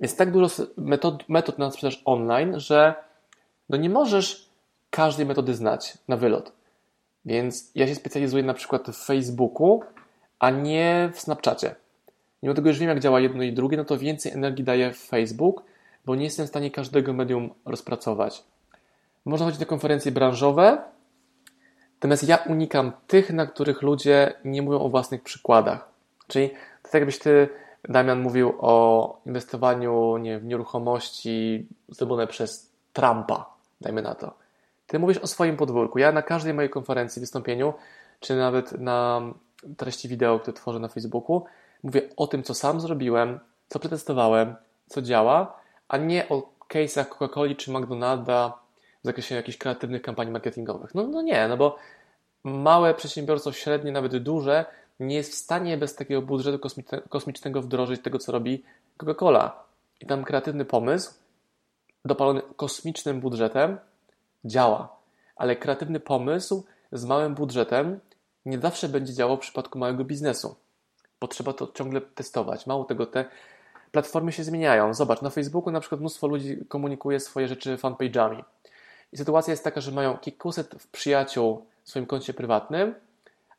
jest 0.00 0.18
tak 0.18 0.32
dużo 0.32 0.66
metod, 0.76 1.28
metod 1.28 1.58
na 1.58 1.70
sprzedaż 1.70 2.02
online, 2.04 2.60
że 2.60 2.94
no 3.68 3.76
nie 3.76 3.90
możesz 3.90 4.48
każdej 4.90 5.26
metody 5.26 5.54
znać 5.54 5.98
na 6.08 6.16
wylot. 6.16 6.52
Więc 7.24 7.70
ja 7.74 7.86
się 7.86 7.94
specjalizuję 7.94 8.42
na 8.42 8.54
przykład 8.54 8.90
w 8.90 9.06
Facebooku 9.06 9.82
a 10.38 10.50
nie 10.50 11.10
w 11.14 11.20
Snapchacie. 11.20 11.74
Mimo 12.42 12.54
tego, 12.54 12.72
że 12.72 12.80
wiem, 12.80 12.88
jak 12.88 13.00
działa 13.00 13.20
jedno 13.20 13.42
i 13.42 13.52
drugie, 13.52 13.76
no 13.76 13.84
to 13.84 13.98
więcej 13.98 14.32
energii 14.32 14.64
daje 14.64 14.92
Facebook, 14.92 15.62
bo 16.04 16.14
nie 16.14 16.24
jestem 16.24 16.46
w 16.46 16.48
stanie 16.48 16.70
każdego 16.70 17.12
medium 17.12 17.50
rozpracować. 17.64 18.44
Można 19.24 19.46
chodzić 19.46 19.60
na 19.60 19.66
konferencje 19.66 20.12
branżowe, 20.12 20.82
natomiast 21.94 22.28
ja 22.28 22.36
unikam 22.36 22.92
tych, 23.06 23.32
na 23.32 23.46
których 23.46 23.82
ludzie 23.82 24.32
nie 24.44 24.62
mówią 24.62 24.80
o 24.80 24.88
własnych 24.88 25.22
przykładach. 25.22 25.88
Czyli 26.28 26.50
tak 26.82 26.94
jakbyś 26.94 27.18
ty, 27.18 27.48
Damian, 27.88 28.20
mówił 28.20 28.52
o 28.58 29.20
inwestowaniu 29.26 30.16
nie, 30.16 30.38
w 30.38 30.44
nieruchomości 30.44 31.66
zrobione 31.88 32.26
przez 32.26 32.72
Trumpa, 32.92 33.46
dajmy 33.80 34.02
na 34.02 34.14
to. 34.14 34.34
Ty 34.86 34.98
mówisz 34.98 35.18
o 35.18 35.26
swoim 35.26 35.56
podwórku. 35.56 35.98
Ja 35.98 36.12
na 36.12 36.22
każdej 36.22 36.54
mojej 36.54 36.70
konferencji, 36.70 37.20
wystąpieniu, 37.20 37.74
czy 38.20 38.36
nawet 38.36 38.72
na 38.72 39.22
treści 39.76 40.08
wideo, 40.08 40.40
które 40.40 40.56
tworzę 40.56 40.78
na 40.78 40.88
Facebooku, 40.88 41.44
mówię 41.82 42.02
o 42.16 42.26
tym, 42.26 42.42
co 42.42 42.54
sam 42.54 42.80
zrobiłem, 42.80 43.40
co 43.68 43.78
przetestowałem, 43.78 44.56
co 44.86 45.02
działa, 45.02 45.60
a 45.88 45.96
nie 45.96 46.28
o 46.28 46.52
case'ach 46.68 47.04
Coca-Coli 47.04 47.56
czy 47.56 47.72
McDonalda 47.72 48.58
w 49.02 49.06
zakresie 49.06 49.34
jakichś 49.34 49.58
kreatywnych 49.58 50.02
kampanii 50.02 50.32
marketingowych. 50.32 50.94
No, 50.94 51.06
no 51.06 51.22
nie, 51.22 51.48
no 51.48 51.56
bo 51.56 51.76
małe 52.44 52.94
przedsiębiorstwo, 52.94 53.52
średnie, 53.52 53.92
nawet 53.92 54.16
duże, 54.16 54.64
nie 55.00 55.16
jest 55.16 55.32
w 55.32 55.34
stanie 55.34 55.78
bez 55.78 55.94
takiego 55.94 56.22
budżetu 56.22 56.68
kosmicznego 57.08 57.62
wdrożyć 57.62 58.02
tego, 58.02 58.18
co 58.18 58.32
robi 58.32 58.64
Coca-Cola. 58.98 59.50
I 60.00 60.06
tam 60.06 60.24
kreatywny 60.24 60.64
pomysł, 60.64 61.14
dopalony 62.04 62.42
kosmicznym 62.56 63.20
budżetem, 63.20 63.78
działa. 64.44 64.96
Ale 65.36 65.56
kreatywny 65.56 66.00
pomysł 66.00 66.64
z 66.92 67.04
małym 67.04 67.34
budżetem 67.34 68.00
nie 68.48 68.58
zawsze 68.58 68.88
będzie 68.88 69.14
działał 69.14 69.36
w 69.36 69.40
przypadku 69.40 69.78
małego 69.78 70.04
biznesu, 70.04 70.56
bo 71.20 71.28
trzeba 71.28 71.52
to 71.52 71.68
ciągle 71.74 72.00
testować. 72.00 72.66
Mało 72.66 72.84
tego, 72.84 73.06
te 73.06 73.24
platformy 73.92 74.32
się 74.32 74.44
zmieniają. 74.44 74.94
Zobacz, 74.94 75.22
na 75.22 75.30
Facebooku 75.30 75.72
na 75.72 75.80
przykład 75.80 76.00
mnóstwo 76.00 76.26
ludzi 76.26 76.56
komunikuje 76.68 77.20
swoje 77.20 77.48
rzeczy 77.48 77.76
fanpage'ami. 77.76 78.44
I 79.12 79.16
sytuacja 79.16 79.50
jest 79.50 79.64
taka, 79.64 79.80
że 79.80 79.92
mają 79.92 80.18
kilkuset 80.18 80.74
przyjaciół 80.92 81.66
w 81.84 81.90
swoim 81.90 82.06
koncie 82.06 82.34
prywatnym, 82.34 82.94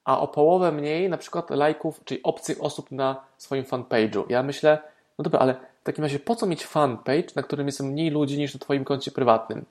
a 0.04 0.20
o 0.20 0.28
połowę 0.28 0.72
mniej 0.72 1.10
na 1.10 1.18
przykład 1.18 1.50
lajków, 1.50 2.02
czyli 2.06 2.24
obcych 2.24 2.64
osób 2.64 2.92
na 2.92 3.22
swoim 3.38 3.64
fanpage'u. 3.64 4.24
Ja 4.30 4.44
myślę, 4.44 4.80
no 5.18 5.24
dobra, 5.24 5.40
ale 5.40 5.54
w 5.82 5.84
takim 5.84 6.04
razie 6.04 6.20
po 6.20 6.36
co 6.36 6.46
mieć 6.46 6.66
fanpage, 6.66 7.28
na 7.36 7.44
którym 7.44 7.68
jest 7.68 7.80
mniej 7.80 8.10
ludzi 8.10 8.38
niż 8.38 8.54
na 8.54 8.60
Twoim 8.60 8.86
koncie 8.86 9.12
prywatnym? 9.12 9.66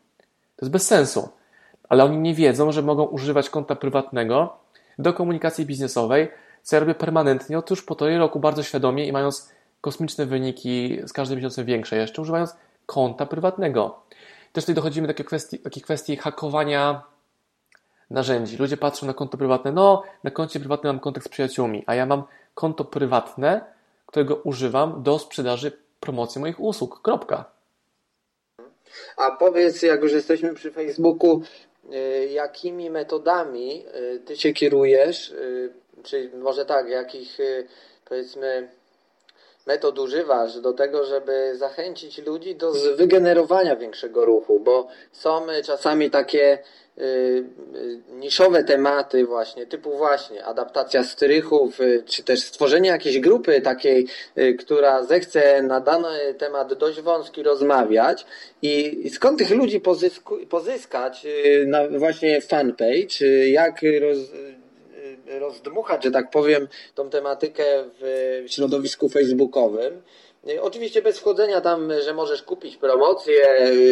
To 0.56 0.64
jest 0.66 0.72
bez 0.72 0.86
sensu. 0.86 1.28
Ale 1.88 2.04
oni 2.04 2.18
nie 2.18 2.34
wiedzą, 2.34 2.72
że 2.72 2.82
mogą 2.82 3.04
używać 3.04 3.50
konta 3.50 3.76
prywatnego 3.76 4.56
do 4.98 5.12
komunikacji 5.12 5.66
biznesowej, 5.66 6.28
co 6.62 6.76
ja 6.76 6.80
robię 6.80 6.94
permanentnie 6.94 7.62
już 7.70 7.82
półtorej 7.82 8.18
roku 8.18 8.40
bardzo 8.40 8.62
świadomie 8.62 9.06
i 9.06 9.12
mając 9.12 9.52
kosmiczne 9.80 10.26
wyniki 10.26 10.98
z 11.06 11.12
każdym 11.12 11.36
miesiącem 11.36 11.64
większe 11.64 11.96
jeszcze, 11.96 12.22
używając 12.22 12.56
konta 12.86 13.26
prywatnego. 13.26 14.02
Też 14.52 14.64
tutaj 14.64 14.74
dochodzimy 14.74 15.06
do 15.06 15.12
takiej 15.12 15.26
kwestii, 15.26 15.58
takiej 15.58 15.82
kwestii 15.82 16.16
hakowania 16.16 17.02
narzędzi. 18.10 18.56
Ludzie 18.56 18.76
patrzą 18.76 19.06
na 19.06 19.14
konto 19.14 19.38
prywatne, 19.38 19.72
no 19.72 20.02
na 20.24 20.30
koncie 20.30 20.60
prywatnym 20.60 20.94
mam 20.94 21.00
kontakt 21.00 21.26
z 21.26 21.28
przyjaciółmi, 21.28 21.84
a 21.86 21.94
ja 21.94 22.06
mam 22.06 22.22
konto 22.54 22.84
prywatne, 22.84 23.64
którego 24.06 24.36
używam 24.36 25.02
do 25.02 25.18
sprzedaży 25.18 25.72
promocji 26.00 26.40
moich 26.40 26.60
usług. 26.60 27.02
Kropka. 27.02 27.44
A 29.16 29.30
powiedz, 29.30 29.82
jak 29.82 30.02
już 30.02 30.12
jesteśmy 30.12 30.54
przy 30.54 30.70
Facebooku, 30.70 31.42
jakimi 32.30 32.90
metodami 32.90 33.84
y, 34.14 34.20
ty 34.20 34.36
się 34.36 34.52
kierujesz, 34.52 35.30
y, 35.30 35.72
czy 36.02 36.30
może 36.34 36.64
tak, 36.64 36.88
jakich 36.88 37.38
powiedzmy 38.04 38.68
metod 39.68 39.98
używasz 39.98 40.60
do 40.60 40.72
tego, 40.72 41.04
żeby 41.04 41.52
zachęcić 41.56 42.18
ludzi 42.18 42.54
do 42.54 42.72
wygenerowania 42.96 43.76
większego 43.76 44.24
ruchu, 44.24 44.60
bo 44.60 44.88
są 45.12 45.46
czasami 45.64 46.10
takie 46.10 46.58
y, 46.98 47.02
y, 47.02 47.98
niszowe 48.12 48.64
tematy 48.64 49.26
właśnie, 49.26 49.66
typu 49.66 49.96
właśnie 49.96 50.44
adaptacja 50.44 51.04
strychów, 51.04 51.78
czy 52.06 52.22
też 52.22 52.40
stworzenie 52.40 52.88
jakiejś 52.88 53.18
grupy 53.20 53.60
takiej, 53.60 54.06
która 54.58 55.02
zechce 55.02 55.62
na 55.62 55.80
dany 55.80 56.34
temat 56.38 56.74
dość 56.74 57.00
wąski 57.00 57.42
rozmawiać. 57.42 58.26
I 58.62 59.02
skąd 59.10 59.38
tych 59.38 59.50
ludzi 59.50 59.80
pozyskać 60.48 61.26
na 61.66 61.88
właśnie 61.88 62.40
fanpage, 62.40 63.24
jak 63.46 63.80
roz, 64.00 64.18
rozdmuchać, 65.28 66.04
że 66.04 66.10
tak 66.10 66.30
powiem, 66.30 66.68
tą 66.94 67.10
tematykę 67.10 67.64
w 68.00 68.44
środowisku 68.46 69.08
facebookowym. 69.08 70.02
Oczywiście 70.60 71.02
bez 71.02 71.18
wchodzenia 71.18 71.60
tam, 71.60 71.92
że 72.04 72.14
możesz 72.14 72.42
kupić 72.42 72.76
promocję, 72.76 73.46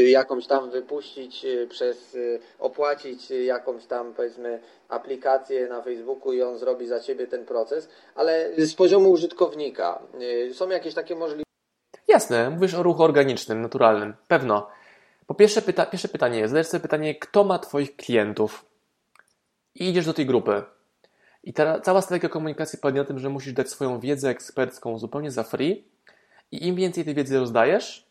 jakąś 0.09 0.47
tam 0.47 0.71
wypuścić 0.71 1.47
przez, 1.69 2.17
opłacić 2.59 3.31
jakąś 3.31 3.87
tam 3.87 4.15
powiedzmy 4.15 4.61
aplikację 4.89 5.67
na 5.67 5.83
Facebooku 5.83 6.33
i 6.33 6.43
on 6.43 6.59
zrobi 6.59 6.87
za 6.87 7.01
ciebie 7.01 7.27
ten 7.27 7.45
proces, 7.45 7.89
ale 8.15 8.51
z 8.59 8.75
poziomu 8.75 9.11
użytkownika 9.11 10.03
są 10.53 10.69
jakieś 10.69 10.95
takie 10.95 11.15
możliwości. 11.15 11.47
Jasne, 12.09 12.51
mówisz 12.51 12.75
o 12.75 12.83
ruchu 12.83 13.03
organicznym, 13.03 13.63
naturalnym, 13.63 14.15
pewno. 14.29 14.69
Po 15.27 15.35
pierwsze, 15.35 15.63
pyta 15.63 15.87
pierwsze 15.87 16.09
pytanie 16.09 16.49
zadajesz 16.49 16.67
sobie 16.67 16.83
pytanie, 16.83 17.15
kto 17.15 17.45
ma 17.45 17.59
Twoich 17.59 17.97
klientów? 17.97 18.65
I 19.75 19.89
idziesz 19.89 20.07
do 20.07 20.15
tej 20.15 20.27
grupy. 20.27 20.63
I 21.47 21.53
ta, 21.53 21.81
cała 21.81 22.03
strategia 22.03 22.29
komunikacji 22.29 22.79
polega 22.79 23.01
na 23.01 23.05
tym, 23.05 23.19
że 23.19 23.29
musisz 23.29 23.53
dać 23.53 23.71
swoją 23.71 24.01
wiedzę 24.01 24.29
ekspercką 24.29 24.99
zupełnie 24.99 25.31
za 25.31 25.43
free 25.43 25.85
i 26.53 26.67
im 26.67 26.77
więcej 26.77 27.05
tej 27.05 27.15
wiedzy 27.15 27.39
rozdajesz, 27.39 28.07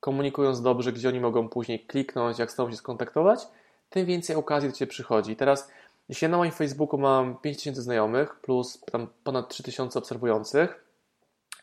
komunikując 0.00 0.62
dobrze, 0.62 0.92
gdzie 0.92 1.08
oni 1.08 1.20
mogą 1.20 1.48
później 1.48 1.86
kliknąć, 1.86 2.38
jak 2.38 2.52
tobą 2.52 2.70
się 2.70 2.76
skontaktować, 2.76 3.48
tym 3.90 4.06
więcej 4.06 4.36
okazji 4.36 4.68
do 4.68 4.76
Ciebie 4.76 4.90
przychodzi. 4.90 5.36
Teraz, 5.36 5.70
jeśli 6.08 6.24
ja 6.24 6.28
na 6.28 6.36
moim 6.36 6.52
Facebooku 6.52 6.98
mam 6.98 7.36
5000 7.36 7.82
znajomych 7.82 8.40
plus 8.40 8.80
tam 8.92 9.06
ponad 9.24 9.48
3000 9.48 9.98
obserwujących, 9.98 10.84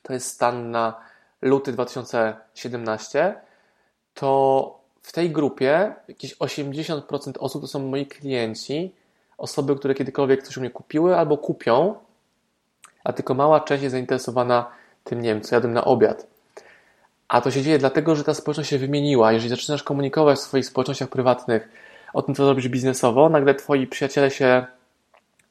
to 0.02 0.14
jest 0.14 0.28
stan 0.28 0.72
na 0.72 1.02
luty 1.42 1.72
2017, 1.72 3.36
to 4.14 4.80
w 5.02 5.12
tej 5.12 5.32
grupie 5.32 5.96
jakieś 6.08 6.38
80% 6.38 7.34
osób 7.40 7.62
to 7.62 7.68
są 7.68 7.80
moi 7.80 8.06
klienci, 8.06 8.96
osoby, 9.44 9.76
które 9.76 9.94
kiedykolwiek 9.94 10.44
coś 10.44 10.58
u 10.58 10.60
mnie 10.60 10.70
kupiły 10.70 11.18
albo 11.18 11.38
kupią, 11.38 11.96
a 13.04 13.14
tylko 13.14 13.34
mała 13.34 13.60
część 13.60 13.84
jest 13.84 13.92
zainteresowana 13.92 14.72
tym, 15.04 15.22
nie 15.22 15.30
wiem, 15.30 15.42
co 15.42 15.56
jadłem 15.56 15.74
na 15.74 15.86
obiad. 15.86 16.28
A 17.28 17.42
to 17.42 17.52
się 17.52 17.62
dzieje 17.62 17.78
dlatego, 17.78 18.16
że 18.16 18.24
ta 18.24 18.34
społeczność 18.34 18.70
się 18.70 18.78
wymieniła. 18.78 19.32
Jeżeli 19.32 19.50
zaczynasz 19.50 19.84
komunikować 19.84 20.38
w 20.38 20.42
swoich 20.42 20.66
społecznościach 20.66 21.10
prywatnych 21.10 21.70
o 22.14 22.22
tym, 22.22 22.36
co 22.36 22.46
robisz 22.46 22.68
biznesowo, 22.68 23.30
nagle 23.30 23.56
twoi 23.56 23.88
przyjaciele 23.88 24.32
się 24.32 24.66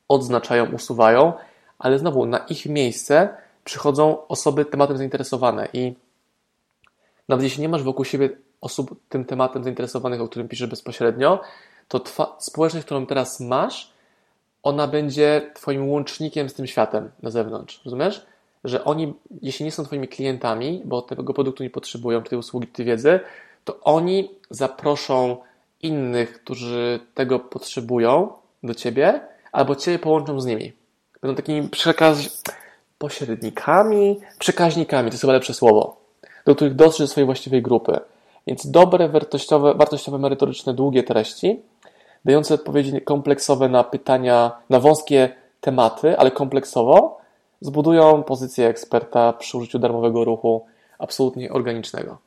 odznaczają, 0.08 0.72
usuwają, 0.72 1.32
ale 1.78 1.98
znowu 1.98 2.26
na 2.26 2.38
ich 2.38 2.66
miejsce 2.66 3.28
przychodzą 3.64 4.26
osoby 4.26 4.64
tematem 4.64 4.96
zainteresowane 4.96 5.68
i 5.72 5.94
nawet 7.28 7.44
jeśli 7.44 7.62
nie 7.62 7.68
masz 7.68 7.82
wokół 7.82 8.04
siebie 8.04 8.30
osób 8.60 9.00
tym 9.08 9.24
tematem 9.24 9.64
zainteresowanych, 9.64 10.20
o 10.20 10.28
którym 10.28 10.48
piszesz 10.48 10.68
bezpośrednio, 10.68 11.40
to 11.92 12.00
twa, 12.00 12.36
społeczność, 12.38 12.86
którą 12.86 13.06
teraz 13.06 13.40
masz, 13.40 13.92
ona 14.62 14.86
będzie 14.86 15.50
Twoim 15.54 15.90
łącznikiem 15.90 16.48
z 16.48 16.54
tym 16.54 16.66
światem 16.66 17.10
na 17.22 17.30
zewnątrz. 17.30 17.80
Rozumiesz? 17.84 18.26
Że 18.64 18.84
oni, 18.84 19.14
jeśli 19.42 19.64
nie 19.64 19.72
są 19.72 19.84
Twoimi 19.84 20.08
klientami, 20.08 20.82
bo 20.84 21.02
tego 21.02 21.34
produktu 21.34 21.62
nie 21.62 21.70
potrzebują, 21.70 22.22
czy 22.22 22.30
tej 22.30 22.38
usługi, 22.38 22.66
czy 22.66 22.72
tej 22.72 22.86
wiedzy, 22.86 23.20
to 23.64 23.80
oni 23.80 24.30
zaproszą 24.50 25.36
innych, 25.82 26.42
którzy 26.42 27.00
tego 27.14 27.38
potrzebują 27.38 28.32
do 28.62 28.74
Ciebie, 28.74 29.20
albo 29.52 29.76
Ciebie 29.76 29.98
połączą 29.98 30.40
z 30.40 30.46
nimi. 30.46 30.72
Będą 31.22 31.36
takimi 31.36 31.68
przekaz... 31.68 32.42
pośrednikami, 32.98 34.20
przekaźnikami, 34.38 35.10
to 35.10 35.14
jest 35.14 35.20
chyba 35.20 35.32
lepsze 35.32 35.54
słowo, 35.54 35.96
do 36.46 36.54
których 36.54 36.74
dotrzesz 36.74 37.00
do 37.00 37.06
swojej 37.06 37.26
właściwej 37.26 37.62
grupy. 37.62 38.00
Więc 38.46 38.70
dobre, 38.70 39.08
wartościowe, 39.08 39.74
wartościowe 39.74 40.18
merytoryczne, 40.18 40.74
długie 40.74 41.02
treści 41.02 41.60
dające 42.24 42.54
odpowiedzi 42.54 43.00
kompleksowe 43.00 43.68
na 43.68 43.84
pytania, 43.84 44.62
na 44.70 44.80
wąskie 44.80 45.34
tematy, 45.60 46.18
ale 46.18 46.30
kompleksowo, 46.30 47.18
zbudują 47.60 48.22
pozycję 48.22 48.68
eksperta 48.68 49.32
przy 49.32 49.58
użyciu 49.58 49.78
darmowego 49.78 50.24
ruchu 50.24 50.66
absolutnie 50.98 51.52
organicznego. 51.52 52.18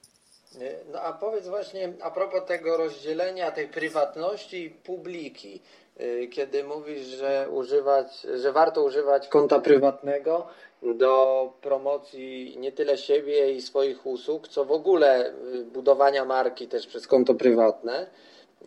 No 0.93 1.01
a 1.01 1.13
powiedz 1.13 1.47
właśnie 1.47 1.93
a 2.01 2.11
propos 2.11 2.45
tego 2.47 2.77
rozdzielenia 2.77 3.51
tej 3.51 3.67
prywatności 3.67 4.63
i 4.65 4.69
publiki, 4.69 5.61
y, 6.01 6.27
kiedy 6.27 6.63
mówisz, 6.63 7.01
że 7.01 7.47
używać, 7.51 8.27
że 8.35 8.51
warto 8.51 8.83
używać 8.83 9.27
konta 9.27 9.59
prywatnego 9.59 10.47
do 10.95 11.53
promocji 11.61 12.55
nie 12.59 12.71
tyle 12.71 12.97
siebie 12.97 13.51
i 13.53 13.61
swoich 13.61 14.05
usług, 14.05 14.47
co 14.47 14.65
w 14.65 14.71
ogóle 14.71 15.29
y, 15.29 15.65
budowania 15.65 16.25
marki 16.25 16.67
też 16.67 16.87
przez 16.87 17.07
konto 17.07 17.33
prywatne. 17.33 18.07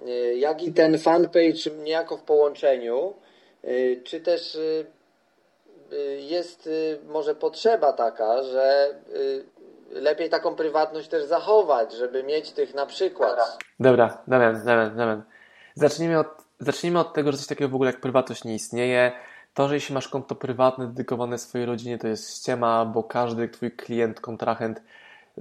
Y, 0.07 0.37
jak 0.39 0.63
i 0.63 0.73
ten 0.73 0.99
fanpage 0.99 1.71
niejako 1.85 2.17
w 2.17 2.23
połączeniu, 2.23 3.15
y, 3.65 4.03
czy 4.05 4.21
też 4.21 4.55
y, 4.55 4.87
jest 6.21 6.69
może 7.09 7.35
potrzeba 7.35 7.93
taka, 7.93 8.43
że 8.43 8.95
lepiej 9.91 10.31
taką 10.31 10.55
prywatność 10.55 11.09
też 11.09 11.25
zachować, 11.25 11.93
żeby 11.93 12.23
mieć 12.23 12.51
tych 12.51 12.75
na 12.75 12.87
przykład. 12.87 13.59
Dobra, 13.81 14.23
Damian, 14.27 14.65
Damian, 14.65 14.97
Damian. 14.97 15.23
Zacznijmy 15.75 16.19
od, 16.19 16.27
zacznijmy 16.59 16.99
od 16.99 17.15
tego, 17.15 17.33
że 17.33 17.39
coś 17.39 17.47
takiego 17.47 17.69
w 17.69 17.75
ogóle 17.75 17.91
jak 17.91 18.01
prywatność 18.01 18.45
nie 18.45 18.55
istnieje. 18.55 19.13
To, 19.55 19.69
że 19.69 19.75
jeśli 19.75 19.95
masz 19.95 20.09
konto 20.09 20.35
prywatne 20.35 20.87
dedykowane 20.87 21.39
swojej 21.39 21.67
rodzinie, 21.67 21.99
to 21.99 22.09
jest 22.09 22.37
ściema, 22.37 22.85
bo 22.85 23.05
każdy 23.05 23.49
twój 23.49 23.71
klient, 23.71 24.21
kontrahent 24.21 24.83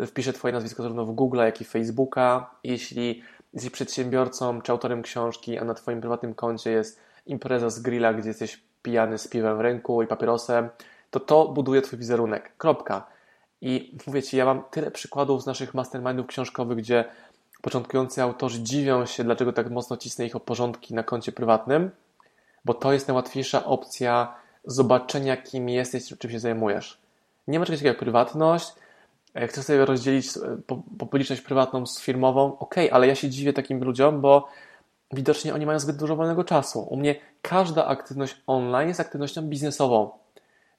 wpisze 0.06 0.34
twoje 0.34 0.54
nazwisko 0.54 0.84
zarówno 0.84 1.06
w 1.06 1.12
Google, 1.12 1.38
jak 1.38 1.62
i 1.62 1.66
Facebooka. 1.66 2.50
Jeśli 2.64 3.24
jesteś 3.58 3.72
przedsiębiorcą 3.72 4.62
czy 4.62 4.72
autorem 4.72 5.02
książki, 5.02 5.58
a 5.58 5.64
na 5.64 5.74
Twoim 5.74 6.02
prywatnym 6.02 6.34
koncie 6.34 6.72
jest 6.72 7.00
impreza 7.26 7.70
z 7.70 7.80
grilla, 7.80 8.14
gdzie 8.14 8.28
jesteś 8.28 8.62
pijany 8.82 9.18
z 9.18 9.28
piwem 9.28 9.58
w 9.58 9.62
ręku 9.62 10.04
i 10.04 10.08
papierosem, 10.08 10.70
to 11.12 11.20
to 11.20 11.48
buduje 11.48 11.82
Twój 11.82 12.00
wizerunek. 12.00 12.58
Kropka. 12.58 13.08
I 13.62 13.98
mówię 14.08 14.24
Ci, 14.24 14.38
ja 14.38 14.46
mam 14.46 14.64
tyle 14.72 14.92
przykładów 14.92 15.44
z 15.44 15.46
naszych 15.46 15.74
mastermindów 15.74 16.28
książkowych, 16.28 16.78
gdzie 16.78 17.06
początkujący 17.62 18.22
autorzy 18.22 18.64
dziwią 18.64 19.06
się, 19.06 19.24
dlaczego 19.24 19.54
tak 19.54 19.70
mocno 19.70 19.98
cisnę 19.98 20.26
ich 20.26 20.36
o 20.36 20.40
porządki 20.40 20.94
na 20.94 21.04
koncie 21.04 21.32
prywatnym, 21.32 21.92
bo 22.66 22.74
to 22.74 22.94
jest 22.94 23.08
najłatwiejsza 23.08 23.66
opcja 23.66 24.36
zobaczenia, 24.66 25.38
kim 25.38 25.70
jesteś, 25.70 26.04
czym 26.20 26.32
się 26.32 26.40
zajmujesz. 26.40 27.02
Nie 27.48 27.60
ma 27.60 27.66
czegoś 27.66 27.80
takiego 27.80 27.90
jak 27.90 28.00
prywatność, 28.00 28.74
chcę 29.48 29.64
sobie 29.64 29.86
rozdzielić 29.86 30.38
e, 30.38 30.58
publiczność 31.00 31.42
prywatną 31.42 31.86
z 31.86 32.02
firmową, 32.02 32.60
ok, 32.60 32.76
ale 32.92 33.08
ja 33.08 33.16
się 33.16 33.30
dziwię 33.30 33.54
takim 33.54 33.84
ludziom, 33.84 34.22
bo 34.22 34.48
widocznie 35.14 35.54
oni 35.54 35.66
mają 35.66 35.80
zbyt 35.80 35.98
dużo 35.98 36.16
wolnego 36.16 36.44
czasu. 36.44 36.88
U 36.90 36.98
mnie 36.98 37.16
każda 37.42 37.86
aktywność 37.86 38.42
online 38.48 38.88
jest 38.88 39.00
aktywnością 39.00 39.42
biznesową. 39.42 40.10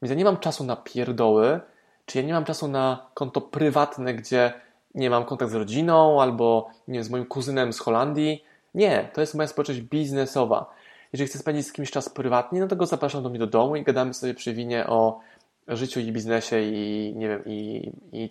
Więc 0.03 0.11
ja 0.11 0.17
nie 0.17 0.25
mam 0.25 0.37
czasu 0.37 0.65
na 0.65 0.77
pierdoły, 0.77 1.61
czy 2.07 2.19
ja 2.19 2.25
nie 2.25 2.33
mam 2.33 2.45
czasu 2.45 2.69
na 2.69 3.07
konto 3.15 3.41
prywatne, 3.41 4.15
gdzie 4.15 4.53
nie 4.95 5.11
mam 5.11 5.25
kontakt 5.25 5.53
z 5.53 5.55
rodziną 5.55 6.23
albo 6.23 6.71
nie 6.89 6.95
wiem, 6.95 7.05
z 7.05 7.11
moim 7.11 7.27
kuzynem 7.27 7.73
z 7.73 7.79
Holandii. 7.79 8.45
Nie, 8.75 9.09
to 9.15 9.21
jest 9.21 9.35
moja 9.35 9.47
społeczność 9.47 9.81
biznesowa. 9.81 10.71
Jeżeli 11.13 11.29
chcę 11.29 11.39
spędzić 11.39 11.67
z 11.67 11.73
kimś 11.73 11.91
czas 11.91 12.09
prywatnie, 12.09 12.61
no 12.61 12.69
to 12.69 12.77
go 12.77 12.87
zapraszam 12.87 13.23
do 13.23 13.31
mnie 13.31 13.39
do 13.39 13.47
domu 13.47 13.77
i 13.77 13.83
gadamy 13.83 14.15
sobie 14.15 14.35
przy 14.35 14.55
winie 14.55 14.87
o 14.87 15.21
życiu 15.69 16.01
i 16.01 16.13
biznesie 16.13 16.61
i 16.61 17.13
nie 17.17 17.29
wiem, 17.29 17.43
i, 17.47 17.91
i 18.13 18.31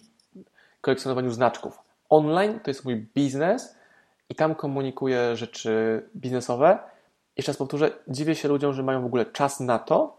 kolekcjonowaniu 0.81 1.31
znaczków. 1.31 1.79
Online 2.09 2.59
to 2.59 2.69
jest 2.69 2.85
mój 2.85 3.07
biznes 3.15 3.75
i 4.29 4.35
tam 4.35 4.55
komunikuję 4.55 5.35
rzeczy 5.35 6.03
biznesowe. 6.15 6.79
Jeszcze 7.37 7.51
raz 7.51 7.57
powtórzę, 7.57 7.91
dziwię 8.07 8.35
się 8.35 8.47
ludziom, 8.47 8.73
że 8.73 8.83
mają 8.83 9.01
w 9.01 9.05
ogóle 9.05 9.25
czas 9.25 9.59
na 9.59 9.79
to, 9.79 10.17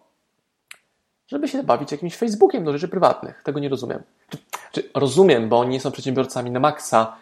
żeby 1.26 1.48
się 1.48 1.62
bawić 1.62 1.92
jakimś 1.92 2.16
Facebookiem 2.16 2.64
do 2.64 2.72
rzeczy 2.72 2.88
prywatnych. 2.88 3.42
Tego 3.42 3.61
nie 3.61 3.68
rozumiem. 3.68 4.02
Rozumiem, 4.94 5.48
bo 5.48 5.59
oni 5.59 5.70
nie 5.70 5.80
są 5.80 5.92
przedsiębiorcami 5.92 6.50
na 6.50 6.61
maksa 6.61 7.16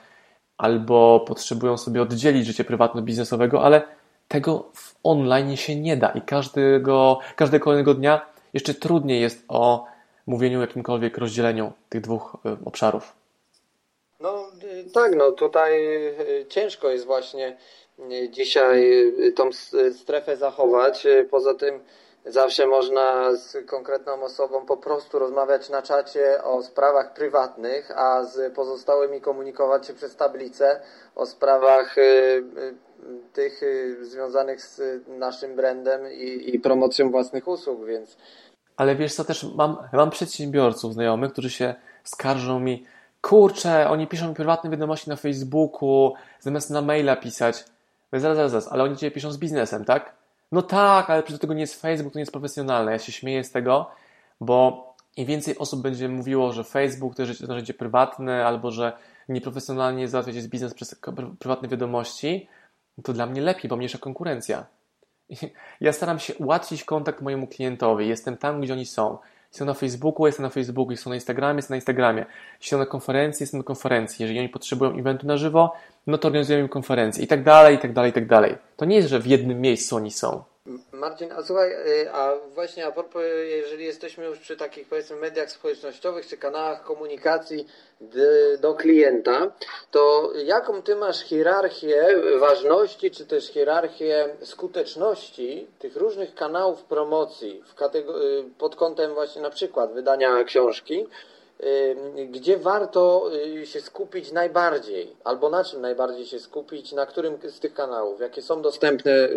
albo 0.59 1.21
potrzebują 1.21 1.77
sobie 1.77 2.03
oddzielić 2.03 2.47
życie 2.47 2.65
prywatno-biznesowego, 2.65 3.63
ale 3.63 3.83
tego 4.29 4.71
w 4.75 4.95
online 5.03 5.57
się 5.57 5.77
nie 5.81 5.97
da 5.97 6.09
i 6.09 6.21
każdego, 6.21 7.19
każdego 7.37 7.65
kolejnego 7.65 7.95
dnia 7.95 8.27
jeszcze 8.55 8.75
trudniej 8.75 9.21
jest 9.21 9.45
o 9.49 9.87
mówieniu 10.27 10.59
o 10.59 10.61
jakimkolwiek 10.61 11.19
rozdzieleniu 11.19 11.73
tych 11.89 12.01
dwóch 12.01 12.37
e, 12.45 12.57
obszarów. 12.65 13.17
No 14.21 14.51
tak, 14.95 15.17
no 15.17 15.33
tutaj 15.33 15.87
e, 15.97 16.47
ciężko 16.49 16.91
jest 16.91 17.05
właśnie 17.05 17.57
dzisiaj 18.31 18.93
tą 19.37 19.51
strefę 19.93 20.37
zachować. 20.37 21.07
Poza 21.31 21.55
tym 21.55 21.81
zawsze 22.27 22.67
można 22.67 23.37
z 23.37 23.67
konkretną 23.67 24.23
osobą 24.23 24.67
po 24.67 24.77
prostu 24.77 25.19
rozmawiać 25.19 25.69
na 25.69 25.83
czacie 25.83 26.45
o 26.45 26.63
sprawach 26.63 27.15
prywatnych, 27.15 27.91
a 27.91 28.25
z 28.25 28.55
pozostałymi 28.55 29.21
komunikować 29.21 29.87
się 29.87 29.95
przez 29.95 30.17
tablicę 30.17 30.81
o 31.15 31.27
sprawach 31.27 31.97
tych 33.33 33.61
związanych 34.01 34.61
z 34.63 34.81
naszym 35.09 35.57
brandem 35.57 36.13
i, 36.13 36.55
i 36.55 36.61
promocją 36.61 37.11
własnych 37.11 37.49
usług, 37.49 37.87
więc 37.87 38.17
ale 38.77 38.97
wiesz 38.97 39.15
co, 39.15 39.25
też 39.25 39.47
mam, 39.55 39.77
mam 39.93 40.11
przedsiębiorców 40.11 40.93
znajomych, 40.93 41.33
którzy 41.33 41.51
się 41.51 41.75
skarżą 42.05 42.61
mi, 42.61 42.87
kurczę, 43.27 43.89
oni 43.91 44.07
piszą 44.07 44.29
mi 44.29 44.35
prywatne 44.35 44.71
wiadomości 44.71 45.11
na 45.11 45.17
Facebooku, 45.17 46.15
zamiast 46.41 46.71
na 46.71 46.83
maila 46.83 47.17
pisać. 47.17 47.65
Zaraz, 48.13 48.37
zaraz, 48.37 48.51
zaraz, 48.51 48.73
ale 48.73 48.85
oni 48.85 48.97
cię 48.97 49.11
piszą 49.11 49.33
z 49.33 49.39
biznesem, 49.39 49.85
tak? 49.85 50.15
No 50.53 50.63
tak, 50.63 51.11
ale 51.11 51.23
przecież 51.23 51.41
tego 51.41 51.55
nie 51.55 51.61
jest 51.61 51.81
Facebook, 51.81 52.13
to 52.13 52.19
nie 52.19 52.23
jest 52.23 52.33
profesjonalne. 52.33 52.93
Ja 52.93 52.99
się 52.99 53.13
śmieję 53.13 53.45
z 53.45 53.51
tego, 53.51 53.91
bo 54.41 54.87
im 55.17 55.27
więcej 55.27 55.59
osób 55.59 55.83
będzie 55.83 56.09
mówiło, 56.09 56.53
że 56.53 56.65
Facebook 56.65 57.15
to 57.15 57.23
jest 57.23 57.49
narzędzie 57.49 57.75
prywatne, 57.75 58.47
albo 58.47 58.71
że 58.71 58.93
nieprofesjonalnie 59.29 60.09
załatwia 60.09 60.33
się 60.33 60.49
biznes 60.49 60.75
przez 60.75 61.01
prywatne 61.39 61.69
wiadomości, 61.69 62.49
to 63.05 63.13
dla 63.13 63.27
mnie 63.27 63.41
lepiej, 63.41 63.69
bo 63.69 63.77
mniejsza 63.77 63.99
konkurencja. 63.99 64.67
Ja 65.81 65.93
staram 65.93 66.19
się 66.19 66.35
ułatwić 66.35 66.85
kontakt 66.85 67.21
mojemu 67.21 67.47
klientowi. 67.47 68.09
Jestem 68.09 68.37
tam, 68.37 68.61
gdzie 68.61 68.73
oni 68.73 68.87
są. 68.87 69.19
Są 69.57 69.65
na 69.65 69.75
Facebooku, 69.75 70.27
jestem 70.27 70.43
na 70.43 70.51
Facebooku, 70.51 70.97
są 70.97 71.11
na 71.11 71.17
Instagramie, 71.17 71.57
jestem 71.57 71.75
na 71.75 71.77
Instagramie. 71.77 72.27
Jeśli 72.61 72.71
są 72.71 72.79
na 72.79 72.87
konferencji, 72.87 73.43
jestem 73.43 73.59
na 73.59 73.65
konferencji. 73.65 74.23
Jeżeli 74.23 74.39
oni 74.39 74.49
potrzebują 74.49 74.99
eventu 74.99 75.27
na 75.27 75.37
żywo, 75.37 75.73
no 76.07 76.19
to 76.19 76.29
organizujemy 76.29 76.63
im 76.63 76.69
konferencję 76.69 77.25
i 77.25 77.27
tak 77.27 77.45
dalej, 77.45 77.77
i 77.77 77.79
tak 77.79 77.93
dalej, 77.93 78.11
i 78.11 78.15
tak 78.15 78.27
dalej. 78.27 78.57
To 78.77 78.85
nie 78.85 78.97
jest, 78.97 79.09
że 79.09 79.21
w 79.21 79.27
jednym 79.27 79.61
miejscu 79.61 79.97
oni 79.97 80.11
są. 80.11 80.45
Marcin, 80.97 81.33
a 81.33 81.43
słuchaj, 81.43 81.73
y, 81.73 82.13
a 82.13 82.37
właśnie 82.55 82.87
a 82.87 82.93
propos, 82.93 83.23
jeżeli 83.51 83.85
jesteśmy 83.85 84.25
już 84.25 84.39
przy 84.39 84.57
takich 84.57 84.89
powiedzmy 84.89 85.17
mediach 85.17 85.51
społecznościowych 85.51 86.27
czy 86.27 86.37
kanałach 86.37 86.83
komunikacji 86.83 87.67
do 88.61 88.75
klienta, 88.75 89.53
to 89.91 90.33
jaką 90.45 90.83
ty 90.83 90.97
masz 90.97 91.23
hierarchię 91.23 92.07
ważności, 92.39 93.11
czy 93.11 93.27
też 93.27 93.49
hierarchię 93.49 94.29
skuteczności 94.43 95.67
tych 95.79 95.97
różnych 95.97 96.35
kanałów 96.35 96.83
promocji 96.83 97.63
y, 97.95 98.05
pod 98.59 98.77
kątem 98.77 99.15
właśnie 99.15 99.43
na 99.43 99.51
przykład 99.51 99.93
wydania 99.93 100.45
książki, 100.45 101.07
y, 101.61 101.97
gdzie 102.31 102.57
warto 102.57 103.31
się 103.65 103.81
skupić 103.81 104.33
najbardziej, 104.33 105.17
albo 105.25 105.51
na 105.51 105.65
czym 105.65 105.81
najbardziej 105.81 106.27
się 106.27 106.39
skupić, 106.39 106.93
na 106.93 107.07
którym 107.07 107.39
z 107.45 107.61
tych 107.61 107.75
kanałów, 107.75 108.21
jakie 108.21 108.43
są 108.43 108.63
dostępne 108.63 109.29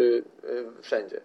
wszędzie? 0.82 1.22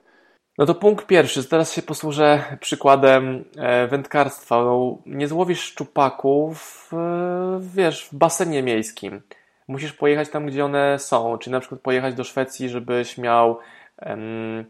No 0.58 0.66
to 0.66 0.74
punkt 0.74 1.06
pierwszy. 1.06 1.48
Teraz 1.48 1.72
się 1.72 1.82
posłużę 1.82 2.44
przykładem 2.60 3.44
e, 3.56 3.86
wędkarstwa. 3.86 4.64
No, 4.64 4.98
nie 5.06 5.28
złowisz 5.28 5.60
szczupaków, 5.60 6.90
e, 6.92 7.60
wiesz, 7.60 8.04
w 8.04 8.14
basenie 8.14 8.62
miejskim. 8.62 9.22
Musisz 9.68 9.92
pojechać 9.92 10.28
tam, 10.28 10.46
gdzie 10.46 10.64
one 10.64 10.98
są, 10.98 11.38
czyli 11.38 11.52
na 11.52 11.60
przykład 11.60 11.80
pojechać 11.80 12.14
do 12.14 12.24
Szwecji, 12.24 12.68
żebyś 12.68 13.18
miał 13.18 13.58
um, 14.06 14.64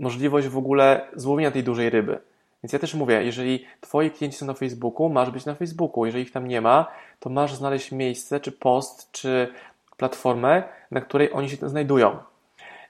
możliwość 0.00 0.48
w 0.48 0.58
ogóle 0.58 1.08
złowienia 1.16 1.50
tej 1.50 1.64
dużej 1.64 1.90
ryby. 1.90 2.18
Więc 2.62 2.72
ja 2.72 2.78
też 2.78 2.94
mówię, 2.94 3.24
jeżeli 3.24 3.66
twoi 3.80 4.10
klienci 4.10 4.38
są 4.38 4.46
na 4.46 4.54
Facebooku, 4.54 5.08
masz 5.08 5.30
być 5.30 5.44
na 5.44 5.54
Facebooku. 5.54 6.06
Jeżeli 6.06 6.24
ich 6.24 6.32
tam 6.32 6.48
nie 6.48 6.60
ma, 6.60 6.86
to 7.20 7.30
masz 7.30 7.54
znaleźć 7.54 7.92
miejsce, 7.92 8.40
czy 8.40 8.52
post, 8.52 9.12
czy 9.12 9.48
platformę, 9.96 10.62
na 10.90 11.00
której 11.00 11.32
oni 11.32 11.48
się 11.48 11.68
znajdują. 11.68 12.18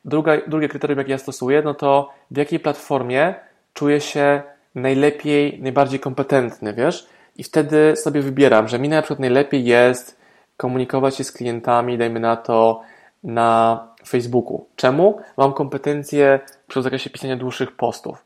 Druga, 0.05 0.33
drugie 0.47 0.69
kryterium, 0.69 0.99
jakie 0.99 1.13
ja 1.13 1.19
stosuję, 1.19 1.63
no 1.63 1.75
to 1.75 2.11
w 2.31 2.37
jakiej 2.37 2.61
platformie 2.61 3.35
czuję 3.75 4.01
się 4.01 4.43
najlepiej, 4.75 5.63
najbardziej 5.63 6.01
kompetentny, 6.01 6.75
wiesz? 6.75 7.07
I 7.37 7.43
wtedy 7.45 7.97
sobie 7.97 8.23
wybieram, 8.23 8.69
że 8.69 8.79
mi 8.79 8.89
na 8.89 9.03
przykład 9.03 9.19
najlepiej 9.19 9.65
jest 9.65 10.21
komunikować 10.57 11.17
się 11.17 11.25
z 11.25 11.33
klientami, 11.33 11.99
dajmy 11.99 12.21
na 12.21 12.37
to, 12.37 12.81
na 13.25 13.89
Facebooku. 14.09 14.67
Czemu? 14.77 15.21
Mam 15.37 15.53
kompetencje 15.53 16.41
przy 16.67 16.83
zakresie 16.83 17.11
pisania 17.11 17.37
dłuższych 17.37 17.77
postów. 17.77 18.25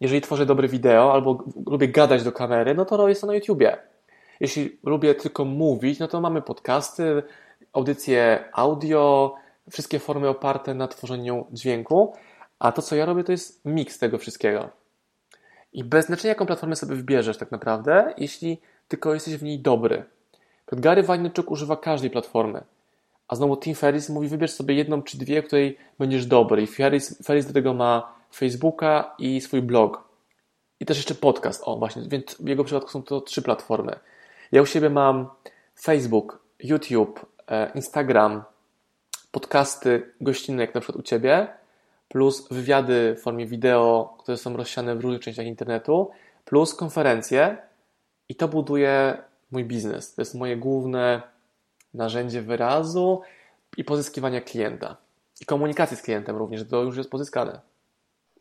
Jeżeli 0.00 0.20
tworzę 0.20 0.46
dobre 0.46 0.68
wideo 0.68 1.12
albo 1.12 1.44
lubię 1.66 1.88
gadać 1.88 2.22
do 2.22 2.32
kamery, 2.32 2.74
no 2.74 2.84
to 2.84 2.96
robię 2.96 3.14
to 3.14 3.26
na 3.26 3.34
YouTubie. 3.34 3.76
Jeśli 4.40 4.78
lubię 4.84 5.14
tylko 5.14 5.44
mówić, 5.44 5.98
no 5.98 6.08
to 6.08 6.20
mamy 6.20 6.42
podcasty, 6.42 7.22
audycje 7.72 8.44
audio, 8.52 9.34
wszystkie 9.70 9.98
formy 9.98 10.28
oparte 10.28 10.74
na 10.74 10.88
tworzeniu 10.88 11.46
dźwięku, 11.52 12.12
a 12.58 12.72
to, 12.72 12.82
co 12.82 12.96
ja 12.96 13.06
robię, 13.06 13.24
to 13.24 13.32
jest 13.32 13.64
miks 13.64 13.98
tego 13.98 14.18
wszystkiego. 14.18 14.70
I 15.72 15.84
bez 15.84 16.06
znaczenia, 16.06 16.28
jaką 16.28 16.46
platformę 16.46 16.76
sobie 16.76 16.96
wybierzesz 16.96 17.38
tak 17.38 17.50
naprawdę, 17.50 18.14
jeśli 18.18 18.60
tylko 18.88 19.14
jesteś 19.14 19.36
w 19.36 19.42
niej 19.42 19.58
dobry. 19.58 20.04
Gary 20.72 21.02
Vaynerchuk 21.02 21.50
używa 21.50 21.76
każdej 21.76 22.10
platformy. 22.10 22.64
A 23.28 23.36
znowu 23.36 23.56
Tim 23.56 23.74
Ferris 23.74 24.08
mówi, 24.08 24.28
wybierz 24.28 24.52
sobie 24.52 24.74
jedną 24.74 25.02
czy 25.02 25.18
dwie, 25.18 25.42
w 25.42 25.46
której 25.46 25.78
będziesz 25.98 26.26
dobry. 26.26 26.62
I 26.62 26.66
Ferris, 26.66 27.22
Ferris 27.26 27.46
do 27.46 27.52
tego 27.52 27.74
ma 27.74 28.14
Facebooka 28.34 29.14
i 29.18 29.40
swój 29.40 29.62
blog. 29.62 30.04
I 30.80 30.86
też 30.86 30.96
jeszcze 30.96 31.14
podcast. 31.14 31.62
O, 31.64 31.76
właśnie, 31.76 32.02
więc 32.08 32.34
w 32.40 32.48
jego 32.48 32.64
przypadku 32.64 32.90
są 32.90 33.02
to 33.02 33.20
trzy 33.20 33.42
platformy. 33.42 33.98
Ja 34.52 34.62
u 34.62 34.66
siebie 34.66 34.90
mam 34.90 35.26
Facebook, 35.82 36.38
YouTube, 36.62 37.26
e, 37.48 37.70
Instagram, 37.74 38.42
podcasty 39.34 40.12
gościnne, 40.20 40.62
jak 40.62 40.74
na 40.74 40.80
przykład 40.80 41.00
u 41.00 41.02
Ciebie, 41.02 41.48
plus 42.08 42.48
wywiady 42.48 43.14
w 43.18 43.22
formie 43.22 43.46
wideo, 43.46 44.16
które 44.18 44.36
są 44.36 44.56
rozsiane 44.56 44.96
w 44.96 45.00
różnych 45.00 45.22
częściach 45.22 45.46
internetu, 45.46 46.10
plus 46.44 46.74
konferencje 46.74 47.56
i 48.28 48.34
to 48.34 48.48
buduje 48.48 49.18
mój 49.50 49.64
biznes. 49.64 50.14
To 50.14 50.22
jest 50.22 50.34
moje 50.34 50.56
główne 50.56 51.22
narzędzie 51.94 52.42
wyrazu 52.42 53.22
i 53.76 53.84
pozyskiwania 53.84 54.40
klienta. 54.40 54.96
I 55.40 55.44
komunikacji 55.44 55.96
z 55.96 56.02
klientem 56.02 56.36
również, 56.36 56.68
to 56.68 56.82
już 56.82 56.96
jest 56.96 57.10
pozyskane. 57.10 57.60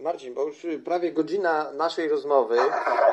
Marcin, 0.03 0.33
bo 0.33 0.43
już 0.43 0.67
prawie 0.85 1.11
godzina 1.11 1.71
naszej 1.71 2.09
rozmowy, 2.09 2.57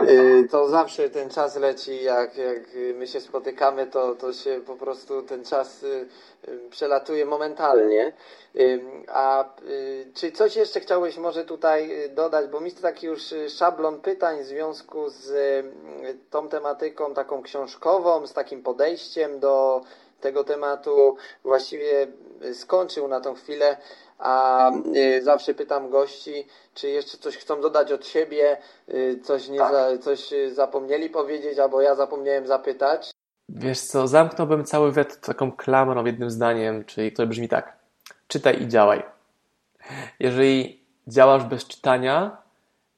y, 0.09 0.49
to 0.51 0.68
zawsze 0.68 1.11
ten 1.11 1.30
czas 1.30 1.57
leci, 1.57 2.03
jak, 2.03 2.36
jak 2.36 2.62
my 2.95 3.07
się 3.07 3.20
spotykamy, 3.20 3.86
to, 3.86 4.14
to 4.14 4.32
się 4.32 4.61
po 4.66 4.76
prostu 4.76 5.22
ten 5.22 5.45
czas 5.45 5.82
y, 5.82 6.09
y, 6.49 6.59
przelatuje 6.70 7.26
momentalnie. 7.26 8.12
A 9.09 9.45
czy 10.14 10.32
coś 10.32 10.57
jeszcze 10.57 10.80
chciałeś 10.80 11.18
może 11.18 11.45
tutaj 11.45 12.11
dodać, 12.14 12.47
bo 12.49 12.61
mi 12.61 12.72
to 12.72 12.82
taki 12.82 13.07
już 13.07 13.34
szablon 13.49 14.01
pytań 14.01 14.43
w 14.43 14.47
związku 14.47 15.09
z 15.09 15.32
tą 16.30 16.49
tematyką 16.49 17.14
taką 17.14 17.43
książkową, 17.43 18.26
z 18.26 18.32
takim 18.32 18.62
podejściem 18.62 19.41
do 19.41 19.80
tego 20.20 20.45
tematu 20.45 21.16
właściwie 21.45 22.07
skończył 22.53 23.09
na 23.09 23.20
tą 23.20 23.34
chwilę 23.34 23.76
a 24.20 24.70
y, 24.96 25.22
zawsze 25.22 25.54
pytam 25.54 25.90
gości, 25.90 26.46
czy 26.74 26.88
jeszcze 26.88 27.18
coś 27.18 27.36
chcą 27.36 27.60
dodać 27.60 27.92
od 27.92 28.06
siebie, 28.06 28.58
y, 28.88 29.20
coś, 29.24 29.48
nie 29.48 29.58
za, 29.58 29.98
coś 29.98 30.30
zapomnieli 30.52 31.10
powiedzieć, 31.10 31.58
albo 31.58 31.80
ja 31.80 31.94
zapomniałem 31.94 32.46
zapytać. 32.46 33.10
Wiesz 33.48 33.80
co, 33.80 34.08
zamknąłbym 34.08 34.64
cały 34.64 34.92
wywiad 34.92 35.20
taką 35.20 35.52
klamrą, 35.52 36.04
jednym 36.04 36.30
zdaniem, 36.30 36.84
czyli 36.84 37.12
to 37.12 37.26
brzmi 37.26 37.48
tak. 37.48 37.76
Czytaj 38.28 38.62
i 38.62 38.68
działaj. 38.68 39.02
Jeżeli 40.20 40.84
działasz 41.06 41.44
bez 41.44 41.64
czytania, 41.64 42.36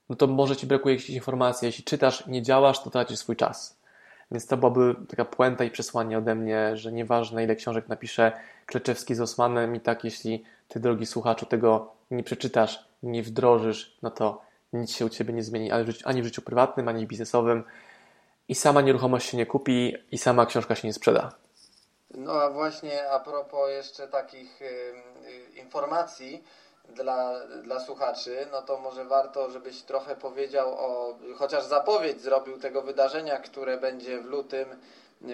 no 0.08 0.16
to 0.16 0.26
może 0.26 0.56
ci 0.56 0.66
brakuje 0.66 0.94
jakiejś 0.94 1.10
informacji. 1.10 1.66
Jeśli 1.66 1.84
czytasz, 1.84 2.26
nie 2.26 2.42
działasz, 2.42 2.82
to 2.82 2.90
tracisz 2.90 3.18
swój 3.18 3.36
czas. 3.36 3.82
Więc 4.30 4.46
to 4.46 4.56
byłaby 4.56 4.94
taka 5.08 5.24
puenta 5.24 5.64
i 5.64 5.70
przesłanie 5.70 6.18
ode 6.18 6.34
mnie, 6.34 6.76
że 6.76 6.92
nieważne 6.92 7.44
ile 7.44 7.56
książek 7.56 7.88
napisze 7.88 8.32
Kleczewski 8.66 9.14
z 9.14 9.20
Osmanem 9.20 9.76
i 9.76 9.80
tak 9.80 10.04
jeśli 10.04 10.44
ty 10.72 10.80
drogi 10.80 11.06
słuchaczu 11.06 11.46
tego 11.46 11.92
nie 12.10 12.22
przeczytasz, 12.22 12.84
nie 13.02 13.22
wdrożysz, 13.22 13.98
no 14.02 14.10
to 14.10 14.42
nic 14.72 14.90
się 14.90 15.06
u 15.06 15.08
ciebie 15.08 15.32
nie 15.32 15.42
zmieni 15.42 15.70
ani 16.04 16.22
w 16.22 16.24
życiu 16.24 16.42
prywatnym, 16.42 16.88
ani 16.88 17.06
biznesowym 17.06 17.64
i 18.48 18.54
sama 18.54 18.80
nieruchomość 18.80 19.30
się 19.30 19.36
nie 19.36 19.46
kupi 19.46 19.96
i 20.10 20.18
sama 20.18 20.46
książka 20.46 20.74
się 20.74 20.88
nie 20.88 20.94
sprzeda. 20.94 21.32
No 22.14 22.32
a 22.32 22.50
właśnie 22.50 23.10
a 23.10 23.20
propos 23.20 23.70
jeszcze 23.70 24.08
takich 24.08 24.62
y, 24.62 24.92
informacji, 25.56 26.44
dla, 26.88 27.46
dla 27.62 27.80
słuchaczy, 27.80 28.46
no 28.52 28.62
to 28.62 28.78
może 28.78 29.04
warto, 29.04 29.50
żebyś 29.50 29.82
trochę 29.82 30.16
powiedział 30.16 30.74
o, 30.78 31.18
chociaż 31.36 31.64
zapowiedź 31.64 32.20
zrobił 32.20 32.58
tego 32.58 32.82
wydarzenia, 32.82 33.38
które 33.38 33.78
będzie 33.78 34.20
w 34.20 34.24
lutym, 34.24 34.68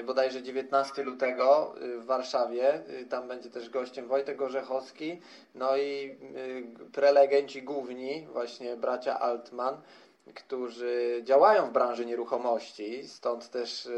bodajże 0.06 0.42
19 0.42 1.02
lutego 1.02 1.74
y, 1.82 1.98
w 1.98 2.04
Warszawie. 2.04 2.82
Y, 2.90 3.06
tam 3.06 3.28
będzie 3.28 3.50
też 3.50 3.70
gościem 3.70 4.08
Wojtek 4.08 4.42
Orzechowski, 4.42 5.20
no 5.54 5.76
i 5.76 6.16
y, 6.36 6.90
prelegenci 6.92 7.62
główni, 7.62 8.26
właśnie 8.32 8.76
bracia 8.76 9.18
Altman, 9.20 9.80
którzy 10.34 11.20
działają 11.24 11.66
w 11.66 11.72
branży 11.72 12.06
nieruchomości, 12.06 13.08
stąd 13.08 13.50
też 13.50 13.88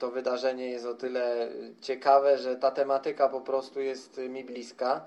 to 0.00 0.10
wydarzenie 0.10 0.70
jest 0.70 0.86
o 0.86 0.94
tyle 0.94 1.48
ciekawe, 1.80 2.38
że 2.38 2.56
ta 2.56 2.70
tematyka 2.70 3.28
po 3.28 3.40
prostu 3.40 3.80
jest 3.80 4.18
mi 4.18 4.44
bliska 4.44 5.06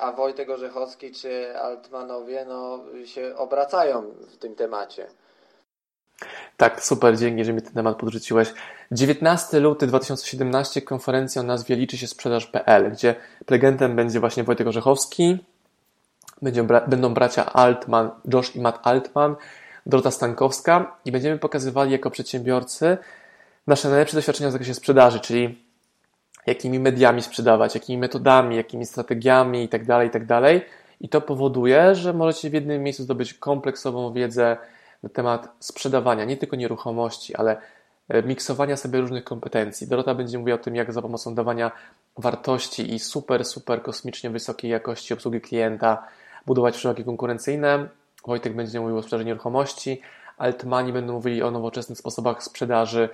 a 0.00 0.12
Wojtek 0.12 0.50
Orzechowski 0.50 1.12
czy 1.12 1.58
Altmanowie 1.58 2.44
no, 2.48 2.84
się 3.04 3.36
obracają 3.36 4.02
w 4.02 4.36
tym 4.36 4.54
temacie. 4.54 5.08
Tak, 6.56 6.84
super, 6.84 7.18
dzięki, 7.18 7.44
że 7.44 7.52
mi 7.52 7.62
ten 7.62 7.72
temat 7.72 7.96
podrzuciłeś. 7.96 8.54
19 8.92 9.60
luty 9.60 9.86
2017, 9.86 10.82
konferencja 10.82 11.42
o 11.42 11.44
nazwie 11.44 11.76
Liczy 11.76 11.98
się 11.98 12.06
sprzedaż.pl, 12.06 12.92
gdzie 12.92 13.14
prelegentem 13.46 13.96
będzie 13.96 14.20
właśnie 14.20 14.44
Wojtek 14.44 14.66
Orzechowski, 14.66 15.38
będzie, 16.42 16.64
będą 16.64 17.14
bracia 17.14 17.52
Altman, 17.52 18.10
Josh 18.34 18.56
i 18.56 18.60
Matt 18.60 18.78
Altman, 18.82 19.36
Dorota 19.86 20.10
Stankowska 20.10 20.96
i 21.04 21.12
będziemy 21.12 21.38
pokazywali 21.38 21.92
jako 21.92 22.10
przedsiębiorcy 22.10 22.98
nasze 23.66 23.88
najlepsze 23.88 24.16
doświadczenia 24.16 24.48
w 24.48 24.52
zakresie 24.52 24.74
sprzedaży, 24.74 25.20
czyli 25.20 25.64
jakimi 26.46 26.78
mediami 26.78 27.22
sprzedawać, 27.22 27.74
jakimi 27.74 27.98
metodami, 27.98 28.56
jakimi 28.56 28.86
strategiami 28.86 29.62
itd., 29.62 29.86
tak 29.86 30.04
itd. 30.04 30.26
Tak 30.26 30.62
I 31.00 31.08
to 31.08 31.20
powoduje, 31.20 31.94
że 31.94 32.12
możecie 32.12 32.50
w 32.50 32.52
jednym 32.52 32.82
miejscu 32.82 33.02
zdobyć 33.02 33.34
kompleksową 33.34 34.12
wiedzę 34.12 34.56
na 35.02 35.08
temat 35.08 35.48
sprzedawania, 35.60 36.24
nie 36.24 36.36
tylko 36.36 36.56
nieruchomości, 36.56 37.34
ale 37.34 37.56
e, 38.08 38.22
miksowania 38.22 38.76
sobie 38.76 39.00
różnych 39.00 39.24
kompetencji. 39.24 39.88
Dorota 39.88 40.14
będzie 40.14 40.38
mówiła 40.38 40.58
o 40.58 40.62
tym, 40.62 40.74
jak 40.76 40.92
za 40.92 41.02
pomocą 41.02 41.34
dawania 41.34 41.70
wartości 42.16 42.94
i 42.94 42.98
super, 42.98 43.44
super 43.44 43.82
kosmicznie 43.82 44.30
wysokiej 44.30 44.70
jakości 44.70 45.14
obsługi 45.14 45.40
klienta 45.40 46.06
budować 46.46 46.76
przewagi 46.76 47.04
konkurencyjne. 47.04 47.88
Wojtek 48.26 48.56
będzie 48.56 48.80
mówił 48.80 48.96
o 48.96 49.02
sprzedaży 49.02 49.24
nieruchomości, 49.24 50.02
Altmani 50.40 50.92
będą 50.92 51.12
mówili 51.12 51.42
o 51.42 51.50
nowoczesnych 51.50 51.98
sposobach 51.98 52.42
sprzedaży 52.42 53.08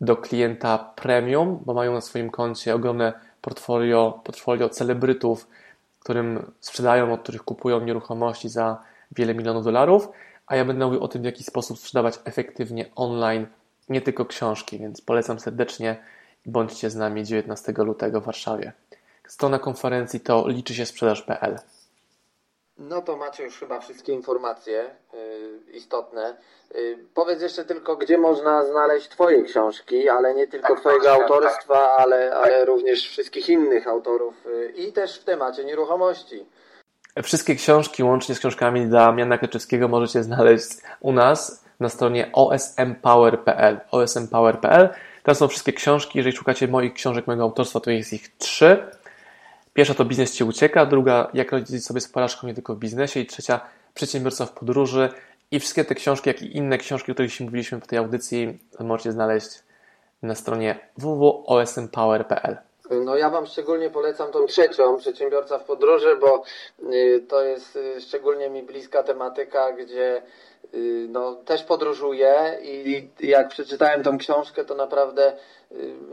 do 0.00 0.16
klienta 0.16 0.78
premium, 0.78 1.62
bo 1.64 1.74
mają 1.74 1.92
na 1.92 2.00
swoim 2.00 2.30
koncie 2.30 2.74
ogromne 2.74 3.12
portfolio, 3.40 4.20
portfolio 4.24 4.68
celebrytów, 4.68 5.48
którym 6.00 6.52
sprzedają, 6.60 7.12
od 7.12 7.22
których 7.22 7.42
kupują 7.42 7.80
nieruchomości 7.80 8.48
za 8.48 8.82
wiele 9.16 9.34
milionów 9.34 9.64
dolarów, 9.64 10.08
a 10.46 10.56
ja 10.56 10.64
będę 10.64 10.86
mówił 10.86 11.02
o 11.02 11.08
tym, 11.08 11.22
w 11.22 11.24
jaki 11.24 11.44
sposób 11.44 11.78
sprzedawać 11.78 12.18
efektywnie 12.24 12.90
online, 12.94 13.46
nie 13.88 14.00
tylko 14.00 14.26
książki, 14.26 14.78
więc 14.78 15.00
polecam 15.00 15.40
serdecznie 15.40 16.04
bądźcie 16.46 16.90
z 16.90 16.96
nami 16.96 17.24
19 17.24 17.72
lutego 17.76 18.20
w 18.20 18.24
Warszawie. 18.24 18.72
Strona 19.28 19.58
konferencji 19.58 20.20
to 20.20 20.48
liczy 20.48 20.74
się 20.74 20.86
sprzedaż.pl. 20.86 21.58
No 22.78 23.02
to 23.02 23.16
macie 23.16 23.44
już 23.44 23.58
chyba 23.58 23.80
wszystkie 23.80 24.12
informacje 24.12 24.90
y, 25.14 25.72
istotne. 25.72 26.36
Y, 26.74 26.98
powiedz 27.14 27.42
jeszcze 27.42 27.64
tylko, 27.64 27.96
gdzie 27.96 28.18
można 28.18 28.64
znaleźć 28.64 29.08
Twoje 29.08 29.42
książki, 29.42 30.08
ale 30.08 30.34
nie 30.34 30.48
tylko 30.48 30.68
tak, 30.68 30.80
Twojego 30.80 31.04
tak, 31.04 31.20
autorstwa, 31.20 31.74
tak. 31.74 32.00
ale, 32.00 32.34
ale 32.36 32.64
również 32.64 33.08
wszystkich 33.08 33.48
innych 33.48 33.88
autorów 33.88 34.46
y, 34.46 34.72
i 34.76 34.92
też 34.92 35.20
w 35.20 35.24
temacie 35.24 35.64
nieruchomości. 35.64 36.46
Wszystkie 37.22 37.54
książki, 37.54 38.02
łącznie 38.02 38.34
z 38.34 38.38
książkami 38.38 38.86
Damiana 38.86 39.38
Kaczewskiego, 39.38 39.88
możecie 39.88 40.22
znaleźć 40.22 40.68
u 41.00 41.12
nas 41.12 41.64
na 41.80 41.88
stronie 41.88 42.30
osmpower.pl. 42.32 43.80
osmpower.pl. 43.90 44.88
Tam 45.22 45.34
są 45.34 45.48
wszystkie 45.48 45.72
książki. 45.72 46.18
Jeżeli 46.18 46.36
szukacie 46.36 46.68
moich 46.68 46.94
książek, 46.94 47.26
mojego 47.26 47.42
autorstwa, 47.42 47.80
to 47.80 47.90
jest 47.90 48.12
ich 48.12 48.36
trzy. 48.36 48.86
Pierwsza 49.74 49.94
to 49.94 50.04
biznes 50.04 50.34
ci 50.34 50.44
ucieka, 50.44 50.86
druga 50.86 51.30
jak 51.34 51.52
radzić 51.52 51.86
sobie 51.86 52.00
z 52.00 52.08
porażką 52.08 52.46
nie 52.46 52.54
tylko 52.54 52.74
w 52.74 52.78
biznesie 52.78 53.20
i 53.20 53.26
trzecia 53.26 53.60
przedsiębiorca 53.94 54.46
w 54.46 54.52
podróży. 54.52 55.08
I 55.50 55.60
wszystkie 55.60 55.84
te 55.84 55.94
książki, 55.94 56.30
jak 56.30 56.42
i 56.42 56.56
inne 56.56 56.78
książki, 56.78 57.12
o 57.12 57.14
których 57.14 57.32
się 57.32 57.44
mówiliśmy 57.44 57.80
w 57.80 57.86
tej 57.86 57.98
audycji, 57.98 58.58
możecie 58.80 59.12
znaleźć 59.12 59.48
na 60.22 60.34
stronie 60.34 60.78
www.osmpower.pl. 60.96 62.71
No 63.00 63.16
ja 63.16 63.30
Wam 63.30 63.46
szczególnie 63.46 63.90
polecam 63.90 64.32
tą 64.32 64.46
trzecią, 64.46 64.96
Przedsiębiorca 64.96 65.58
w 65.58 65.64
podróży, 65.64 66.16
bo 66.16 66.44
y, 66.92 67.24
to 67.28 67.42
jest 67.42 67.76
y, 67.76 68.00
szczególnie 68.00 68.50
mi 68.50 68.62
bliska 68.62 69.02
tematyka, 69.02 69.72
gdzie 69.72 70.22
y, 70.74 71.06
no, 71.08 71.34
też 71.34 71.62
podróżuję 71.62 72.58
i 72.62 73.08
jak 73.20 73.48
przeczytałem 73.48 74.02
tą 74.02 74.18
książkę, 74.18 74.64
to 74.64 74.74
naprawdę 74.74 75.32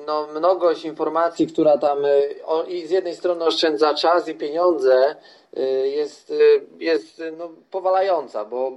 no, 0.07 0.27
mnogość 0.35 0.85
informacji, 0.85 1.47
która 1.47 1.77
tam 1.77 1.97
o, 2.45 2.63
i 2.63 2.87
z 2.87 2.91
jednej 2.91 3.15
strony 3.15 3.45
oszczędza 3.45 3.93
czas 3.93 4.27
i 4.27 4.35
pieniądze, 4.35 5.15
jest, 5.83 6.33
jest 6.79 7.21
no, 7.37 7.49
powalająca, 7.71 8.45
bo 8.45 8.71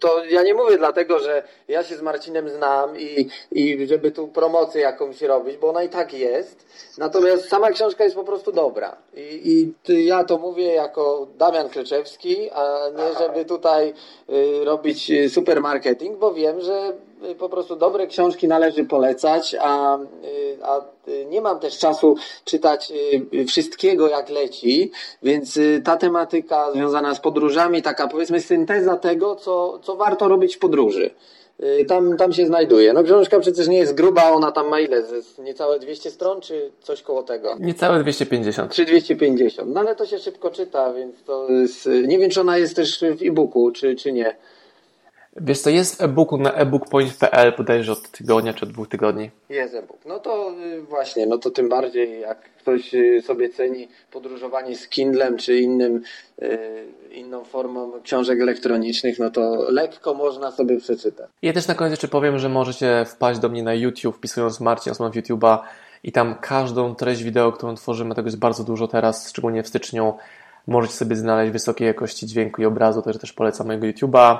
to 0.00 0.24
ja 0.24 0.42
nie 0.42 0.54
mówię 0.54 0.78
dlatego, 0.78 1.18
że 1.18 1.42
ja 1.68 1.84
się 1.84 1.96
z 1.96 2.02
Marcinem 2.02 2.48
znam 2.48 3.00
i, 3.00 3.28
i 3.52 3.86
żeby 3.86 4.10
tu 4.10 4.28
promocję 4.28 4.80
jakąś 4.80 5.22
robić, 5.22 5.56
bo 5.56 5.68
ona 5.68 5.82
i 5.82 5.88
tak 5.88 6.12
jest. 6.12 6.66
Natomiast 6.98 7.48
sama 7.48 7.70
książka 7.70 8.04
jest 8.04 8.16
po 8.16 8.24
prostu 8.24 8.52
dobra. 8.52 8.96
I, 9.14 9.74
i 9.88 10.06
ja 10.06 10.24
to 10.24 10.38
mówię 10.38 10.74
jako 10.74 11.26
Damian 11.36 11.68
Kleczewski, 11.68 12.50
a 12.50 12.78
nie 12.96 13.18
żeby 13.18 13.44
tutaj 13.44 13.94
y, 14.30 14.64
robić 14.64 15.12
super 15.28 15.60
marketing, 15.60 16.18
bo 16.18 16.34
wiem, 16.34 16.60
że 16.60 16.92
y, 16.92 16.94
po 17.38 17.48
prostu 17.48 17.76
dobre 17.76 18.06
książki 18.06 18.48
należy 18.48 18.84
polecać, 18.84 19.56
a, 19.60 19.98
y, 19.98 20.56
a 20.62 20.80
nie 21.28 21.40
mam 21.40 21.60
też 21.60 21.78
czasu 21.78 22.16
czytać 22.44 22.92
wszystkiego 23.48 24.08
jak 24.08 24.30
leci, 24.30 24.90
więc 25.22 25.58
ta 25.84 25.96
tematyka 25.96 26.72
związana 26.72 27.14
z 27.14 27.20
podróżami, 27.20 27.82
taka 27.82 28.08
powiedzmy 28.08 28.40
synteza 28.40 28.96
tego, 28.96 29.36
co, 29.36 29.78
co 29.82 29.96
warto 29.96 30.28
robić 30.28 30.56
w 30.56 30.58
podróży. 30.58 31.10
Y, 31.62 31.84
tam, 31.84 32.16
tam 32.16 32.32
się 32.32 32.46
znajduje. 32.46 32.92
No 32.92 33.02
książka 33.02 33.40
przecież 33.40 33.68
nie 33.68 33.78
jest 33.78 33.94
gruba, 33.94 34.32
ona 34.32 34.52
tam 34.52 34.68
ma 34.68 34.80
ile? 34.80 35.02
Niecałe 35.38 35.78
200 35.78 36.10
stron, 36.10 36.40
czy 36.40 36.70
coś 36.80 37.02
koło 37.02 37.22
tego? 37.22 37.56
Niecałe 37.60 38.00
250. 38.00 38.72
Czy 38.72 38.84
250. 38.84 39.74
No 39.74 39.80
ale 39.80 39.96
to 39.96 40.06
się 40.06 40.18
szybko 40.18 40.50
czyta, 40.50 40.92
więc 40.92 41.22
to 41.24 41.48
jest, 41.50 41.88
nie 42.06 42.18
wiem, 42.18 42.30
czy 42.30 42.40
ona 42.40 42.58
jest 42.58 42.76
też 42.76 43.00
w 43.00 43.22
e-booku, 43.22 43.70
czy, 43.70 43.96
czy 43.96 44.12
nie. 44.12 44.36
Wiesz 45.36 45.62
to 45.62 45.70
jest 45.70 45.96
w 45.96 46.02
e-booku 46.02 46.38
na 46.38 46.52
ebookpoint.pl 46.52 47.52
bodajże 47.56 47.92
od 47.92 48.10
tygodnia 48.10 48.54
czy 48.54 48.64
od 48.64 48.72
dwóch 48.72 48.88
tygodni. 48.88 49.30
Jest 49.48 49.74
e-book. 49.74 49.98
No 50.06 50.18
to 50.18 50.54
y, 50.64 50.82
właśnie, 50.82 51.26
no 51.26 51.38
to 51.38 51.50
tym 51.50 51.68
bardziej 51.68 52.20
jak 52.20 52.38
ktoś 52.58 52.94
y, 52.94 53.22
sobie 53.26 53.48
ceni 53.48 53.88
podróżowanie 54.12 54.76
z 54.76 54.88
Kindlem 54.88 55.36
czy 55.36 55.58
innym, 55.58 56.02
y, 56.42 56.58
inną 57.12 57.44
formą 57.44 57.92
książek 58.02 58.40
elektronicznych, 58.40 59.18
no 59.18 59.30
to 59.30 59.70
lekko 59.70 60.14
można 60.14 60.50
sobie 60.50 60.80
przeczytać. 60.80 61.30
Ja 61.42 61.52
też 61.52 61.66
na 61.66 61.74
koniec 61.74 61.92
jeszcze 61.92 62.08
powiem, 62.08 62.38
że 62.38 62.48
możecie 62.48 63.04
wpaść 63.08 63.40
do 63.40 63.48
mnie 63.48 63.62
na 63.62 63.74
YouTube 63.74 64.16
wpisując 64.16 64.60
Marcin 64.60 64.92
Osman 64.92 65.12
w 65.12 65.14
YouTube'a 65.14 65.58
i 66.04 66.12
tam 66.12 66.34
każdą 66.40 66.94
treść 66.94 67.22
wideo, 67.22 67.52
którą 67.52 67.74
tworzymy, 67.74 68.14
tego 68.14 68.26
jest 68.26 68.38
bardzo 68.38 68.64
dużo 68.64 68.88
teraz, 68.88 69.28
szczególnie 69.30 69.62
w 69.62 69.68
styczniu, 69.68 70.14
możecie 70.66 70.94
sobie 70.94 71.16
znaleźć 71.16 71.52
wysokiej 71.52 71.86
jakości 71.86 72.26
dźwięku 72.26 72.62
i 72.62 72.64
obrazu, 72.64 73.02
także 73.02 73.20
też 73.20 73.32
polecam 73.32 73.66
mojego 73.66 73.86
YouTube'a. 73.86 74.38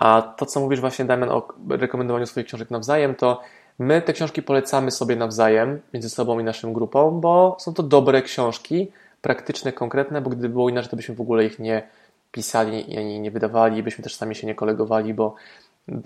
A 0.00 0.22
to, 0.36 0.46
co 0.46 0.60
mówisz 0.60 0.80
właśnie, 0.80 1.04
Damian, 1.04 1.30
o 1.30 1.48
rekomendowaniu 1.68 2.26
swoich 2.26 2.46
książek 2.46 2.70
nawzajem, 2.70 3.14
to 3.14 3.40
my 3.78 4.02
te 4.02 4.12
książki 4.12 4.42
polecamy 4.42 4.90
sobie 4.90 5.16
nawzajem, 5.16 5.80
między 5.94 6.10
sobą 6.10 6.38
i 6.38 6.44
naszą 6.44 6.72
grupą, 6.72 7.20
bo 7.20 7.56
są 7.60 7.74
to 7.74 7.82
dobre 7.82 8.22
książki, 8.22 8.92
praktyczne, 9.22 9.72
konkretne, 9.72 10.20
bo 10.20 10.30
gdyby 10.30 10.48
było 10.48 10.68
inaczej, 10.68 10.90
to 10.90 10.96
byśmy 10.96 11.14
w 11.14 11.20
ogóle 11.20 11.44
ich 11.44 11.58
nie 11.58 11.88
pisali 12.32 12.98
ani 12.98 13.20
nie 13.20 13.30
wydawali, 13.30 13.82
byśmy 13.82 14.04
też 14.04 14.14
sami 14.14 14.34
się 14.34 14.46
nie 14.46 14.54
kolegowali, 14.54 15.14
bo 15.14 15.34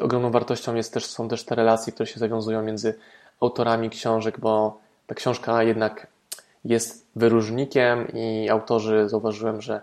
ogromną 0.02 0.30
wartością 0.30 0.74
jest 0.74 0.94
też, 0.94 1.06
są 1.06 1.28
też 1.28 1.44
te 1.44 1.54
relacje, 1.54 1.92
które 1.92 2.06
się 2.06 2.20
zawiązują 2.20 2.62
między 2.62 2.94
autorami 3.40 3.90
książek, 3.90 4.40
bo 4.40 4.78
ta 5.06 5.14
książka 5.14 5.62
jednak 5.62 6.06
jest 6.64 7.06
wyróżnikiem 7.16 8.08
i 8.14 8.48
autorzy 8.50 9.08
zauważyłem, 9.08 9.60
że 9.60 9.80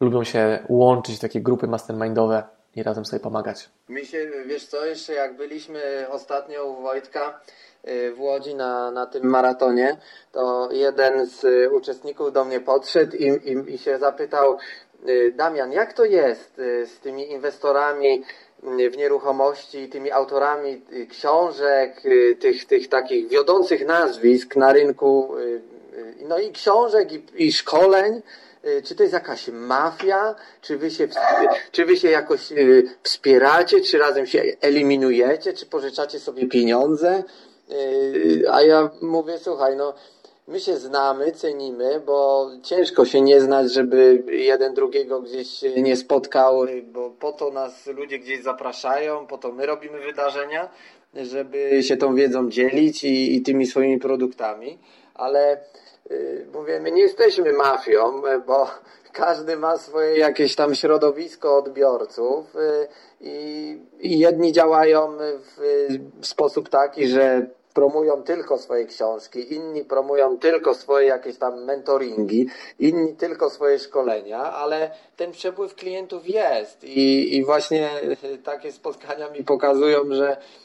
lubią 0.00 0.24
się 0.24 0.58
łączyć 0.68 1.18
takie 1.18 1.40
grupy 1.40 1.66
mastermindowe, 1.66 2.42
i 2.76 2.82
razem 2.82 3.04
sobie 3.04 3.20
pomagać. 3.20 3.70
Mi 3.88 4.06
się, 4.06 4.30
wiesz 4.46 4.66
co, 4.66 4.84
jeszcze 4.84 5.12
jak 5.12 5.36
byliśmy 5.36 6.06
ostatnio 6.10 6.66
u 6.66 6.82
Wojtka 6.82 7.40
y, 7.88 8.12
w 8.12 8.20
Łodzi 8.20 8.54
na, 8.54 8.90
na 8.90 9.06
tym 9.06 9.26
maratonie, 9.26 9.96
to 10.32 10.68
jeden 10.72 11.26
z 11.26 11.72
uczestników 11.72 12.32
do 12.32 12.44
mnie 12.44 12.60
podszedł 12.60 13.16
i, 13.16 13.26
i, 13.26 13.74
i 13.74 13.78
się 13.78 13.98
zapytał, 13.98 14.58
y, 15.08 15.32
Damian, 15.36 15.72
jak 15.72 15.92
to 15.92 16.04
jest 16.04 16.58
y, 16.58 16.86
z 16.86 17.00
tymi 17.00 17.30
inwestorami 17.30 18.24
w 18.62 18.96
nieruchomości, 18.96 19.88
tymi 19.88 20.10
autorami 20.10 20.82
książek, 21.10 22.02
tych, 22.40 22.64
tych 22.64 22.88
takich 22.88 23.28
wiodących 23.28 23.86
nazwisk 23.86 24.56
na 24.56 24.72
rynku, 24.72 25.34
no 26.28 26.38
i 26.38 26.52
książek, 26.52 27.12
i, 27.12 27.46
i 27.46 27.52
szkoleń, 27.52 28.22
Y, 28.53 28.53
czy 28.84 28.94
to 28.94 29.02
jest 29.02 29.12
jakaś 29.12 29.48
mafia, 29.48 30.34
czy 30.60 30.78
wy 30.78 30.90
się, 30.90 31.08
czy 31.72 31.84
wy 31.84 31.96
się 31.96 32.10
jakoś 32.10 32.52
y, 32.52 32.88
wspieracie, 33.02 33.80
czy 33.80 33.98
razem 33.98 34.26
się 34.26 34.42
eliminujecie, 34.60 35.52
czy 35.52 35.66
pożyczacie 35.66 36.18
sobie 36.18 36.46
pieniądze. 36.48 37.24
Y, 37.70 38.44
a 38.52 38.62
ja 38.62 38.90
mówię, 39.02 39.38
słuchaj, 39.38 39.76
no 39.76 39.94
my 40.48 40.60
się 40.60 40.76
znamy, 40.76 41.32
cenimy, 41.32 42.00
bo 42.06 42.50
ciężko 42.62 43.04
się 43.04 43.20
nie 43.20 43.40
znać, 43.40 43.72
żeby 43.72 44.22
jeden 44.28 44.74
drugiego 44.74 45.20
gdzieś 45.20 45.62
nie 45.76 45.96
spotkał, 45.96 46.66
bo 46.92 47.10
po 47.10 47.32
to 47.32 47.50
nas 47.50 47.86
ludzie 47.86 48.18
gdzieś 48.18 48.42
zapraszają, 48.42 49.26
po 49.26 49.38
to 49.38 49.52
my 49.52 49.66
robimy 49.66 50.00
wydarzenia, 50.00 50.68
żeby 51.14 51.82
się 51.82 51.96
tą 51.96 52.14
wiedzą 52.14 52.50
dzielić 52.50 53.04
i, 53.04 53.36
i 53.36 53.42
tymi 53.42 53.66
swoimi 53.66 53.98
produktami, 53.98 54.78
ale 55.14 55.64
mówię, 56.52 56.80
my 56.80 56.90
nie 56.90 57.02
jesteśmy 57.02 57.52
mafią, 57.52 58.22
bo 58.46 58.70
każdy 59.12 59.56
ma 59.56 59.78
swoje 59.78 60.18
jakieś 60.18 60.56
tam 60.56 60.74
środowisko 60.74 61.56
odbiorców 61.56 62.54
i, 63.20 63.78
i 64.00 64.18
jedni 64.18 64.52
działają 64.52 65.16
w 65.56 65.88
sposób 66.22 66.68
taki, 66.68 67.06
że 67.08 67.46
promują 67.74 68.22
tylko 68.22 68.58
swoje 68.58 68.86
książki, 68.86 69.54
inni 69.54 69.84
promują 69.84 70.38
tylko 70.38 70.74
swoje 70.74 71.06
jakieś 71.06 71.38
tam 71.38 71.64
mentoringi, 71.64 72.46
inni 72.78 73.14
tylko 73.14 73.50
swoje 73.50 73.78
szkolenia, 73.78 74.38
ale 74.38 74.90
ten 75.16 75.32
przepływ 75.32 75.74
klientów 75.74 76.28
jest 76.28 76.84
i, 76.84 77.36
i 77.36 77.44
właśnie 77.44 77.90
takie 78.44 78.72
spotkania 78.72 79.30
mi 79.30 79.44
pokazują, 79.44 80.00
że 80.10 80.36
Y, 80.36 80.63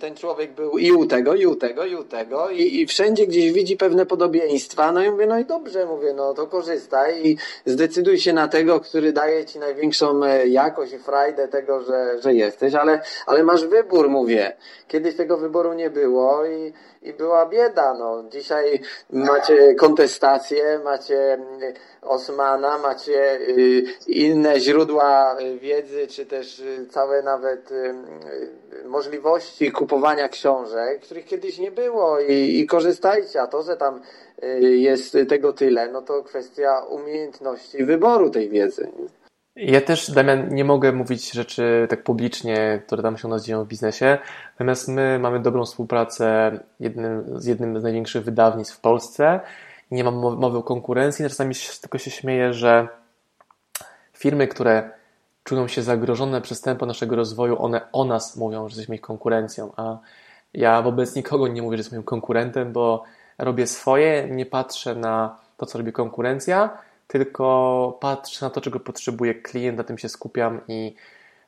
ten 0.00 0.14
człowiek 0.14 0.52
był 0.52 0.78
i 0.78 0.92
u 0.92 1.06
tego, 1.06 1.34
i 1.34 1.46
u 1.46 1.56
tego, 1.56 1.84
i 1.84 1.94
u 1.94 2.04
tego 2.04 2.50
i, 2.50 2.80
i 2.80 2.86
wszędzie 2.86 3.26
gdzieś 3.26 3.52
widzi 3.52 3.76
pewne 3.76 4.06
podobieństwa, 4.06 4.92
no 4.92 5.04
i 5.04 5.10
mówię, 5.10 5.26
no 5.26 5.38
i 5.38 5.44
dobrze, 5.44 5.86
mówię, 5.86 6.12
no 6.12 6.34
to 6.34 6.46
korzystaj 6.46 7.26
i 7.26 7.36
zdecyduj 7.66 8.18
się 8.18 8.32
na 8.32 8.48
tego, 8.48 8.80
który 8.80 9.12
daje 9.12 9.44
ci 9.44 9.58
największą 9.58 10.24
e, 10.24 10.48
jakość 10.48 10.92
i 10.92 10.98
frajdę 10.98 11.48
tego, 11.48 11.82
że, 11.82 12.22
że 12.22 12.34
jesteś, 12.34 12.74
ale, 12.74 13.02
ale 13.26 13.44
masz 13.44 13.66
wybór, 13.66 14.08
mówię. 14.08 14.56
Kiedyś 14.88 15.16
tego 15.16 15.36
wyboru 15.36 15.72
nie 15.72 15.90
było 15.90 16.46
i, 16.46 16.72
i 17.02 17.12
była 17.12 17.46
bieda, 17.46 17.94
no. 17.94 18.24
Dzisiaj 18.30 18.80
macie 19.10 19.74
kontestację, 19.74 20.80
macie 20.84 21.32
mm, 21.32 21.60
Osmana, 22.02 22.78
macie 22.78 23.40
y, 23.40 23.84
inne 24.06 24.60
źródła 24.60 25.36
wiedzy, 25.60 26.06
czy 26.06 26.26
też 26.26 26.60
y, 26.60 26.86
całe 26.90 27.22
nawet 27.22 27.70
możliwości 28.84 29.72
kupowania 29.72 30.28
książek, 30.28 31.00
których 31.00 31.24
kiedyś 31.24 31.58
nie 31.58 31.70
było 31.70 32.20
i, 32.20 32.58
i 32.58 32.66
korzystajcie, 32.66 33.42
a 33.42 33.46
to, 33.46 33.62
że 33.62 33.76
tam 33.76 34.00
y, 34.44 34.60
jest 34.60 35.16
tego 35.28 35.52
tyle, 35.52 35.88
no 35.88 36.02
to 36.02 36.22
kwestia 36.22 36.80
umiejętności 36.80 37.84
wyboru 37.84 38.30
tej 38.30 38.48
wiedzy. 38.48 38.88
Ja 39.62 39.80
też, 39.80 40.10
Damian, 40.10 40.54
nie 40.54 40.64
mogę 40.64 40.92
mówić 40.92 41.32
rzeczy 41.32 41.86
tak 41.90 42.04
publicznie, 42.04 42.82
które 42.86 43.02
tam 43.02 43.16
się 43.16 43.28
u 43.28 43.30
nas 43.30 43.44
dzieją 43.44 43.64
w 43.64 43.68
biznesie, 43.68 44.18
natomiast 44.54 44.88
my 44.88 45.18
mamy 45.18 45.40
dobrą 45.40 45.64
współpracę 45.64 46.58
jednym, 46.80 47.40
z 47.40 47.46
jednym 47.46 47.80
z 47.80 47.82
największych 47.82 48.24
wydawnictw 48.24 48.76
w 48.76 48.80
Polsce. 48.80 49.40
Nie 49.90 50.04
mam 50.04 50.14
mowy 50.14 50.58
o 50.58 50.62
konkurencji, 50.62 51.28
czasami 51.28 51.54
tylko 51.80 51.98
się 51.98 52.10
śmieję, 52.10 52.52
że 52.52 52.88
firmy, 54.12 54.48
które 54.48 54.90
czują 55.44 55.68
się 55.68 55.82
zagrożone 55.82 56.40
przez 56.40 56.60
tempo 56.60 56.86
naszego 56.86 57.16
rozwoju, 57.16 57.62
one 57.62 57.80
o 57.92 58.04
nas 58.04 58.36
mówią, 58.36 58.68
że 58.68 58.72
jesteśmy 58.72 58.94
ich 58.94 59.00
konkurencją, 59.00 59.72
a 59.76 59.98
ja 60.54 60.82
wobec 60.82 61.16
nikogo 61.16 61.48
nie 61.48 61.62
mówię, 61.62 61.76
że 61.76 61.80
jestem 61.80 61.96
moim 61.96 62.04
konkurentem, 62.04 62.72
bo 62.72 63.04
robię 63.38 63.66
swoje, 63.66 64.28
nie 64.30 64.46
patrzę 64.46 64.94
na 64.94 65.38
to, 65.56 65.66
co 65.66 65.78
robi 65.78 65.92
konkurencja, 65.92 66.78
tylko 67.10 67.98
patrzę 68.00 68.46
na 68.46 68.50
to, 68.50 68.60
czego 68.60 68.80
potrzebuje 68.80 69.34
klient, 69.34 69.78
na 69.78 69.84
tym 69.84 69.98
się 69.98 70.08
skupiam 70.08 70.60
i 70.68 70.94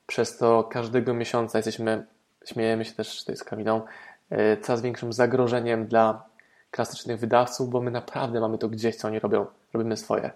przez 0.07 0.39
to 0.39 0.65
każdego 0.65 1.15
miesiąca 1.15 1.59
jesteśmy, 1.59 2.07
śmiejemy 2.45 2.85
się 2.85 2.93
też 2.93 3.25
z 3.25 3.45
Kamilą, 3.45 3.83
e, 4.31 4.57
coraz 4.57 4.83
większym 4.83 5.13
zagrożeniem 5.13 5.87
dla 5.87 6.25
klasycznych 6.71 7.21
wydawców, 7.21 7.71
bo 7.71 7.81
my 7.81 7.91
naprawdę 7.91 8.41
mamy 8.41 8.59
to 8.59 8.69
gdzieś, 8.69 8.97
co 8.97 9.09
oni 9.09 9.19
robią. 9.19 9.47
Robimy 9.73 9.97
swoje. 9.97 10.31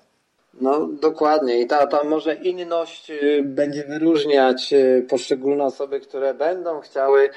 No 0.61 0.89
dokładnie 1.01 1.61
i 1.61 1.67
ta, 1.67 1.87
ta 1.87 2.05
może 2.05 2.35
inność 2.35 3.11
y, 3.11 3.43
będzie 3.45 3.85
wyróżniać 3.85 4.73
y, 4.73 5.07
poszczególne 5.11 5.65
osoby, 5.65 6.01
które 6.01 6.35
będą 6.35 6.81
chciały 6.81 7.31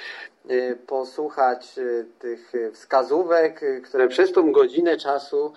posłuchać 0.88 1.76
tych 2.20 2.52
wskazówek, 2.74 3.62
które 3.84 4.08
przez 4.08 4.32
tą 4.32 4.52
godzinę 4.52 4.98
czasu 4.98 5.54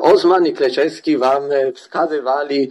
Osman 0.00 0.46
i 0.46 0.52
Kleczewski 0.52 1.18
Wam 1.18 1.42
wskazywali 1.74 2.70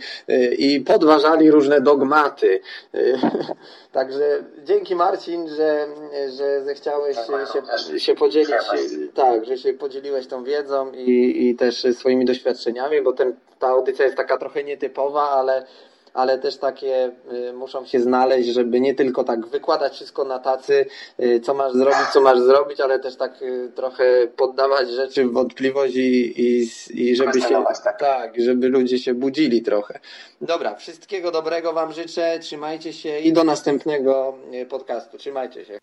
i 0.57 0.79
podważali 0.81 1.51
różne 1.51 1.81
dogmaty. 1.81 2.59
Także 3.91 4.43
dzięki 4.63 4.95
Marcin, 4.95 5.49
że, 5.49 5.87
że 6.37 6.63
zechciałeś 6.63 7.17
się, 7.17 7.99
się 7.99 8.15
podzielić, 8.15 8.49
tak, 9.13 9.45
że 9.45 9.57
się 9.57 9.73
podzieliłeś 9.73 10.27
tą 10.27 10.43
wiedzą 10.43 10.91
i, 10.91 11.47
i 11.47 11.55
też 11.55 11.87
swoimi 11.93 12.25
doświadczeniami, 12.25 13.01
bo 13.01 13.13
ten 13.13 13.35
ta 13.59 13.67
audycja 13.67 14.05
jest 14.05 14.17
taka 14.17 14.37
trochę 14.37 14.63
nietypowa, 14.63 15.29
ale, 15.29 15.65
ale 16.17 16.37
też 16.37 16.57
takie 16.57 17.11
y, 17.49 17.53
muszą 17.53 17.85
się 17.85 17.99
znaleźć, 17.99 18.49
żeby 18.49 18.79
nie 18.79 18.95
tylko 18.95 19.23
tak 19.23 19.47
wykładać 19.47 19.93
wszystko 19.93 20.23
na 20.23 20.39
tacy, 20.39 20.85
y, 21.19 21.39
co 21.39 21.53
masz 21.53 21.73
zrobić, 21.73 22.07
co 22.13 22.21
masz 22.21 22.39
zrobić, 22.39 22.79
ale 22.79 22.99
też 22.99 23.15
tak 23.15 23.41
y, 23.41 23.71
trochę 23.75 24.27
poddawać 24.35 24.89
rzeczy 24.89 25.25
w 25.25 25.33
wątpliwość 25.33 25.95
i, 25.95 26.41
i, 26.41 26.69
i 26.93 27.15
żeby 27.15 27.41
się, 27.41 27.63
tak. 27.83 27.99
tak, 27.99 28.41
żeby 28.41 28.69
ludzie 28.69 28.99
się 28.99 29.13
budzili 29.13 29.61
trochę. 29.61 29.99
Dobra, 30.41 30.75
wszystkiego 30.75 31.31
dobrego 31.31 31.73
Wam 31.73 31.93
życzę, 31.93 32.39
trzymajcie 32.39 32.93
się 32.93 33.19
i 33.19 33.33
do 33.33 33.43
następnego 33.43 34.37
podcastu. 34.69 35.17
Trzymajcie 35.17 35.65
się. 35.65 35.79